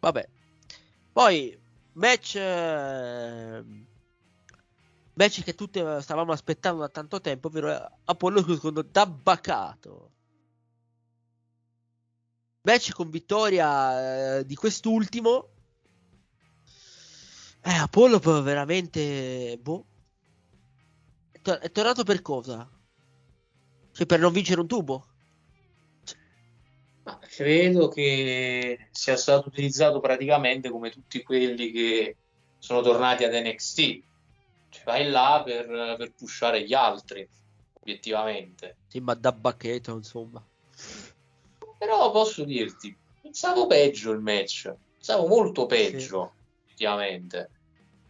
Vabbè. 0.01 0.29
Poi, 1.13 1.59
match... 1.93 2.37
eh, 2.37 3.65
match 5.15 5.43
che 5.43 5.55
tutti 5.55 5.81
eh, 5.81 6.01
stavamo 6.01 6.33
aspettando 6.33 6.81
da 6.81 6.89
tanto 6.89 7.21
tempo, 7.21 7.49
ovvero 7.49 7.99
Apollo 8.05 8.43
contro 8.59 8.83
Dabbacato. 8.83 10.11
Match 12.63 12.93
con 12.93 13.11
vittoria 13.11 14.39
eh, 14.39 14.47
di 14.47 14.55
quest'ultimo. 14.55 15.54
Eh, 17.65 17.73
Apollo 17.73 18.19
poi 18.19 18.43
veramente... 18.43 19.59
Boh. 19.61 19.87
È, 21.33 21.41
to- 21.41 21.59
è 21.59 21.71
tornato 21.71 22.05
per 22.05 22.21
cosa? 22.21 22.69
Cioè, 23.93 24.07
per 24.07 24.21
non 24.21 24.33
vincere 24.33 24.61
un 24.61 24.67
tubo? 24.67 25.07
Ma 27.05 27.19
credo 27.21 27.89
che 27.89 28.89
sia 28.91 29.17
stato 29.17 29.49
utilizzato 29.49 30.01
praticamente 30.01 30.69
come 30.71 30.91
tutti 30.91 31.23
quelli 31.23 31.71
che 31.71 32.17
sono 32.59 32.83
tornati 32.83 33.25
ad 33.25 33.33
NXT. 33.33 33.77
Cioè, 34.69 34.85
vai 34.85 35.11
là 35.11 35.43
per, 35.45 35.67
per 35.97 36.13
pushare 36.13 36.65
gli 36.65 36.75
altri, 36.75 37.27
obiettivamente. 37.81 38.77
Sì, 38.89 39.01
ma 39.01 39.15
da 39.15 39.33
bacchetto, 39.33 39.95
insomma. 39.95 40.45
Però 41.79 42.11
posso 42.11 42.45
dirti, 42.45 42.97
pensavo 43.21 43.67
peggio 43.67 44.11
il 44.11 44.21
match, 44.21 44.75
pensavo 44.97 45.27
molto 45.27 45.67
peggio, 45.67 46.33
effettivamente. 46.65 47.51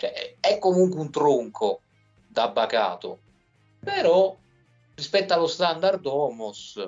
Cioè, 0.05 0.37
è 0.39 0.59
comunque 0.59 1.01
un 1.01 1.11
tronco 1.11 1.81
da 2.27 2.49
bacato, 2.49 3.21
però 3.81 4.37
rispetto 4.95 5.33
allo 5.33 5.47
standard 5.47 6.05
Homos 6.05 6.87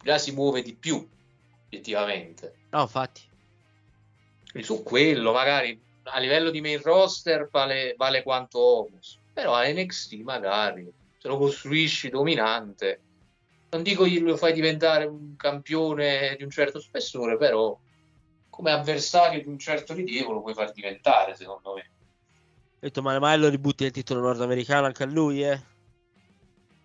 già 0.00 0.18
si 0.18 0.30
muove 0.30 0.62
di 0.62 0.76
più, 0.76 1.04
effettivamente. 1.68 2.54
No, 2.70 2.82
infatti. 2.82 3.22
Quindi 4.52 4.68
su 4.68 4.84
quello, 4.84 5.32
magari 5.32 5.82
a 6.04 6.18
livello 6.20 6.50
di 6.50 6.60
main 6.60 6.80
roster 6.80 7.48
vale, 7.50 7.94
vale 7.96 8.22
quanto 8.22 8.60
Homos, 8.60 9.18
però 9.32 9.54
a 9.54 9.66
NXT 9.66 10.12
magari 10.22 10.88
se 11.18 11.26
lo 11.26 11.38
costruisci 11.38 12.08
dominante. 12.08 13.00
Non 13.70 13.82
dico 13.82 14.06
lo 14.06 14.36
fai 14.36 14.52
diventare 14.52 15.06
un 15.06 15.34
campione 15.34 16.36
di 16.36 16.44
un 16.44 16.50
certo 16.50 16.78
spessore, 16.78 17.36
però 17.36 17.76
come 18.48 18.70
avversario 18.70 19.42
di 19.42 19.48
un 19.48 19.58
certo 19.58 19.92
rilievo 19.92 20.32
lo 20.32 20.40
puoi 20.40 20.54
far 20.54 20.70
diventare, 20.70 21.34
secondo 21.34 21.74
me. 21.74 21.90
Ho 22.78 22.86
detto, 22.86 23.02
ma 23.02 23.18
mai 23.18 23.36
lo 23.36 23.48
ributti 23.48 23.82
il 23.82 23.90
titolo 23.90 24.20
nordamericano 24.20 24.86
anche 24.86 25.02
a 25.02 25.06
lui, 25.06 25.42
eh? 25.42 25.60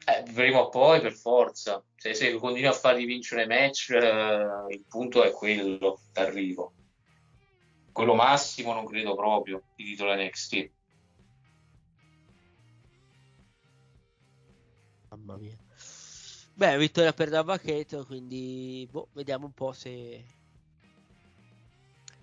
Eh, 0.05 0.23
prima 0.33 0.61
o 0.61 0.69
poi, 0.69 0.99
per 0.99 1.13
forza. 1.13 1.83
Se, 1.95 2.15
se 2.15 2.33
continui 2.33 2.67
a 2.67 2.73
fargli 2.73 3.05
vincere 3.05 3.45
match, 3.45 3.91
eh, 3.91 4.73
il 4.73 4.83
punto 4.87 5.23
è 5.23 5.31
quello 5.31 5.99
d'arrivo. 6.11 6.73
Quello 7.91 8.15
massimo 8.15 8.73
non 8.73 8.85
credo 8.87 9.15
proprio, 9.15 9.65
di 9.75 9.83
titolo 9.83 10.15
NXT. 10.15 10.71
Mamma 15.09 15.37
mia. 15.37 15.57
Beh, 16.55 16.77
vittoria 16.79 17.13
per 17.13 17.29
Dabbacchetto, 17.29 18.03
quindi 18.07 18.87
boh, 18.89 19.09
vediamo 19.13 19.45
un 19.45 19.53
po' 19.53 19.73
se 19.73 20.41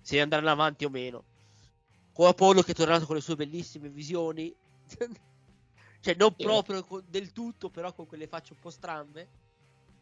se 0.01 0.19
andranno 0.19 0.49
avanti 0.49 0.83
o 0.83 0.89
meno. 0.89 1.23
Con 2.13 2.27
Apollo 2.27 2.61
che 2.61 2.71
è 2.71 2.75
tornato 2.75 3.05
con 3.05 3.15
le 3.15 3.21
sue 3.21 3.35
bellissime 3.35 3.89
visioni. 3.89 4.53
cioè, 6.01 6.15
non 6.15 6.35
Sì. 6.37 6.43
proprio 6.43 6.85
del 7.07 7.31
tutto, 7.31 7.69
però 7.69 7.93
con 7.93 8.05
quelle 8.05 8.27
facce 8.27 8.53
un 8.53 8.59
po' 8.59 8.69
strambe. 8.69 9.29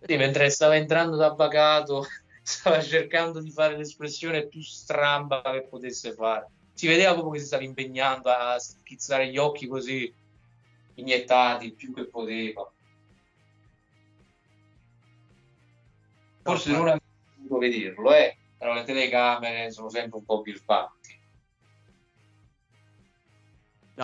Sì, 0.01 0.16
mentre 0.16 0.49
stava 0.49 0.76
entrando 0.76 1.18
da 1.18 1.34
Bacato, 1.34 2.05
stava 2.41 2.82
cercando 2.82 3.41
di 3.41 3.51
fare 3.51 3.78
l'espressione 3.78 4.47
più 4.47 4.62
stramba 4.62 5.41
che 5.41 5.68
potesse 5.68 6.14
fare. 6.14 6.49
Si 6.74 6.88
vedeva 6.88 7.12
proprio 7.12 7.34
che 7.34 7.39
si 7.39 7.45
stava 7.45 7.64
impegnando 7.64 8.30
a 8.30 8.57
schizzare 8.57 9.30
gli 9.30 9.38
occhi 9.38 9.68
così 9.68 10.12
iniettati 10.95 11.66
il 11.66 11.76
più 11.76 11.93
che 11.93 12.07
poteva. 12.07 12.72
Forse 16.41 16.72
non 16.72 16.88
avevo 16.88 16.99
potuto 17.36 17.57
vederlo, 17.57 18.14
eh, 18.16 18.38
però 18.57 18.74
le 18.74 18.84
telecamere 18.84 19.72
sono 19.72 19.89
sempre 19.89 20.18
un 20.18 20.26
po' 20.26 20.41
birbanti. 20.41 21.19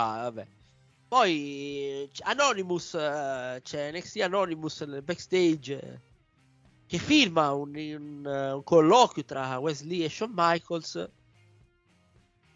Vabbè. 0.02 0.48
Poi 1.08 2.10
Anonymous, 2.24 2.94
eh, 2.96 3.60
c'è 3.64 3.92
NXT 3.92 4.22
Anonymous 4.22 4.82
nel 4.82 5.04
backstage 5.04 5.80
eh, 5.80 6.02
che 6.88 6.98
filma 6.98 7.54
un, 7.54 7.76
un, 7.76 8.26
un 8.26 8.64
colloquio 8.64 9.24
tra 9.24 9.58
Wesley 9.60 10.04
e 10.04 10.10
Shawn 10.10 10.32
Michaels. 10.34 11.10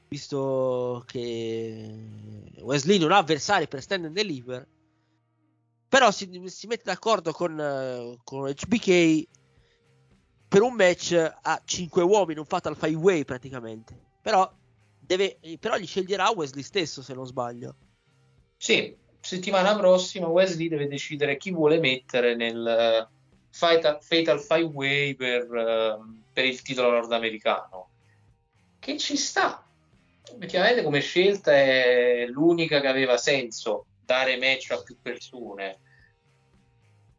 Visto 0.10 1.04
che 1.06 1.96
Wesley 2.62 2.98
non 2.98 3.12
ha 3.12 3.18
avversari 3.18 3.68
per 3.68 3.82
stand 3.82 4.06
and 4.06 4.16
deliver, 4.16 4.68
però 5.88 6.12
si, 6.12 6.42
si 6.46 6.68
mette 6.68 6.84
d'accordo 6.86 7.32
con, 7.32 7.60
eh, 7.60 8.18
con 8.24 8.52
HBK 8.52 9.28
per 10.48 10.62
un 10.64 10.74
match 10.74 11.14
a 11.42 11.62
5 11.64 12.02
uomini, 12.02 12.40
un 12.40 12.46
fatal 12.46 12.76
five 12.76 12.96
way 12.96 13.24
praticamente. 13.24 13.96
Però, 14.22 14.52
deve, 15.10 15.40
però 15.60 15.78
gli 15.78 15.88
sceglierà 15.88 16.30
Wesley 16.30 16.62
stesso 16.62 17.02
se 17.02 17.16
non 17.16 17.26
sbaglio. 17.26 17.76
Sì, 18.58 18.96
settimana 19.20 19.76
prossima 19.76 20.28
Wesley 20.28 20.68
deve 20.68 20.88
decidere 20.88 21.38
chi 21.38 21.52
vuole 21.52 21.80
mettere 21.80 22.36
nel 22.36 22.68
eh, 22.68 23.08
Fatal, 23.50 23.98
Fatal 24.02 24.40
Five 24.40 24.72
Way 24.72 25.16
per, 25.16 25.52
eh, 25.52 25.98
per 26.32 26.46
il 26.46 26.62
titolo 26.62 26.92
nordamericano. 26.92 27.90
Che 28.78 28.98
ci 28.98 29.18
sta. 29.18 29.66
Effettivamente 30.32 30.84
come 30.84 31.00
scelta 31.00 31.54
è 31.54 32.28
l'unica 32.28 32.80
che 32.80 32.88
aveva 32.88 33.18
senso 33.18 33.86
dare 34.06 34.38
match 34.38 34.72
a 34.72 34.84
più 34.84 34.96
persone. 35.02 35.80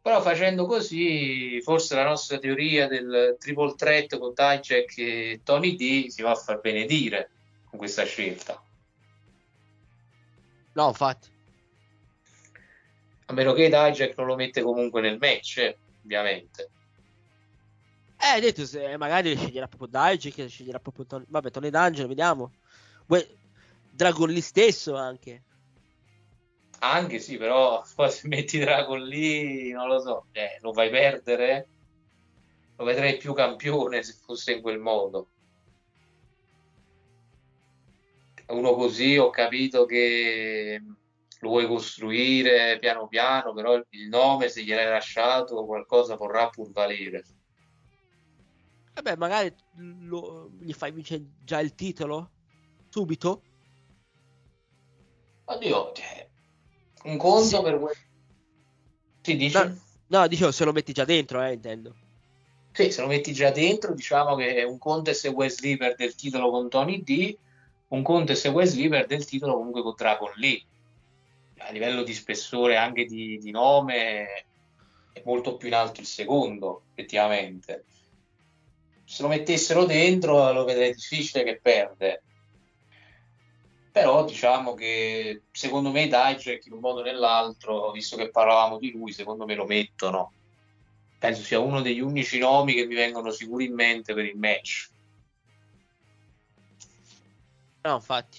Però 0.01 0.23
facendo 0.23 0.65
così, 0.65 1.61
forse 1.61 1.97
la 1.97 2.05
nostra 2.05 2.39
teoria 2.39 2.87
del 2.87 3.37
triple 3.39 3.75
threat 3.75 4.17
con 4.17 4.33
Dijak 4.33 4.97
e 4.97 5.41
Tony 5.43 5.75
D 5.75 6.07
si 6.07 6.23
va 6.23 6.31
a 6.31 6.37
far 6.37 6.61
benedire 6.61 7.31
con 7.71 7.79
questa 7.79 8.05
scelta. 8.05 8.61
No, 10.75 10.89
infatti. 10.89 11.29
A 13.27 13.33
meno 13.33 13.53
che 13.53 13.69
Dijak 13.69 14.17
non 14.17 14.27
lo 14.27 14.35
mette 14.35 14.61
comunque 14.61 15.01
nel 15.01 15.19
match, 15.19 15.59
eh, 15.59 15.79
ovviamente. 16.03 16.71
Eh, 18.19 18.27
hai 18.27 18.41
detto, 18.41 18.67
se 18.67 18.97
magari 18.97 19.37
sceglierà 19.37 19.69
proprio 19.69 19.89
Dijak, 19.89 20.49
sceglierà 20.49 20.81
proprio 20.81 21.07
Tony... 21.07 21.25
Vabbè, 21.29 21.51
Tony 21.51 21.71
D'Angelo, 21.71 22.09
vediamo. 22.09 22.53
Ue- 23.07 23.39
Dragon 23.93 24.29
Lee 24.29 24.41
stesso 24.41 24.95
anche. 24.95 25.43
Anche 26.81 27.19
sì, 27.19 27.37
però 27.37 27.85
poi 27.95 28.11
se 28.11 28.29
metti 28.29 28.59
Dragon 28.59 29.03
lì, 29.03 29.71
non 29.71 29.87
lo 29.87 30.01
so, 30.01 30.27
eh, 30.33 30.59
lo 30.61 30.73
fai 30.73 30.91
perdere. 30.91 31.69
Lo 32.77 32.85
vedrei 32.85 33.17
più 33.17 33.33
campione 33.35 34.03
se 34.03 34.15
fosse 34.15 34.53
in 34.53 34.63
quel 34.63 34.79
modo. 34.79 35.29
Uno 38.51 38.75
così 38.75 39.17
ho 39.17 39.31
capito 39.31 39.85
che 39.85 40.83
lo 41.41 41.49
vuoi 41.49 41.67
costruire 41.67 42.79
piano 42.79 43.07
piano, 43.09 43.53
però 43.53 43.75
il 43.77 44.09
nome 44.09 44.49
se 44.49 44.63
gliel'hai 44.63 44.89
lasciato 44.91 45.65
qualcosa 45.65 46.17
vorrà 46.17 46.49
pur 46.49 46.71
valere. 46.73 47.25
Vabbè, 48.95 49.17
magari 49.17 49.55
lo- 50.01 50.51
gli 50.61 50.73
fai 50.73 50.93
vincere 50.93 51.23
già 51.43 51.61
il 51.61 51.75
titolo 51.75 52.31
subito. 52.89 53.43
Oddio, 55.45 55.93
cioè, 55.95 56.29
un 57.05 57.17
conto 57.17 57.57
Sì. 57.57 57.63
per 57.63 57.79
que- 57.79 57.97
Sì, 59.23 59.37
dici? 59.37 59.57
No, 59.57 59.81
no, 60.09 60.27
dicevo, 60.27 60.51
se 60.51 60.65
lo 60.65 60.73
metti 60.73 60.93
già 60.93 61.05
dentro, 61.05 61.43
eh, 61.43 61.53
intendo. 61.53 61.95
Sì, 62.73 62.91
se 62.91 63.01
lo 63.01 63.07
metti 63.09 63.33
già 63.33 63.51
dentro, 63.51 63.95
diciamo 63.95 64.35
che 64.37 64.63
un 64.63 64.79
conto 64.79 65.11
è 65.11 65.13
se 65.13 65.29
Wesley 65.29 65.77
perde 65.77 66.05
il 66.05 66.15
titolo 66.15 66.51
con 66.51 66.69
Tony 66.69 67.03
D, 67.03 67.37
un 67.91 68.03
conto 68.03 68.33
è 68.33 68.35
se 68.35 68.49
Wesley 68.49 68.89
perde 68.89 69.15
il 69.15 69.25
titolo 69.25 69.55
comunque 69.55 69.83
con 69.83 69.95
Dragon 69.97 70.33
Lee. 70.37 70.63
A 71.59 71.71
livello 71.71 72.03
di 72.03 72.15
spessore 72.15 72.77
anche 72.77 73.05
di, 73.05 73.39
di 73.39 73.51
nome 73.51 74.45
è 75.13 75.23
molto 75.25 75.57
più 75.57 75.69
in 75.69 75.75
alto 75.75 76.01
il 76.01 76.07
secondo, 76.07 76.83
effettivamente. 76.91 77.85
Se 79.05 79.23
lo 79.23 79.29
mettessero 79.29 79.85
dentro 79.85 80.53
lo 80.53 80.65
vedrei 80.65 80.95
difficile 80.95 81.45
che 81.45 81.61
perde. 81.61 82.23
Però 83.93 84.25
diciamo 84.25 84.75
che 84.75 85.43
secondo 85.51 85.91
me 85.91 86.07
Dijak 86.07 86.67
in 86.67 86.73
un 86.73 86.81
modo 86.81 87.01
o 87.01 87.03
nell'altro, 87.03 87.91
visto 87.91 88.17
che 88.17 88.31
parlavamo 88.31 88.79
di 88.79 88.93
lui, 88.93 89.13
secondo 89.13 89.45
me 89.45 89.55
lo 89.55 89.67
mettono 89.67 90.33
penso 91.21 91.43
sia 91.43 91.59
uno 91.59 91.83
degli 91.83 92.01
unici 92.01 92.39
nomi 92.39 92.73
che 92.73 92.87
mi 92.87 92.95
vengono 92.95 93.31
sicuri 93.31 93.67
in 93.67 93.75
mente 93.75 94.15
per 94.15 94.25
il 94.25 94.39
match. 94.39 94.89
No, 97.83 97.95
infatti. 97.95 98.39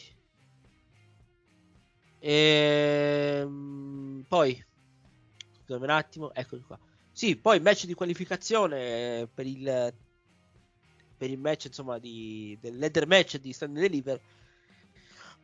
Ehm, 2.20 4.26
poi, 4.28 4.64
scusami 5.64 5.84
un 5.84 5.90
attimo, 5.90 6.34
eccoli 6.34 6.62
qua. 6.62 6.80
Sì, 7.12 7.36
poi 7.36 7.60
match 7.60 7.86
di 7.86 7.94
qualificazione 7.94 9.28
per 9.34 9.46
il, 9.46 9.94
per 11.18 11.30
il 11.30 11.40
match, 11.40 11.66
insomma, 11.66 11.98
di, 11.98 12.58
del 12.62 12.78
leader 12.78 13.08
match 13.08 13.38
di 13.38 13.54
Stand 13.54 13.78
and 13.78 13.86
Deliver, 13.86 14.22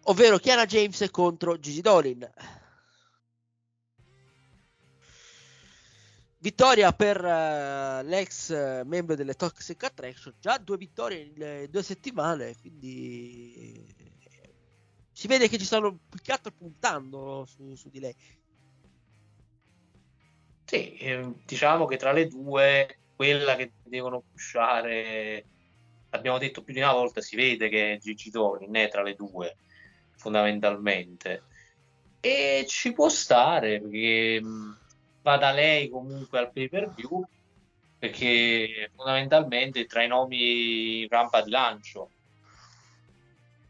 ovvero 0.03 0.37
Chiara 0.37 0.65
James 0.65 1.05
contro 1.11 1.59
Gigi 1.59 1.81
Dolin. 1.81 2.29
Vittoria 6.39 6.93
per 6.93 7.23
eh, 7.25 8.03
l'ex 8.03 8.51
eh, 8.51 8.83
membro 8.85 9.15
delle 9.15 9.33
Toxic 9.33 9.83
Attraction, 9.83 10.35
già 10.39 10.59
due 10.59 10.77
vittorie 10.77 11.19
in 11.19 11.41
eh, 11.41 11.67
due 11.67 11.81
settimane, 11.81 12.55
quindi 12.61 13.46
eh, 13.46 13.46
si 15.28 15.34
vede 15.34 15.49
che 15.49 15.57
ci 15.57 15.65
stanno 15.65 15.99
più 16.09 16.19
che 16.21 16.32
altro 16.32 16.51
puntando 16.51 17.45
su, 17.45 17.75
su 17.75 17.89
di 17.89 17.99
lei. 17.99 18.15
Sì, 20.63 20.95
eh, 20.95 21.34
diciamo 21.45 21.86
che 21.86 21.97
tra 21.97 22.13
le 22.13 22.28
due, 22.28 22.99
quella 23.15 23.55
che 23.55 23.73
devono 23.84 24.23
pushare, 24.32 25.45
abbiamo 26.11 26.38
detto 26.38 26.63
più 26.63 26.73
di 26.73 26.80
una 26.80 26.93
volta, 26.93 27.21
si 27.21 27.36
vede 27.36 27.67
che 27.67 27.93
è 27.93 27.97
Gigi 27.97 28.30
Dolin 28.30 28.73
è 28.75 28.88
tra 28.89 29.03
le 29.03 29.15
due, 29.15 29.57
fondamentalmente. 30.15 31.43
E 32.21 32.65
ci 32.67 32.93
può 32.93 33.09
stare 33.09 33.82
perché 33.82 34.41
mh, 34.41 34.80
va 35.21 35.38
da 35.38 35.51
lei 35.51 35.89
comunque 35.89 36.39
al 36.39 36.51
pay 36.51 36.69
per 36.69 36.93
view, 36.93 37.25
perché 37.99 38.91
fondamentalmente 38.95 39.86
tra 39.86 40.03
i 40.03 40.07
nomi 40.07 41.05
rampa 41.07 41.41
di 41.41 41.49
lancio. 41.49 42.11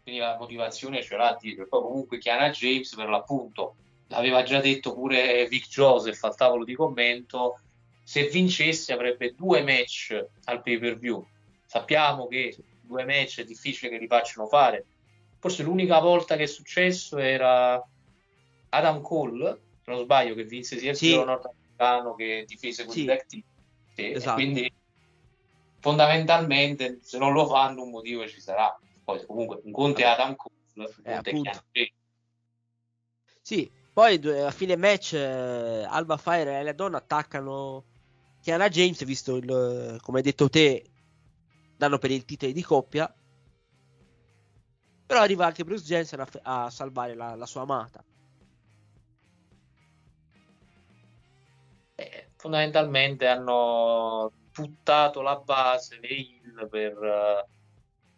Quindi 0.07 0.23
la 0.23 0.37
motivazione 0.37 1.03
ce 1.03 1.17
l'ha 1.17 1.37
dietro. 1.37 1.65
E 1.65 1.67
poi 1.67 1.81
comunque 1.81 2.17
Chiara 2.17 2.49
James 2.49 2.95
per 2.95 3.09
l'appunto 3.09 3.75
l'aveva 4.07 4.41
già 4.41 4.61
detto 4.61 4.93
pure 4.93 5.45
Vic 5.47 5.67
Joseph 5.67 6.23
al 6.23 6.37
tavolo 6.37 6.63
di 6.63 6.75
commento, 6.75 7.59
se 8.03 8.29
vincesse 8.29 8.93
avrebbe 8.93 9.35
due 9.35 9.63
match 9.63 10.17
al 10.45 10.61
pay 10.61 10.79
per 10.79 10.97
view. 10.97 11.27
Sappiamo 11.65 12.25
che 12.27 12.55
due 12.79 13.03
match 13.03 13.41
è 13.41 13.43
difficile 13.43 13.91
che 13.91 13.97
li 13.97 14.07
facciano 14.07 14.47
fare. 14.47 14.85
Forse 15.39 15.63
l'unica 15.63 15.99
volta 15.99 16.37
che 16.37 16.43
è 16.43 16.47
successo 16.47 17.17
era 17.17 17.85
Adam 18.69 19.01
Cole, 19.01 19.59
se 19.83 19.91
non 19.91 20.03
sbaglio, 20.03 20.35
che 20.35 20.45
vinse 20.45 20.77
sia 20.77 20.91
il 20.91 20.95
Sì. 20.95 21.15
nordamericano 21.15 22.15
che 22.15 22.45
difese 22.47 22.85
con 22.85 22.93
Sì. 22.93 23.05
e 23.95 24.11
Esatto. 24.11 24.35
quindi 24.35 24.71
fondamentalmente 25.81 26.99
se 27.01 27.17
non 27.17 27.33
lo 27.33 27.45
fanno 27.45 27.83
un 27.83 27.89
motivo 27.89 28.25
ci 28.25 28.39
sarà. 28.39 28.73
Poi 29.07 29.25
comunque 29.25 29.61
un 29.63 29.71
conto 29.71 30.01
è 30.01 30.03
Adam 30.03 30.35
Cole, 30.35 30.55
un 30.75 31.13
appunto. 31.13 31.41
Chiara 31.41 31.63
James. 31.71 31.93
Sì, 33.41 33.71
poi 33.93 34.19
a 34.41 34.51
fine 34.51 34.75
match 34.75 35.13
eh, 35.13 35.85
Alba 35.87 36.17
Fire 36.17 36.59
e 36.59 36.63
la 36.63 36.73
donna 36.73 36.97
attaccano 36.97 37.85
Chiara 38.41 38.67
James, 38.67 39.01
visto 39.05 39.37
il, 39.37 39.49
eh, 39.49 40.01
come 40.01 40.17
hai 40.17 40.23
detto 40.25 40.49
te, 40.49 40.91
danno 41.77 41.97
per 41.99 42.11
il 42.11 42.25
titolo 42.25 42.51
di 42.51 42.61
coppia. 42.61 43.15
Però 45.05 45.21
arriva 45.21 45.45
anche 45.45 45.63
Bruce 45.63 45.85
Jensen 45.85 46.19
a, 46.19 46.27
a 46.65 46.69
salvare 46.69 47.15
la, 47.15 47.35
la 47.35 47.45
sua 47.45 47.61
amata. 47.61 48.03
Eh, 51.95 52.31
fondamentalmente 52.35 53.25
hanno 53.25 54.33
buttato 54.51 55.21
la 55.21 55.37
base 55.37 55.97
dei 56.01 56.41
heel 56.43 56.67
per, 56.67 57.01
eh, 57.01 57.47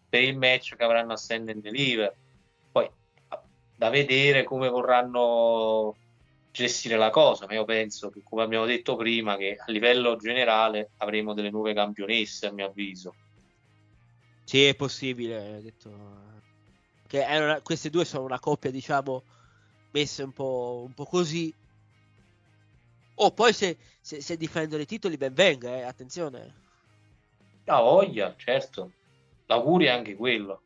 per 0.10 0.24
il 0.24 0.38
match 0.38 0.76
che 0.76 0.84
avranno 0.84 1.14
a 1.14 1.18
Stand 1.18 1.50
and 1.50 1.62
Deliver. 1.62 2.14
Poi 2.72 2.90
da 3.76 3.90
vedere 3.90 4.44
come 4.44 4.68
vorranno 4.68 5.96
gestire 6.52 6.98
la 6.98 7.12
cosa, 7.12 7.46
ma 7.46 7.54
io 7.54 7.64
penso 7.64 8.10
che 8.10 8.22
come 8.24 8.44
abbiamo 8.44 8.66
detto 8.66 8.96
prima 8.96 9.38
che 9.38 9.56
a 9.58 9.72
livello 9.72 10.16
generale 10.18 10.92
avremo 10.98 11.34
delle 11.34 11.52
nuove 11.52 11.74
campionesse 11.74 12.48
a 12.48 12.52
mio 12.52 12.66
avviso. 12.66 13.16
Sì, 14.44 14.66
è 14.66 14.76
possibile. 14.76 15.62
che 17.08 17.26
una- 17.28 17.62
queste 17.62 17.90
due 17.90 18.06
sono 18.06 18.24
una 18.26 18.40
coppia, 18.40 18.72
diciamo, 18.72 19.24
messe 19.92 20.24
un 20.24 20.32
po', 20.32 20.84
un 20.86 20.94
po' 20.94 21.06
così. 21.06 21.54
Oh, 23.16 23.32
poi 23.32 23.54
se, 23.54 23.78
se, 24.02 24.22
se 24.22 24.38
difendono 24.38 24.82
i 24.82 24.86
titoli, 24.86 25.18
ben 25.18 25.34
venga, 25.34 25.76
eh, 25.76 25.82
attenzione. 25.82 26.56
La 27.66 27.82
voglia, 27.82 28.36
certo. 28.38 28.92
L'augurio 29.50 29.88
è 29.88 29.92
anche 29.92 30.16
quello. 30.16 30.62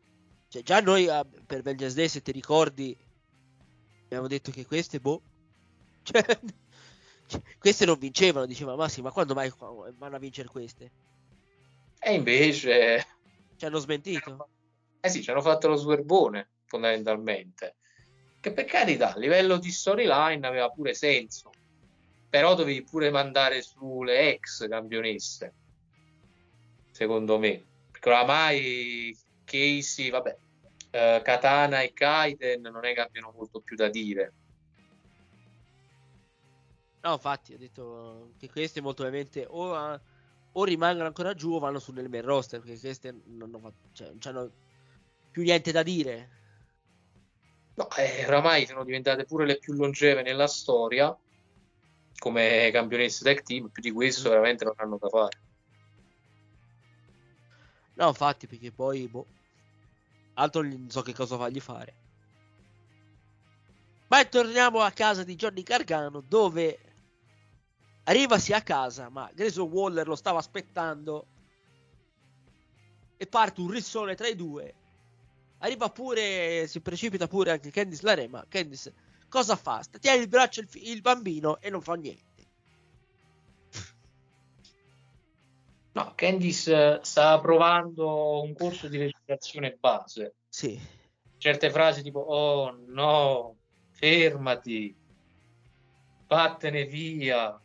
Cioè, 0.49 0.61
già 0.61 0.81
noi 0.81 1.07
ah, 1.07 1.25
per 1.25 1.61
Vengeance 1.61 1.95
Day, 1.95 2.09
se 2.09 2.21
ti 2.21 2.33
ricordi, 2.33 2.95
abbiamo 4.03 4.27
detto 4.27 4.51
che 4.51 4.65
queste, 4.65 4.99
boh, 4.99 5.21
cioè, 6.03 6.21
cioè, 7.25 7.41
queste 7.57 7.85
non 7.85 7.97
vincevano. 7.97 8.45
Diceva, 8.45 8.75
ma 8.75 8.89
sì, 8.89 9.01
ma 9.01 9.11
quando 9.11 9.33
mai 9.33 9.51
vanno 9.57 10.15
a 10.15 10.19
vincere 10.19 10.49
queste? 10.49 10.91
E 11.97 12.13
invece 12.13 13.05
Ci 13.55 13.65
hanno 13.65 13.79
smentito. 13.79 14.49
Eh 14.99 15.09
sì, 15.09 15.23
ci 15.23 15.31
hanno 15.31 15.41
fatto 15.41 15.69
lo 15.69 15.77
sverbone, 15.77 16.49
fondamentalmente. 16.65 17.75
Che 18.41 18.51
per 18.51 18.65
carità, 18.65 19.13
a 19.13 19.17
livello 19.17 19.57
di 19.57 19.71
storyline 19.71 20.45
aveva 20.45 20.69
pure 20.69 20.93
senso. 20.93 21.51
Però 22.29 22.53
dovevi 22.53 22.83
pure 22.83 23.09
mandare 23.11 23.61
sulle 23.61 24.33
ex 24.33 24.67
campionesse, 24.67 25.53
secondo 26.91 27.39
me. 27.39 27.71
Oramai 28.09 29.15
Casey, 29.45 30.09
vabbè, 30.09 30.35
eh, 30.91 31.21
Katana 31.23 31.81
e 31.81 31.93
Kaiden 31.93 32.61
non 32.61 32.85
è 32.85 32.93
che 32.93 33.01
abbiano 33.01 33.33
molto 33.35 33.61
più 33.61 33.75
da 33.75 33.89
dire. 33.89 34.33
No, 37.01 37.13
infatti, 37.13 37.53
ho 37.53 37.57
detto 37.57 38.31
che 38.37 38.49
questi 38.49 38.79
molto 38.79 39.03
ovviamente 39.03 39.45
o, 39.47 39.73
a- 39.73 39.99
o 40.53 40.63
rimangono 40.63 41.07
ancora 41.07 41.33
giù 41.33 41.51
o 41.53 41.59
vanno 41.59 41.79
su 41.79 41.91
nel 41.91 42.09
main 42.09 42.23
roster, 42.23 42.61
perché 42.61 42.79
questi 42.79 43.11
non, 43.25 43.57
fa- 43.61 43.73
cioè, 43.91 44.07
non 44.07 44.19
hanno 44.23 44.51
più 45.31 45.43
niente 45.43 45.71
da 45.71 45.83
dire. 45.83 46.29
No, 47.75 47.89
eh, 47.97 48.25
oramai 48.25 48.65
sono 48.65 48.83
diventate 48.83 49.25
pure 49.25 49.45
le 49.45 49.57
più 49.57 49.73
longeve 49.73 50.21
nella 50.21 50.47
storia 50.47 51.15
come 52.19 52.69
campionesse 52.71 53.25
tag 53.25 53.41
team, 53.41 53.67
più 53.67 53.81
di 53.81 53.91
questo 53.91 54.29
veramente 54.29 54.63
non 54.63 54.75
hanno 54.77 54.97
da 54.97 55.09
fare. 55.09 55.37
No, 57.95 58.07
infatti, 58.07 58.47
perché 58.47 58.71
poi, 58.71 59.07
boh, 59.07 59.25
altro 60.35 60.61
non 60.61 60.89
so 60.89 61.01
che 61.01 61.13
cosa 61.13 61.37
fargli 61.37 61.59
fare. 61.59 61.95
Ma 64.07 64.25
torniamo 64.25 64.79
a 64.79 64.91
casa 64.91 65.23
di 65.23 65.35
Johnny 65.35 65.63
Gargano, 65.63 66.21
dove 66.21 66.79
arrivasi 68.03 68.53
a 68.53 68.61
casa, 68.61 69.09
ma 69.09 69.29
Grayson 69.33 69.69
Waller 69.69 70.07
lo 70.07 70.15
stava 70.15 70.39
aspettando 70.39 71.27
e 73.17 73.27
parte 73.27 73.61
un 73.61 73.69
rissone 73.69 74.15
tra 74.15 74.27
i 74.27 74.35
due. 74.35 74.73
Arriva 75.59 75.89
pure, 75.89 76.67
si 76.67 76.81
precipita 76.81 77.27
pure 77.27 77.51
anche 77.51 77.71
Candice 77.71 78.05
Lare, 78.05 78.27
ma 78.27 78.45
Candice 78.47 78.93
cosa 79.29 79.55
fa? 79.55 79.83
Tiene 79.99 80.21
il 80.21 80.27
braccio 80.27 80.59
il, 80.59 80.69
il 80.73 81.01
bambino 81.01 81.59
e 81.59 81.69
non 81.69 81.81
fa 81.81 81.93
niente. 81.95 82.32
No, 85.93 86.13
Candice 86.15 86.95
eh, 86.95 86.99
sta 87.03 87.39
provando 87.39 88.41
un 88.41 88.53
corso 88.53 88.87
di 88.87 88.97
recitazione 88.97 89.77
base. 89.79 90.35
Sì. 90.49 90.79
Certe 91.37 91.69
frasi 91.69 92.01
tipo, 92.01 92.19
oh 92.19 92.75
no, 92.87 93.57
fermati, 93.91 94.95
vattene 96.25 96.85
via. 96.85 97.49
Non 97.49 97.61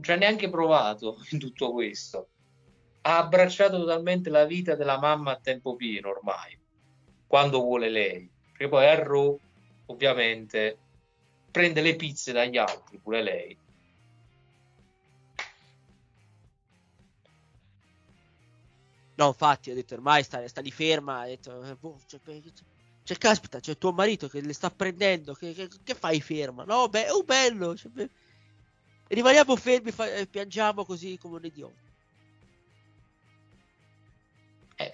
ci 0.00 0.10
ha 0.10 0.16
neanche 0.16 0.50
provato 0.50 1.18
in 1.30 1.38
tutto 1.38 1.70
questo. 1.72 2.28
Ha 3.02 3.18
abbracciato 3.18 3.78
totalmente 3.78 4.28
la 4.28 4.44
vita 4.44 4.74
della 4.74 4.98
mamma 4.98 5.32
a 5.32 5.40
tempo 5.40 5.76
pieno 5.76 6.10
ormai, 6.10 6.58
quando 7.26 7.60
vuole 7.60 7.88
lei. 7.88 8.28
Perché 8.50 8.68
poi 8.68 8.86
a 8.86 9.00
Raw, 9.00 9.38
ovviamente, 9.86 10.76
prende 11.52 11.80
le 11.82 11.94
pizze 11.94 12.32
dagli 12.32 12.56
altri, 12.56 12.98
pure 12.98 13.22
lei. 13.22 13.56
No, 19.20 19.26
infatti, 19.26 19.70
ho 19.70 19.74
detto 19.74 19.92
ormai 19.92 20.22
sta, 20.22 20.48
sta 20.48 20.62
lì 20.62 20.70
ferma. 20.70 21.20
Ha 21.20 21.26
detto, 21.26 21.62
eh, 21.62 21.74
boh, 21.74 22.00
cioè, 22.06 22.18
pe- 22.20 22.42
cioè, 23.04 23.18
caspita, 23.18 23.60
c'è 23.60 23.76
tuo 23.76 23.92
marito 23.92 24.28
che 24.28 24.40
le 24.40 24.54
sta 24.54 24.70
prendendo. 24.70 25.34
Che, 25.34 25.52
che- 25.52 25.68
che 25.84 25.94
fai 25.94 26.22
ferma? 26.22 26.64
No, 26.64 26.88
beh, 26.88 27.04
è 27.04 27.12
un 27.12 27.24
bello. 27.26 27.76
cioè, 27.76 27.92
be- 27.92 28.08
rimaniamo 29.08 29.56
fermi 29.56 29.90
fa- 29.90 30.10
e 30.10 30.26
piangiamo 30.26 30.86
così 30.86 31.18
come 31.18 31.36
un 31.36 31.44
idiota. 31.44 31.74
Eh, 34.76 34.92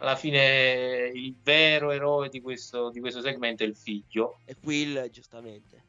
alla 0.00 0.16
fine 0.16 1.10
il 1.14 1.34
vero 1.42 1.90
eroe 1.90 2.28
di 2.28 2.42
questo, 2.42 2.90
di 2.90 3.00
questo 3.00 3.22
segmento 3.22 3.62
è 3.62 3.66
il 3.66 3.76
figlio. 3.76 4.40
E 4.44 4.56
Quill, 4.62 5.08
giustamente. 5.08 5.82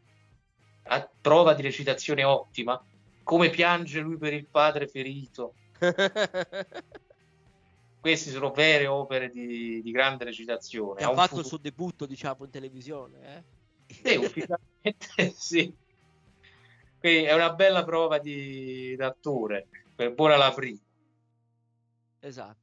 A 0.84 1.10
prova 1.20 1.54
di 1.54 1.62
recitazione 1.62 2.24
ottima. 2.24 2.82
Come 3.22 3.50
piange 3.50 4.00
lui 4.00 4.18
per 4.18 4.32
il 4.32 4.48
padre 4.48 4.88
ferito. 4.88 5.56
Queste 8.06 8.30
sono 8.30 8.52
vere 8.52 8.86
opere 8.86 9.32
di, 9.32 9.82
di 9.82 9.90
grande 9.90 10.26
recitazione. 10.26 11.00
Che 11.00 11.06
Ha 11.06 11.14
fatto 11.16 11.40
il 11.40 11.46
suo 11.48 11.58
debutto, 11.58 12.06
diciamo, 12.06 12.46
in 12.46 12.52
televisione. 12.52 13.44
Eh? 13.88 13.94
Sì, 13.96 14.16
ufficialmente 14.24 15.34
sì. 15.34 15.76
Quindi 17.00 17.24
è 17.24 17.34
una 17.34 17.52
bella 17.54 17.84
prova 17.84 18.20
di 18.20 18.96
d'attore. 18.96 19.68
Per 19.96 20.14
buona 20.14 20.38
la 20.38 20.54
prima. 20.54 20.78
Esatto. 22.20 22.60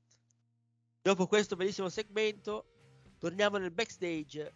Dopo 1.02 1.26
questo 1.26 1.56
bellissimo 1.56 1.88
segmento, 1.88 2.66
torniamo 3.18 3.56
nel 3.56 3.72
backstage 3.72 4.54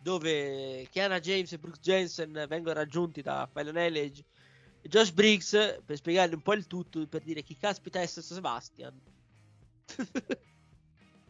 dove 0.00 0.86
Kiana 0.92 1.18
James 1.18 1.50
e 1.50 1.58
Brooks 1.58 1.80
Jensen 1.80 2.44
vengono 2.48 2.74
raggiunti 2.74 3.20
da 3.20 3.48
Fallon 3.50 3.78
Elledge 3.78 4.24
Josh 4.82 5.12
Briggs 5.12 5.80
per 5.84 5.96
spiegargli 5.96 6.34
un 6.34 6.42
po' 6.42 6.54
il 6.54 6.66
tutto 6.66 7.06
per 7.06 7.22
dire 7.22 7.42
chi 7.42 7.56
caspita 7.56 8.00
è 8.00 8.06
Sebastian. 8.06 9.00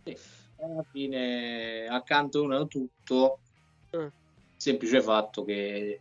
Sì. 0.05 0.17
Alla 0.61 0.85
fine 0.91 1.87
accantonano 1.87 2.67
tutto. 2.67 3.39
Eh. 3.91 4.11
Semplice 4.57 5.03
fatto 5.03 5.45
che 5.45 6.01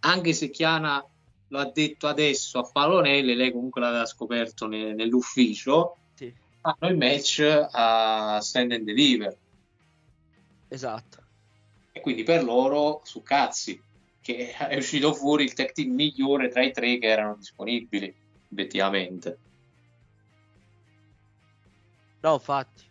anche 0.00 0.32
se 0.32 0.50
Chiana 0.50 1.04
lo 1.48 1.58
ha 1.58 1.70
detto 1.70 2.06
adesso 2.06 2.58
a 2.58 2.64
Falonelle, 2.64 3.34
lei 3.34 3.52
comunque 3.52 3.80
l'aveva 3.80 4.06
scoperto 4.06 4.66
ne- 4.66 4.94
nell'ufficio. 4.94 5.96
Sì. 6.14 6.32
Fanno 6.60 6.92
il 6.92 6.96
match 6.96 7.40
a 7.70 8.40
Stand 8.40 8.72
and 8.72 8.84
Deliver. 8.84 9.36
Esatto. 10.68 11.24
E 11.92 12.00
quindi 12.00 12.22
per 12.22 12.44
loro 12.44 13.00
su 13.04 13.22
cazzi 13.22 13.80
che 14.26 14.50
è 14.50 14.76
uscito 14.76 15.14
fuori 15.14 15.44
il 15.44 15.52
tag 15.52 15.70
team 15.70 15.94
migliore 15.94 16.48
tra 16.48 16.64
i 16.64 16.72
tre 16.72 16.98
che 16.98 17.06
erano 17.06 17.36
disponibili, 17.36 18.12
obiettivamente. 18.50 19.38
No, 22.22 22.32
infatti. 22.32 22.82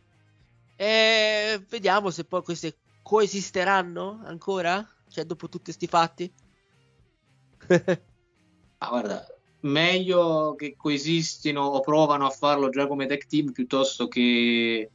E 0.77 1.61
vediamo 1.67 2.09
se 2.09 2.23
poi 2.23 2.41
queste 2.41 2.77
coesisteranno 3.01 4.21
ancora? 4.23 4.87
Cioè, 5.09 5.25
dopo 5.25 5.49
tutti 5.49 5.65
questi 5.65 5.87
fatti? 5.87 6.33
Ah, 8.79 8.89
guarda, 8.89 9.25
meglio 9.61 10.53
che 10.55 10.75
coesistino 10.75 11.61
o 11.61 11.79
provano 11.79 12.25
a 12.25 12.29
farlo 12.29 12.69
già 12.69 12.87
come 12.87 13.07
tag 13.07 13.25
team 13.25 13.53
piuttosto 13.53 14.09
che 14.09 14.91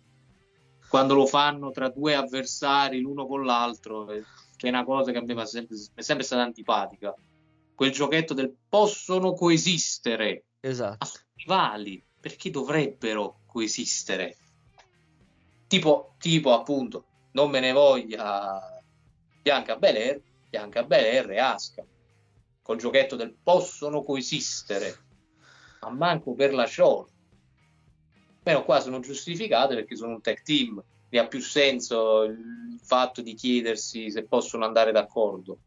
quando 0.87 1.15
lo 1.15 1.27
fanno 1.27 1.71
tra 1.71 1.89
due 1.89 2.15
avversari 2.15 3.01
l'uno 3.01 3.27
con 3.27 3.45
l'altro, 3.45 4.11
eh, 4.11 4.23
che 4.61 4.67
è 4.67 4.69
una 4.69 4.85
cosa 4.85 5.11
che 5.11 5.17
a 5.17 5.23
me 5.23 5.47
sempre, 5.47 5.75
è 5.95 6.03
sempre 6.03 6.23
stata 6.27 6.43
antipatica. 6.43 7.15
Quel 7.75 7.91
giochetto 7.91 8.35
del 8.35 8.55
possono 8.69 9.33
coesistere 9.33 10.45
Esatto. 10.61 11.09
rivali, 11.37 12.05
perché 12.21 12.51
dovrebbero 12.51 13.41
coesistere? 13.47 14.37
Tipo, 15.67 16.15
tipo 16.19 16.53
appunto, 16.53 17.07
non 17.33 17.49
me 17.49 17.61
ne 17.61 17.73
voglia 17.73 18.61
Bianca 19.41 19.77
Belair, 19.77 20.21
Bianca 20.51 20.85
Belair 20.85 21.31
e 21.31 21.39
Asuka. 21.39 21.87
Col 22.61 22.77
giochetto 22.77 23.17
del 23.17 23.35
possono 23.43 24.03
coesistere, 24.03 24.95
ma 25.81 25.89
manco 25.89 26.35
per 26.35 26.53
la 26.53 26.67
show. 26.67 27.09
Però 28.43 28.63
qua 28.67 28.79
sono 28.81 29.01
giustificate 29.01 29.75
perché 29.75 29.97
sono 29.97 30.13
un 30.13 30.21
tag 30.21 30.43
team, 30.43 30.85
mi 31.11 31.19
ha 31.19 31.27
più 31.27 31.41
senso 31.41 32.23
il 32.23 32.79
fatto 32.83 33.21
di 33.21 33.35
chiedersi 33.35 34.11
se 34.11 34.25
possono 34.25 34.65
andare 34.65 34.93
d'accordo. 34.93 35.59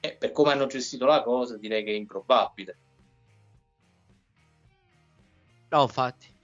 E 0.00 0.12
per 0.12 0.32
come 0.32 0.52
hanno 0.52 0.66
gestito 0.66 1.06
la 1.06 1.22
cosa 1.22 1.56
direi 1.56 1.84
che 1.84 1.92
è 1.92 1.94
improbabile. 1.94 2.78
No, 5.68 5.82
infatti. 5.82 6.34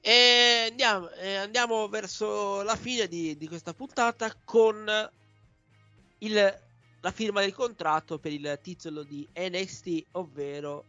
E 0.00 0.68
andiamo, 0.70 1.10
e 1.10 1.36
andiamo 1.36 1.88
verso 1.88 2.62
la 2.62 2.76
fine 2.76 3.06
di, 3.06 3.36
di 3.36 3.46
questa 3.46 3.72
puntata 3.72 4.34
con 4.44 5.10
il- 6.18 6.60
la 7.00 7.10
firma 7.10 7.40
del 7.40 7.54
contratto 7.54 8.18
per 8.18 8.32
il 8.32 8.58
titolo 8.62 9.02
di 9.02 9.26
NXT, 9.32 10.06
ovvero 10.12 10.84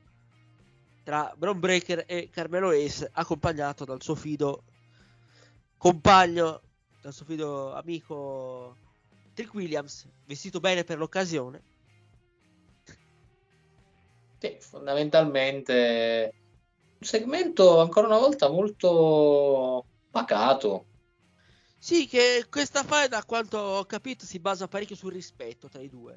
tra 1.03 1.33
Braun 1.35 1.59
Breaker 1.59 2.03
e 2.07 2.29
Carmelo 2.29 2.69
Ace, 2.69 3.09
accompagnato 3.11 3.83
dal 3.83 4.01
suo 4.01 4.15
fido 4.15 4.63
compagno, 5.77 6.61
dal 7.03 7.11
suo 7.11 7.25
fido 7.25 7.73
amico 7.73 8.77
Trick 9.33 9.53
Williams, 9.53 10.07
vestito 10.25 10.61
bene 10.61 10.85
per 10.85 10.97
l'occasione. 10.97 11.61
Sì, 14.39 14.57
fondamentalmente 14.61 16.33
un 16.99 17.05
segmento 17.05 17.81
ancora 17.81 18.07
una 18.07 18.19
volta 18.19 18.49
molto 18.49 19.85
pacato. 20.09 20.85
Sì, 21.77 22.07
che 22.07 22.45
questa 22.49 22.83
faida, 22.83 23.17
da 23.17 23.25
quanto 23.25 23.57
ho 23.57 23.83
capito, 23.83 24.25
si 24.25 24.39
basa 24.39 24.69
parecchio 24.69 24.95
sul 24.95 25.11
rispetto 25.11 25.67
tra 25.67 25.81
i 25.81 25.89
due. 25.89 26.15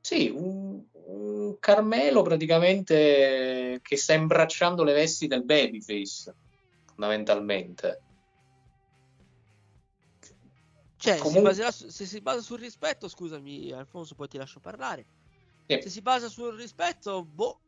Sì, 0.00 0.28
un, 0.28 0.80
un 0.92 1.58
Carmelo 1.58 2.22
praticamente 2.22 3.80
che 3.82 3.96
sta 3.96 4.14
imbracciando 4.14 4.84
le 4.84 4.92
vesti 4.92 5.26
del 5.26 5.44
babyface, 5.44 6.32
fondamentalmente. 6.84 8.00
Cioè, 11.02 11.16
si 11.16 11.20
Comunque- 11.20 11.50
baserà 11.50 11.72
su- 11.72 11.88
se 11.88 12.06
si 12.06 12.20
basa 12.20 12.40
sul 12.40 12.60
rispetto, 12.60 13.08
scusami 13.08 13.72
Alfonso, 13.72 14.14
poi 14.14 14.28
ti 14.28 14.36
lascio 14.36 14.60
parlare. 14.60 15.04
Sì. 15.66 15.80
Se 15.82 15.90
si 15.90 16.00
basa 16.00 16.28
sul 16.28 16.54
rispetto, 16.54 17.24
boh. 17.24 17.58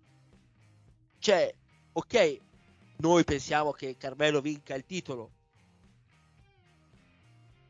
Cioè, 1.19 1.53
ok, 1.95 2.41
noi 2.99 3.25
pensiamo 3.25 3.73
che 3.73 3.97
Carmelo 3.97 4.41
vinca 4.41 4.77
il 4.77 4.85
titolo. 4.87 5.33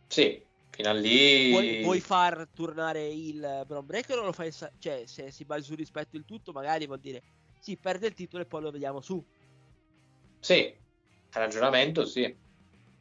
Sì, 0.09 0.43
Fino 0.69 0.89
a 0.89 0.93
lì... 0.93 1.51
Puoi, 1.51 1.81
puoi 1.83 2.01
far 2.01 2.49
tornare 2.53 3.07
il 3.07 3.63
Brown 3.67 3.87
Breaker 3.87 4.19
o 4.19 4.25
lo 4.25 4.33
fai... 4.33 4.51
sa- 4.53 4.71
Cioè, 4.77 5.07
se 5.07 5.31
si 5.31 5.45
basa 5.45 5.63
sul 5.63 5.77
rispetto 5.77 6.17
il 6.17 6.25
tutto, 6.27 6.53
magari 6.53 6.85
vuol 6.87 6.99
dire... 7.01 7.23
Sì, 7.61 7.77
perde 7.79 8.09
il 8.09 8.15
titolo 8.15 8.43
e 8.43 8.47
poi 8.47 8.61
lo 8.61 8.71
vediamo 8.71 9.01
su. 9.01 9.25
Sì, 10.41 10.75
ragionamento 11.31 12.05
sì. 12.05 12.37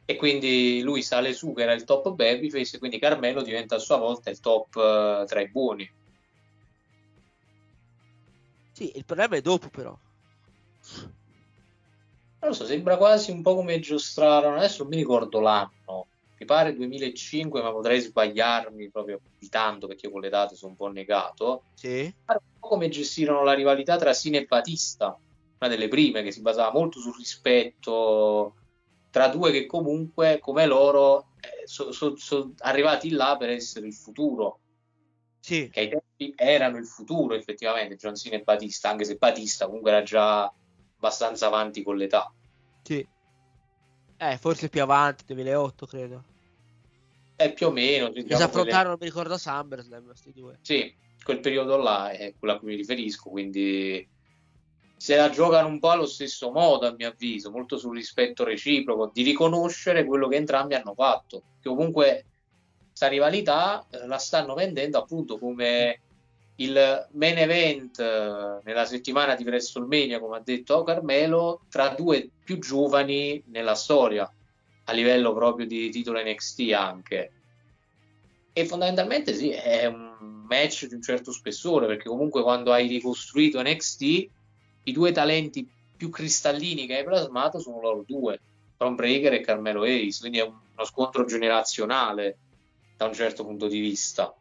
E 0.06 0.16
quindi 0.16 0.82
lui 0.82 1.02
sale 1.02 1.32
su 1.32 1.54
che 1.54 1.62
era 1.62 1.72
il 1.72 1.84
top 1.84 2.10
babyface, 2.10 2.76
e 2.76 2.78
quindi 2.78 2.98
Carmelo 2.98 3.42
diventa 3.42 3.76
a 3.76 3.78
sua 3.78 3.96
volta 3.96 4.30
il 4.30 4.40
top 4.40 4.76
eh, 4.76 5.24
tra 5.26 5.40
i 5.40 5.50
buoni. 5.50 5.90
Sì, 8.72 8.92
il 8.96 9.04
problema 9.04 9.36
è 9.36 9.40
dopo 9.40 9.68
però. 9.70 9.96
Non 12.40 12.50
lo 12.50 12.52
so, 12.52 12.66
sembra 12.66 12.98
quasi 12.98 13.30
un 13.30 13.40
po' 13.40 13.54
come 13.54 13.78
giostrarono, 13.78 14.56
adesso 14.56 14.82
non 14.82 14.90
mi 14.90 14.96
ricordo 14.98 15.40
l'anno, 15.40 16.08
mi 16.38 16.44
pare 16.44 16.74
2005, 16.74 17.62
ma 17.62 17.70
potrei 17.70 18.00
sbagliarmi 18.00 18.90
proprio 18.90 19.20
di 19.38 19.48
tanto 19.48 19.86
perché 19.86 20.10
con 20.10 20.20
le 20.20 20.28
date 20.28 20.54
sono 20.54 20.72
un 20.72 20.76
po' 20.76 20.88
negato. 20.88 21.62
Sì. 21.74 22.12
Pare 22.24 22.40
un 22.42 22.58
po' 22.58 22.68
come 22.68 22.90
gestirono 22.90 23.42
la 23.42 23.54
rivalità 23.54 23.96
tra 23.96 24.12
Sine 24.12 24.38
e 24.38 24.44
Batista, 24.44 25.16
una 25.58 25.70
delle 25.70 25.88
prime 25.88 26.22
che 26.22 26.32
si 26.32 26.42
basava 26.42 26.72
molto 26.72 27.00
sul 27.00 27.14
rispetto 27.16 28.56
tra 29.14 29.28
due 29.28 29.52
che 29.52 29.66
comunque, 29.66 30.40
come 30.40 30.66
loro, 30.66 31.34
sono 31.66 32.52
arrivati 32.58 33.10
là 33.10 33.36
per 33.36 33.48
essere 33.48 33.86
il 33.86 33.94
futuro. 33.94 34.58
Sì. 35.38 35.68
Che 35.70 35.78
ai 35.78 35.88
tempi 35.88 36.34
erano 36.36 36.78
il 36.78 36.86
futuro 36.88 37.34
effettivamente, 37.34 37.94
John 37.94 38.16
Cena 38.16 38.38
e 38.38 38.42
Batista, 38.42 38.90
anche 38.90 39.04
se 39.04 39.14
Batista 39.14 39.66
comunque 39.66 39.92
era 39.92 40.02
già 40.02 40.52
abbastanza 40.96 41.46
avanti 41.46 41.84
con 41.84 41.96
l'età. 41.96 42.34
Sì. 42.82 43.06
Eh, 44.16 44.36
forse 44.38 44.68
più 44.68 44.82
avanti, 44.82 45.22
2008 45.26 45.86
credo. 45.86 46.24
Eh, 47.36 47.52
più 47.52 47.68
o 47.68 47.70
meno. 47.70 48.10
Si 48.12 48.20
diciamo, 48.20 48.42
affrontarono, 48.42 48.96
mi 48.98 49.06
ricordo, 49.06 49.38
SummerSlam, 49.38 50.06
questi 50.06 50.32
due. 50.32 50.58
Sì, 50.62 50.92
quel 51.22 51.38
periodo 51.38 51.76
là 51.76 52.10
è 52.10 52.34
quello 52.36 52.54
a 52.54 52.58
cui 52.58 52.70
mi 52.70 52.74
riferisco, 52.74 53.30
quindi 53.30 54.08
se 54.96 55.16
la 55.16 55.30
giocano 55.30 55.68
un 55.68 55.78
po' 55.78 55.90
allo 55.90 56.06
stesso 56.06 56.50
modo, 56.50 56.86
a 56.86 56.94
mio 56.96 57.08
avviso, 57.08 57.50
molto 57.50 57.76
sul 57.76 57.96
rispetto 57.96 58.44
reciproco, 58.44 59.10
di 59.12 59.22
riconoscere 59.22 60.04
quello 60.04 60.28
che 60.28 60.36
entrambi 60.36 60.74
hanno 60.74 60.94
fatto. 60.94 61.42
Che 61.60 61.68
comunque 61.68 62.24
questa 62.88 63.08
rivalità 63.08 63.86
eh, 63.90 64.06
la 64.06 64.18
stanno 64.18 64.54
vendendo 64.54 64.98
appunto 64.98 65.38
come 65.38 66.00
il 66.56 67.08
main 67.12 67.38
event 67.38 67.98
eh, 67.98 68.60
nella 68.62 68.84
settimana 68.84 69.34
di 69.34 69.44
WrestleMania, 69.44 70.20
come 70.20 70.36
ha 70.36 70.42
detto 70.42 70.82
Carmelo, 70.84 71.62
tra 71.68 71.88
due 71.88 72.30
più 72.44 72.58
giovani 72.58 73.42
nella 73.46 73.74
storia, 73.74 74.32
a 74.84 74.92
livello 74.92 75.34
proprio 75.34 75.66
di 75.66 75.90
titolo 75.90 76.22
NXT 76.22 76.72
anche. 76.72 77.32
E 78.52 78.66
fondamentalmente 78.66 79.34
sì, 79.34 79.50
è 79.50 79.86
un 79.86 80.44
match 80.46 80.86
di 80.86 80.94
un 80.94 81.02
certo 81.02 81.32
spessore, 81.32 81.86
perché 81.86 82.08
comunque 82.08 82.42
quando 82.42 82.72
hai 82.72 82.86
ricostruito 82.86 83.60
NXT, 83.60 84.28
i 84.84 84.92
due 84.92 85.12
talenti 85.12 85.66
più 85.96 86.10
cristallini 86.10 86.86
che 86.86 86.98
hai 86.98 87.04
plasmato 87.04 87.58
sono 87.58 87.80
loro 87.80 88.04
due, 88.06 88.40
Tom 88.76 88.94
Breaker 88.94 89.32
e 89.34 89.40
Carmelo 89.40 89.82
Hayes, 89.82 90.18
quindi 90.20 90.38
è 90.38 90.42
uno 90.42 90.84
scontro 90.84 91.24
generazionale 91.24 92.38
da 92.96 93.06
un 93.06 93.14
certo 93.14 93.44
punto 93.44 93.68
di 93.68 93.80
vista. 93.80 94.34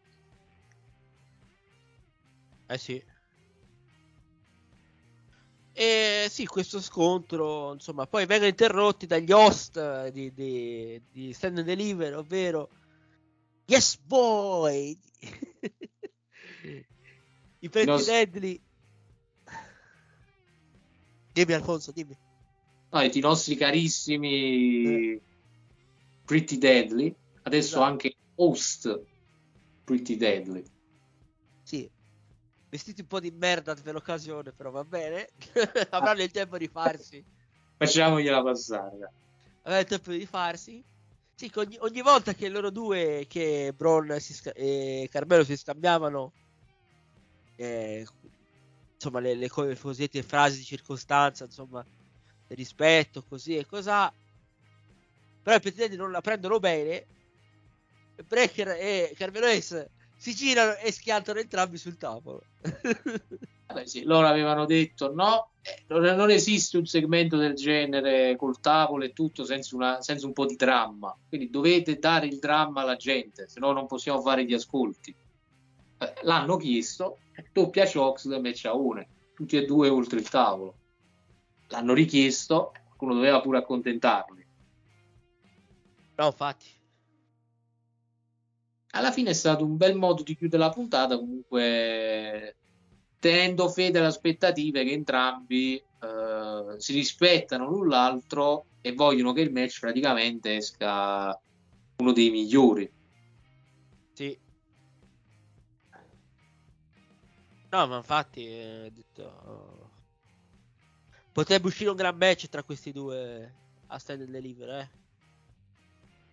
Eh 2.68 2.78
sì. 2.78 3.04
E 5.76 6.28
sì, 6.30 6.46
questo 6.46 6.80
scontro, 6.80 7.74
insomma, 7.74 8.06
poi 8.06 8.26
vengono 8.26 8.50
interrotti 8.50 9.08
dagli 9.08 9.32
host 9.32 10.10
di, 10.10 10.32
di, 10.34 11.02
di 11.12 11.34
Stand 11.34 11.58
and 11.60 11.66
Deliver, 11.66 12.18
ovvero 12.18 12.70
Yes 13.66 13.98
Boy! 13.98 14.98
I 17.60 17.70
Pretty 17.70 17.88
Nos- 17.88 18.06
Deadly. 18.06 18.62
Dimmi 21.34 21.54
Alfonso, 21.54 21.92
dimmi. 21.92 22.16
No, 22.92 23.02
i 23.02 23.20
nostri 23.20 23.56
carissimi 23.56 25.20
Pretty 26.26 26.58
Deadly, 26.58 27.14
adesso 27.44 27.78
Esatto. 27.78 27.84
anche 27.84 28.16
host 28.36 29.04
Pretty 29.84 30.16
Deadly. 30.16 30.64
Sì. 31.64 31.90
Vestiti 32.70 33.02
un 33.02 33.08
po' 33.08 33.20
di 33.20 33.32
merda 33.32 33.76
per 33.76 33.94
l'occasione, 33.94 34.52
però 34.52 34.70
va 34.72 34.84
bene. 34.84 35.28
Avranno 35.92 36.22
il 36.22 36.32
tempo 36.32 36.58
di 36.58 36.68
farsi. 36.68 37.24
Facciamogliela 37.78 38.42
passare. 38.44 39.12
aveva 39.64 39.80
il 39.82 39.88
tempo 39.88 40.12
di 40.12 40.26
farsi. 40.26 40.84
Sì, 41.36 41.52
ogni, 41.56 41.78
ogni 41.80 42.02
volta 42.02 42.34
che 42.34 42.48
loro 42.48 42.70
due, 42.70 43.26
che 43.28 43.74
Bron 43.76 44.20
si 44.20 44.36
e 44.54 45.08
Carmelo 45.12 45.44
si 45.44 45.58
scambiavano, 45.58 46.32
eh, 47.56 48.06
insomma, 49.04 49.20
le, 49.20 49.36
le 49.36 49.50
le 49.54 49.78
cosiddette 49.78 50.24
frasi 50.24 50.60
di 50.60 50.64
circostanza, 50.64 51.44
insomma, 51.44 51.86
rispetto, 52.50 53.24
così 53.28 53.58
e 53.58 53.66
cos'ha. 53.66 54.14
Però 55.42 55.56
i 55.56 55.60
presidenti 55.60 55.98
non 55.98 56.12
la 56.12 56.22
prendono 56.22 56.60
bene. 56.60 57.06
Breaker 58.28 58.70
e 58.70 59.14
Carmelo 59.18 59.48
Ace 59.48 59.90
si 60.16 60.34
girano 60.34 60.76
e 60.78 60.92
schiantano 60.92 61.40
entrambi 61.40 61.78
sul 61.78 61.98
tavolo. 61.98 62.42
Vabbè, 63.68 63.86
sì, 63.86 64.04
loro 64.04 64.28
avevano 64.28 64.66
detto 64.66 65.14
no, 65.14 65.52
eh, 65.62 65.84
non 65.88 66.30
esiste 66.30 66.78
un 66.78 66.86
segmento 66.86 67.38
del 67.38 67.56
genere 67.56 68.36
col 68.36 68.60
tavolo 68.60 69.04
e 69.04 69.14
tutto 69.14 69.44
senza, 69.44 69.76
una- 69.76 70.02
senza 70.02 70.28
un 70.28 70.34
po' 70.34 70.46
di 70.46 70.56
dramma. 70.56 71.18
Quindi 71.28 71.50
dovete 71.50 71.98
dare 71.98 72.28
il 72.28 72.38
dramma 72.40 72.82
alla 72.82 72.96
gente, 72.96 73.48
se 73.50 73.60
no 73.60 73.72
non 73.72 73.88
possiamo 73.88 74.22
fare 74.22 74.46
gli 74.46 74.54
ascolti. 74.54 75.14
Eh, 76.04 76.14
l'hanno 76.24 76.58
chiesto, 76.58 77.20
doppia 77.52 77.86
match 78.40 78.66
a 78.66 78.74
une, 78.74 79.08
tutti 79.34 79.58
e 79.58 79.66
due 79.66 79.90
oltre 79.90 80.20
il 80.20 80.30
tavolo. 80.30 80.76
L'hanno 81.68 81.94
richiesto, 81.94 82.72
qualcuno 82.86 83.16
doveva 83.16 83.42
pure 83.42 83.60
accontentarli. 83.60 84.46
No, 86.16 86.26
infatti. 86.26 86.82
alla 88.96 89.12
fine 89.12 89.32
è 89.32 89.34
stato 89.34 89.66
un 89.66 89.76
bel 89.76 89.96
modo 89.96 90.22
di 90.22 90.36
chiudere 90.36 90.62
la 90.62 90.70
puntata, 90.70 91.18
comunque 91.18 92.56
tenendo 93.18 93.70
fede 93.70 93.98
alle 93.98 94.08
aspettative 94.08 94.84
che 94.84 94.92
entrambi 94.92 95.76
eh, 95.76 96.76
si 96.78 96.94
rispettano 96.94 97.68
l'un 97.68 97.88
l'altro 97.88 98.66
e 98.82 98.94
vogliono 98.94 99.32
che 99.32 99.42
il 99.42 99.52
match 99.52 99.80
praticamente 99.80 100.58
esca 100.58 101.40
uno 101.98 102.12
dei 102.12 102.30
migliori. 102.30 102.92
Sì. 104.14 104.38
No, 107.74 107.88
ma 107.88 107.98
infatti, 107.98 108.46
eh, 108.46 108.86
ho 108.86 108.90
detto, 108.92 109.24
oh, 109.24 109.90
potrebbe 111.32 111.66
uscire 111.66 111.90
un 111.90 111.96
gran 111.96 112.16
match 112.16 112.48
tra 112.48 112.62
questi 112.62 112.92
due 112.92 113.52
a 113.88 113.98
Stand 113.98 114.22
and 114.22 114.30
Deliver, 114.30 114.70
eh. 114.70 114.90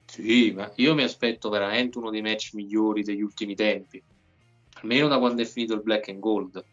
Sì, 0.05 0.51
ma 0.51 0.71
io 0.77 0.95
mi 0.95 1.03
aspetto 1.03 1.49
veramente 1.49 1.97
uno 1.97 2.11
dei 2.11 2.21
match 2.21 2.53
migliori 2.53 3.03
degli 3.03 3.23
ultimi 3.23 3.55
tempi, 3.55 4.03
almeno 4.83 5.09
da 5.09 5.19
quando 5.19 5.41
è 5.41 5.47
finito 5.47 5.73
il 5.73 5.83
Black 5.83 6.11
and 6.11 6.19
Gold. 6.19 6.65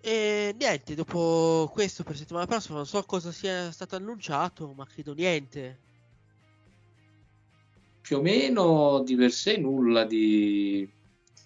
E 0.00 0.56
niente, 0.58 0.96
dopo 0.96 1.70
questo 1.72 2.02
per 2.02 2.16
settimana 2.16 2.46
prossima 2.46 2.78
non 2.78 2.86
so 2.86 3.00
cosa 3.04 3.30
sia 3.30 3.70
stato 3.70 3.94
annunciato, 3.94 4.72
ma 4.72 4.84
credo 4.86 5.14
niente. 5.14 5.91
Più 8.12 8.20
o 8.20 8.24
meno 8.24 9.02
di 9.02 9.16
per 9.16 9.32
sé 9.32 9.56
nulla 9.56 10.04
di 10.04 10.86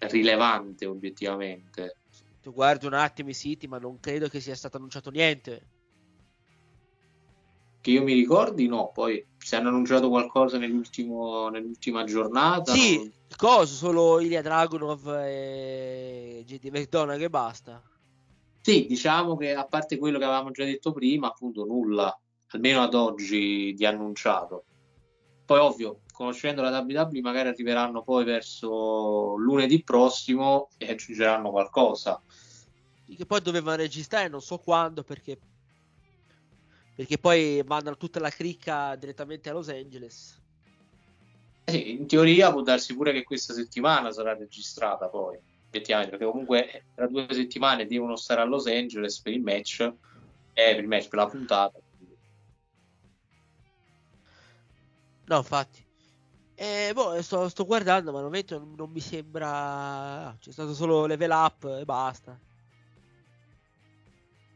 rilevante 0.00 0.84
obiettivamente. 0.84 1.98
Tu 2.42 2.52
guardi 2.52 2.86
un 2.86 2.94
attimo 2.94 3.28
i 3.28 3.34
siti, 3.34 3.68
ma 3.68 3.78
non 3.78 4.00
credo 4.00 4.26
che 4.26 4.40
sia 4.40 4.56
stato 4.56 4.76
annunciato 4.76 5.10
niente. 5.10 5.68
Che 7.80 7.90
io 7.92 8.02
mi 8.02 8.14
ricordi, 8.14 8.66
no. 8.66 8.90
Poi 8.92 9.24
se 9.38 9.54
hanno 9.54 9.68
annunciato 9.68 10.08
qualcosa 10.08 10.58
nell'ultima 10.58 12.02
giornata. 12.02 12.72
Sì, 12.72 12.96
non- 12.96 13.12
cosa? 13.36 13.72
Solo 13.72 14.18
Ilya 14.18 14.42
Dragunov 14.42 15.06
e 15.24 16.42
JD 16.44 16.70
McDonagh 16.72 17.22
e 17.22 17.30
basta. 17.30 17.80
Sì, 18.60 18.86
diciamo 18.88 19.36
che 19.36 19.54
a 19.54 19.64
parte 19.66 19.98
quello 19.98 20.18
che 20.18 20.24
avevamo 20.24 20.50
già 20.50 20.64
detto 20.64 20.90
prima, 20.90 21.28
appunto 21.28 21.64
nulla, 21.64 22.12
almeno 22.48 22.82
ad 22.82 22.94
oggi, 22.94 23.72
di 23.72 23.86
annunciato. 23.86 24.64
Poi, 25.46 25.58
ovvio, 25.58 26.00
conoscendo 26.12 26.60
la 26.60 26.78
WWE, 26.80 27.20
magari 27.20 27.48
arriveranno 27.48 28.02
poi 28.02 28.24
verso 28.24 29.36
lunedì 29.36 29.82
prossimo 29.82 30.68
e 30.76 30.90
aggiungeranno 30.90 31.50
qualcosa. 31.50 32.20
Che 33.16 33.26
poi 33.26 33.40
dovevano 33.40 33.76
registrare 33.76 34.28
non 34.28 34.42
so 34.42 34.58
quando 34.58 35.04
perché 35.04 35.38
perché 36.96 37.18
poi 37.18 37.62
mandano 37.66 37.98
tutta 37.98 38.18
la 38.18 38.30
cricca 38.30 38.96
direttamente 38.96 39.50
a 39.50 39.52
Los 39.52 39.68
Angeles. 39.68 40.40
Sì, 41.66 41.92
in 41.92 42.06
teoria 42.06 42.50
può 42.50 42.62
darsi 42.62 42.94
pure 42.94 43.12
che 43.12 43.22
questa 43.22 43.52
settimana 43.52 44.10
sarà 44.12 44.34
registrata 44.34 45.08
poi, 45.08 45.38
effettivamente, 45.68 46.16
perché 46.16 46.24
comunque 46.24 46.72
eh, 46.72 46.82
tra 46.94 47.06
due 47.06 47.26
settimane 47.30 47.86
devono 47.86 48.16
stare 48.16 48.40
a 48.40 48.44
Los 48.44 48.66
Angeles 48.66 49.20
per 49.20 49.34
il 49.34 49.42
match, 49.42 49.80
eh, 49.80 49.92
per 50.54 50.78
il 50.78 50.88
match, 50.88 51.08
per 51.08 51.18
la 51.18 51.26
puntata. 51.26 51.78
No, 55.28 55.36
infatti. 55.38 55.84
E 56.54 56.92
boh, 56.94 57.20
sto, 57.22 57.48
sto 57.48 57.64
guardando, 57.66 58.12
ma 58.12 58.20
non, 58.20 58.32
non 58.76 58.90
mi 58.90 59.00
sembra. 59.00 60.34
C'è 60.38 60.52
stato 60.52 60.74
solo 60.74 61.06
level 61.06 61.30
up 61.30 61.64
e 61.80 61.84
basta. 61.84 62.38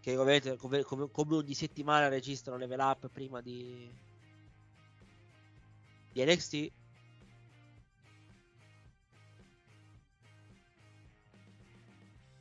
Che 0.01 0.17
ovviamente, 0.17 0.57
come, 0.57 0.83
come- 0.83 1.11
come 1.11 1.37
ogni 1.37 1.55
settimana 1.55 2.09
registrano 2.09 2.59
level 2.59 2.81
up 2.81 3.09
prima 3.09 3.41
di. 3.41 3.91
di 6.13 6.23
NXT. 6.25 6.73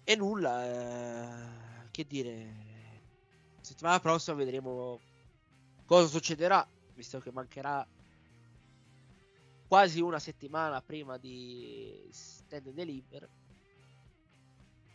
E 0.03 0.15
nulla, 0.15 0.65
eh, 0.65 1.89
che 1.91 2.05
dire. 2.05 2.67
Settimana 3.61 3.99
prossima 3.99 4.35
vedremo 4.37 4.99
cosa 5.85 6.07
succederà, 6.07 6.67
visto 6.93 7.19
che 7.19 7.31
mancherà 7.31 7.87
quasi 9.69 10.01
una 10.01 10.17
settimana 10.17 10.81
prima 10.81 11.17
di 11.17 12.09
Stand 12.09 12.65
and 12.65 12.75
Deliver. 12.75 13.29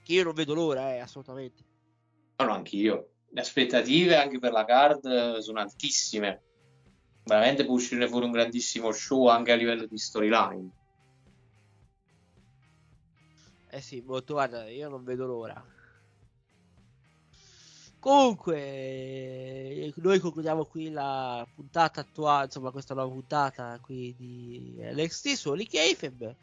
Che 0.02 0.12
io 0.12 0.24
non 0.24 0.34
vedo 0.34 0.52
l'ora, 0.52 0.92
eh, 0.94 0.98
assolutamente. 0.98 1.62
No, 2.38 2.46
no, 2.46 2.52
anch'io. 2.54 3.10
Le 3.30 3.40
aspettative 3.40 4.16
anche 4.16 4.40
per 4.40 4.50
la 4.50 4.64
card 4.64 5.38
sono 5.38 5.60
altissime. 5.60 6.42
Veramente 7.22 7.64
può 7.64 7.74
uscire 7.74 8.08
fuori 8.08 8.26
un 8.26 8.32
grandissimo 8.32 8.90
show 8.90 9.28
anche 9.28 9.52
a 9.52 9.54
livello 9.54 9.86
di 9.86 9.96
storyline. 9.96 10.70
Eh 13.70 13.80
sì, 13.80 14.02
molto, 14.02 14.34
guarda, 14.34 14.68
io 14.68 14.88
non 14.88 15.04
vedo 15.04 15.24
l'ora. 15.24 15.73
Comunque, 18.04 19.90
noi 19.96 20.18
concludiamo 20.18 20.66
qui 20.66 20.90
la 20.90 21.42
puntata 21.54 22.02
attuale, 22.02 22.44
insomma, 22.44 22.70
questa 22.70 22.92
nuova 22.92 23.10
puntata 23.10 23.78
qui 23.80 24.14
di 24.14 24.76
NXT 24.78 25.28
su 25.28 25.48
Oli 25.48 25.66
Kayfabe. 25.66 26.36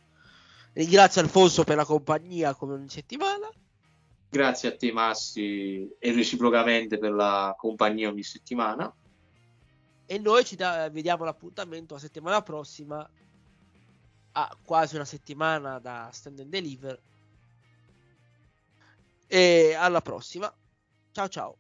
Ringrazio 0.74 1.22
Alfonso 1.22 1.64
per 1.64 1.76
la 1.76 1.86
compagnia 1.86 2.56
come 2.56 2.74
ogni 2.74 2.90
settimana. 2.90 3.48
Grazie 4.28 4.70
a 4.70 4.76
te, 4.76 4.92
Massi, 4.92 5.88
e 6.00 6.12
reciprocamente 6.14 6.98
per 6.98 7.12
la 7.12 7.54
compagnia 7.56 8.10
ogni 8.10 8.24
settimana. 8.24 8.92
E 10.08 10.18
noi 10.18 10.44
ci 10.44 10.56
da- 10.56 10.90
vediamo 10.90 11.26
l'appuntamento 11.26 11.94
la 11.94 12.00
settimana 12.00 12.42
prossima. 12.42 13.08
A 14.32 14.58
quasi 14.66 14.96
una 14.96 15.06
settimana 15.06 15.78
da 15.78 16.10
Stand 16.12 16.40
and 16.40 16.50
Deliver. 16.50 17.00
E 19.28 19.76
alla 19.76 20.02
prossima. 20.02 20.52
Ciao 21.14 21.28
ciao. 21.28 21.58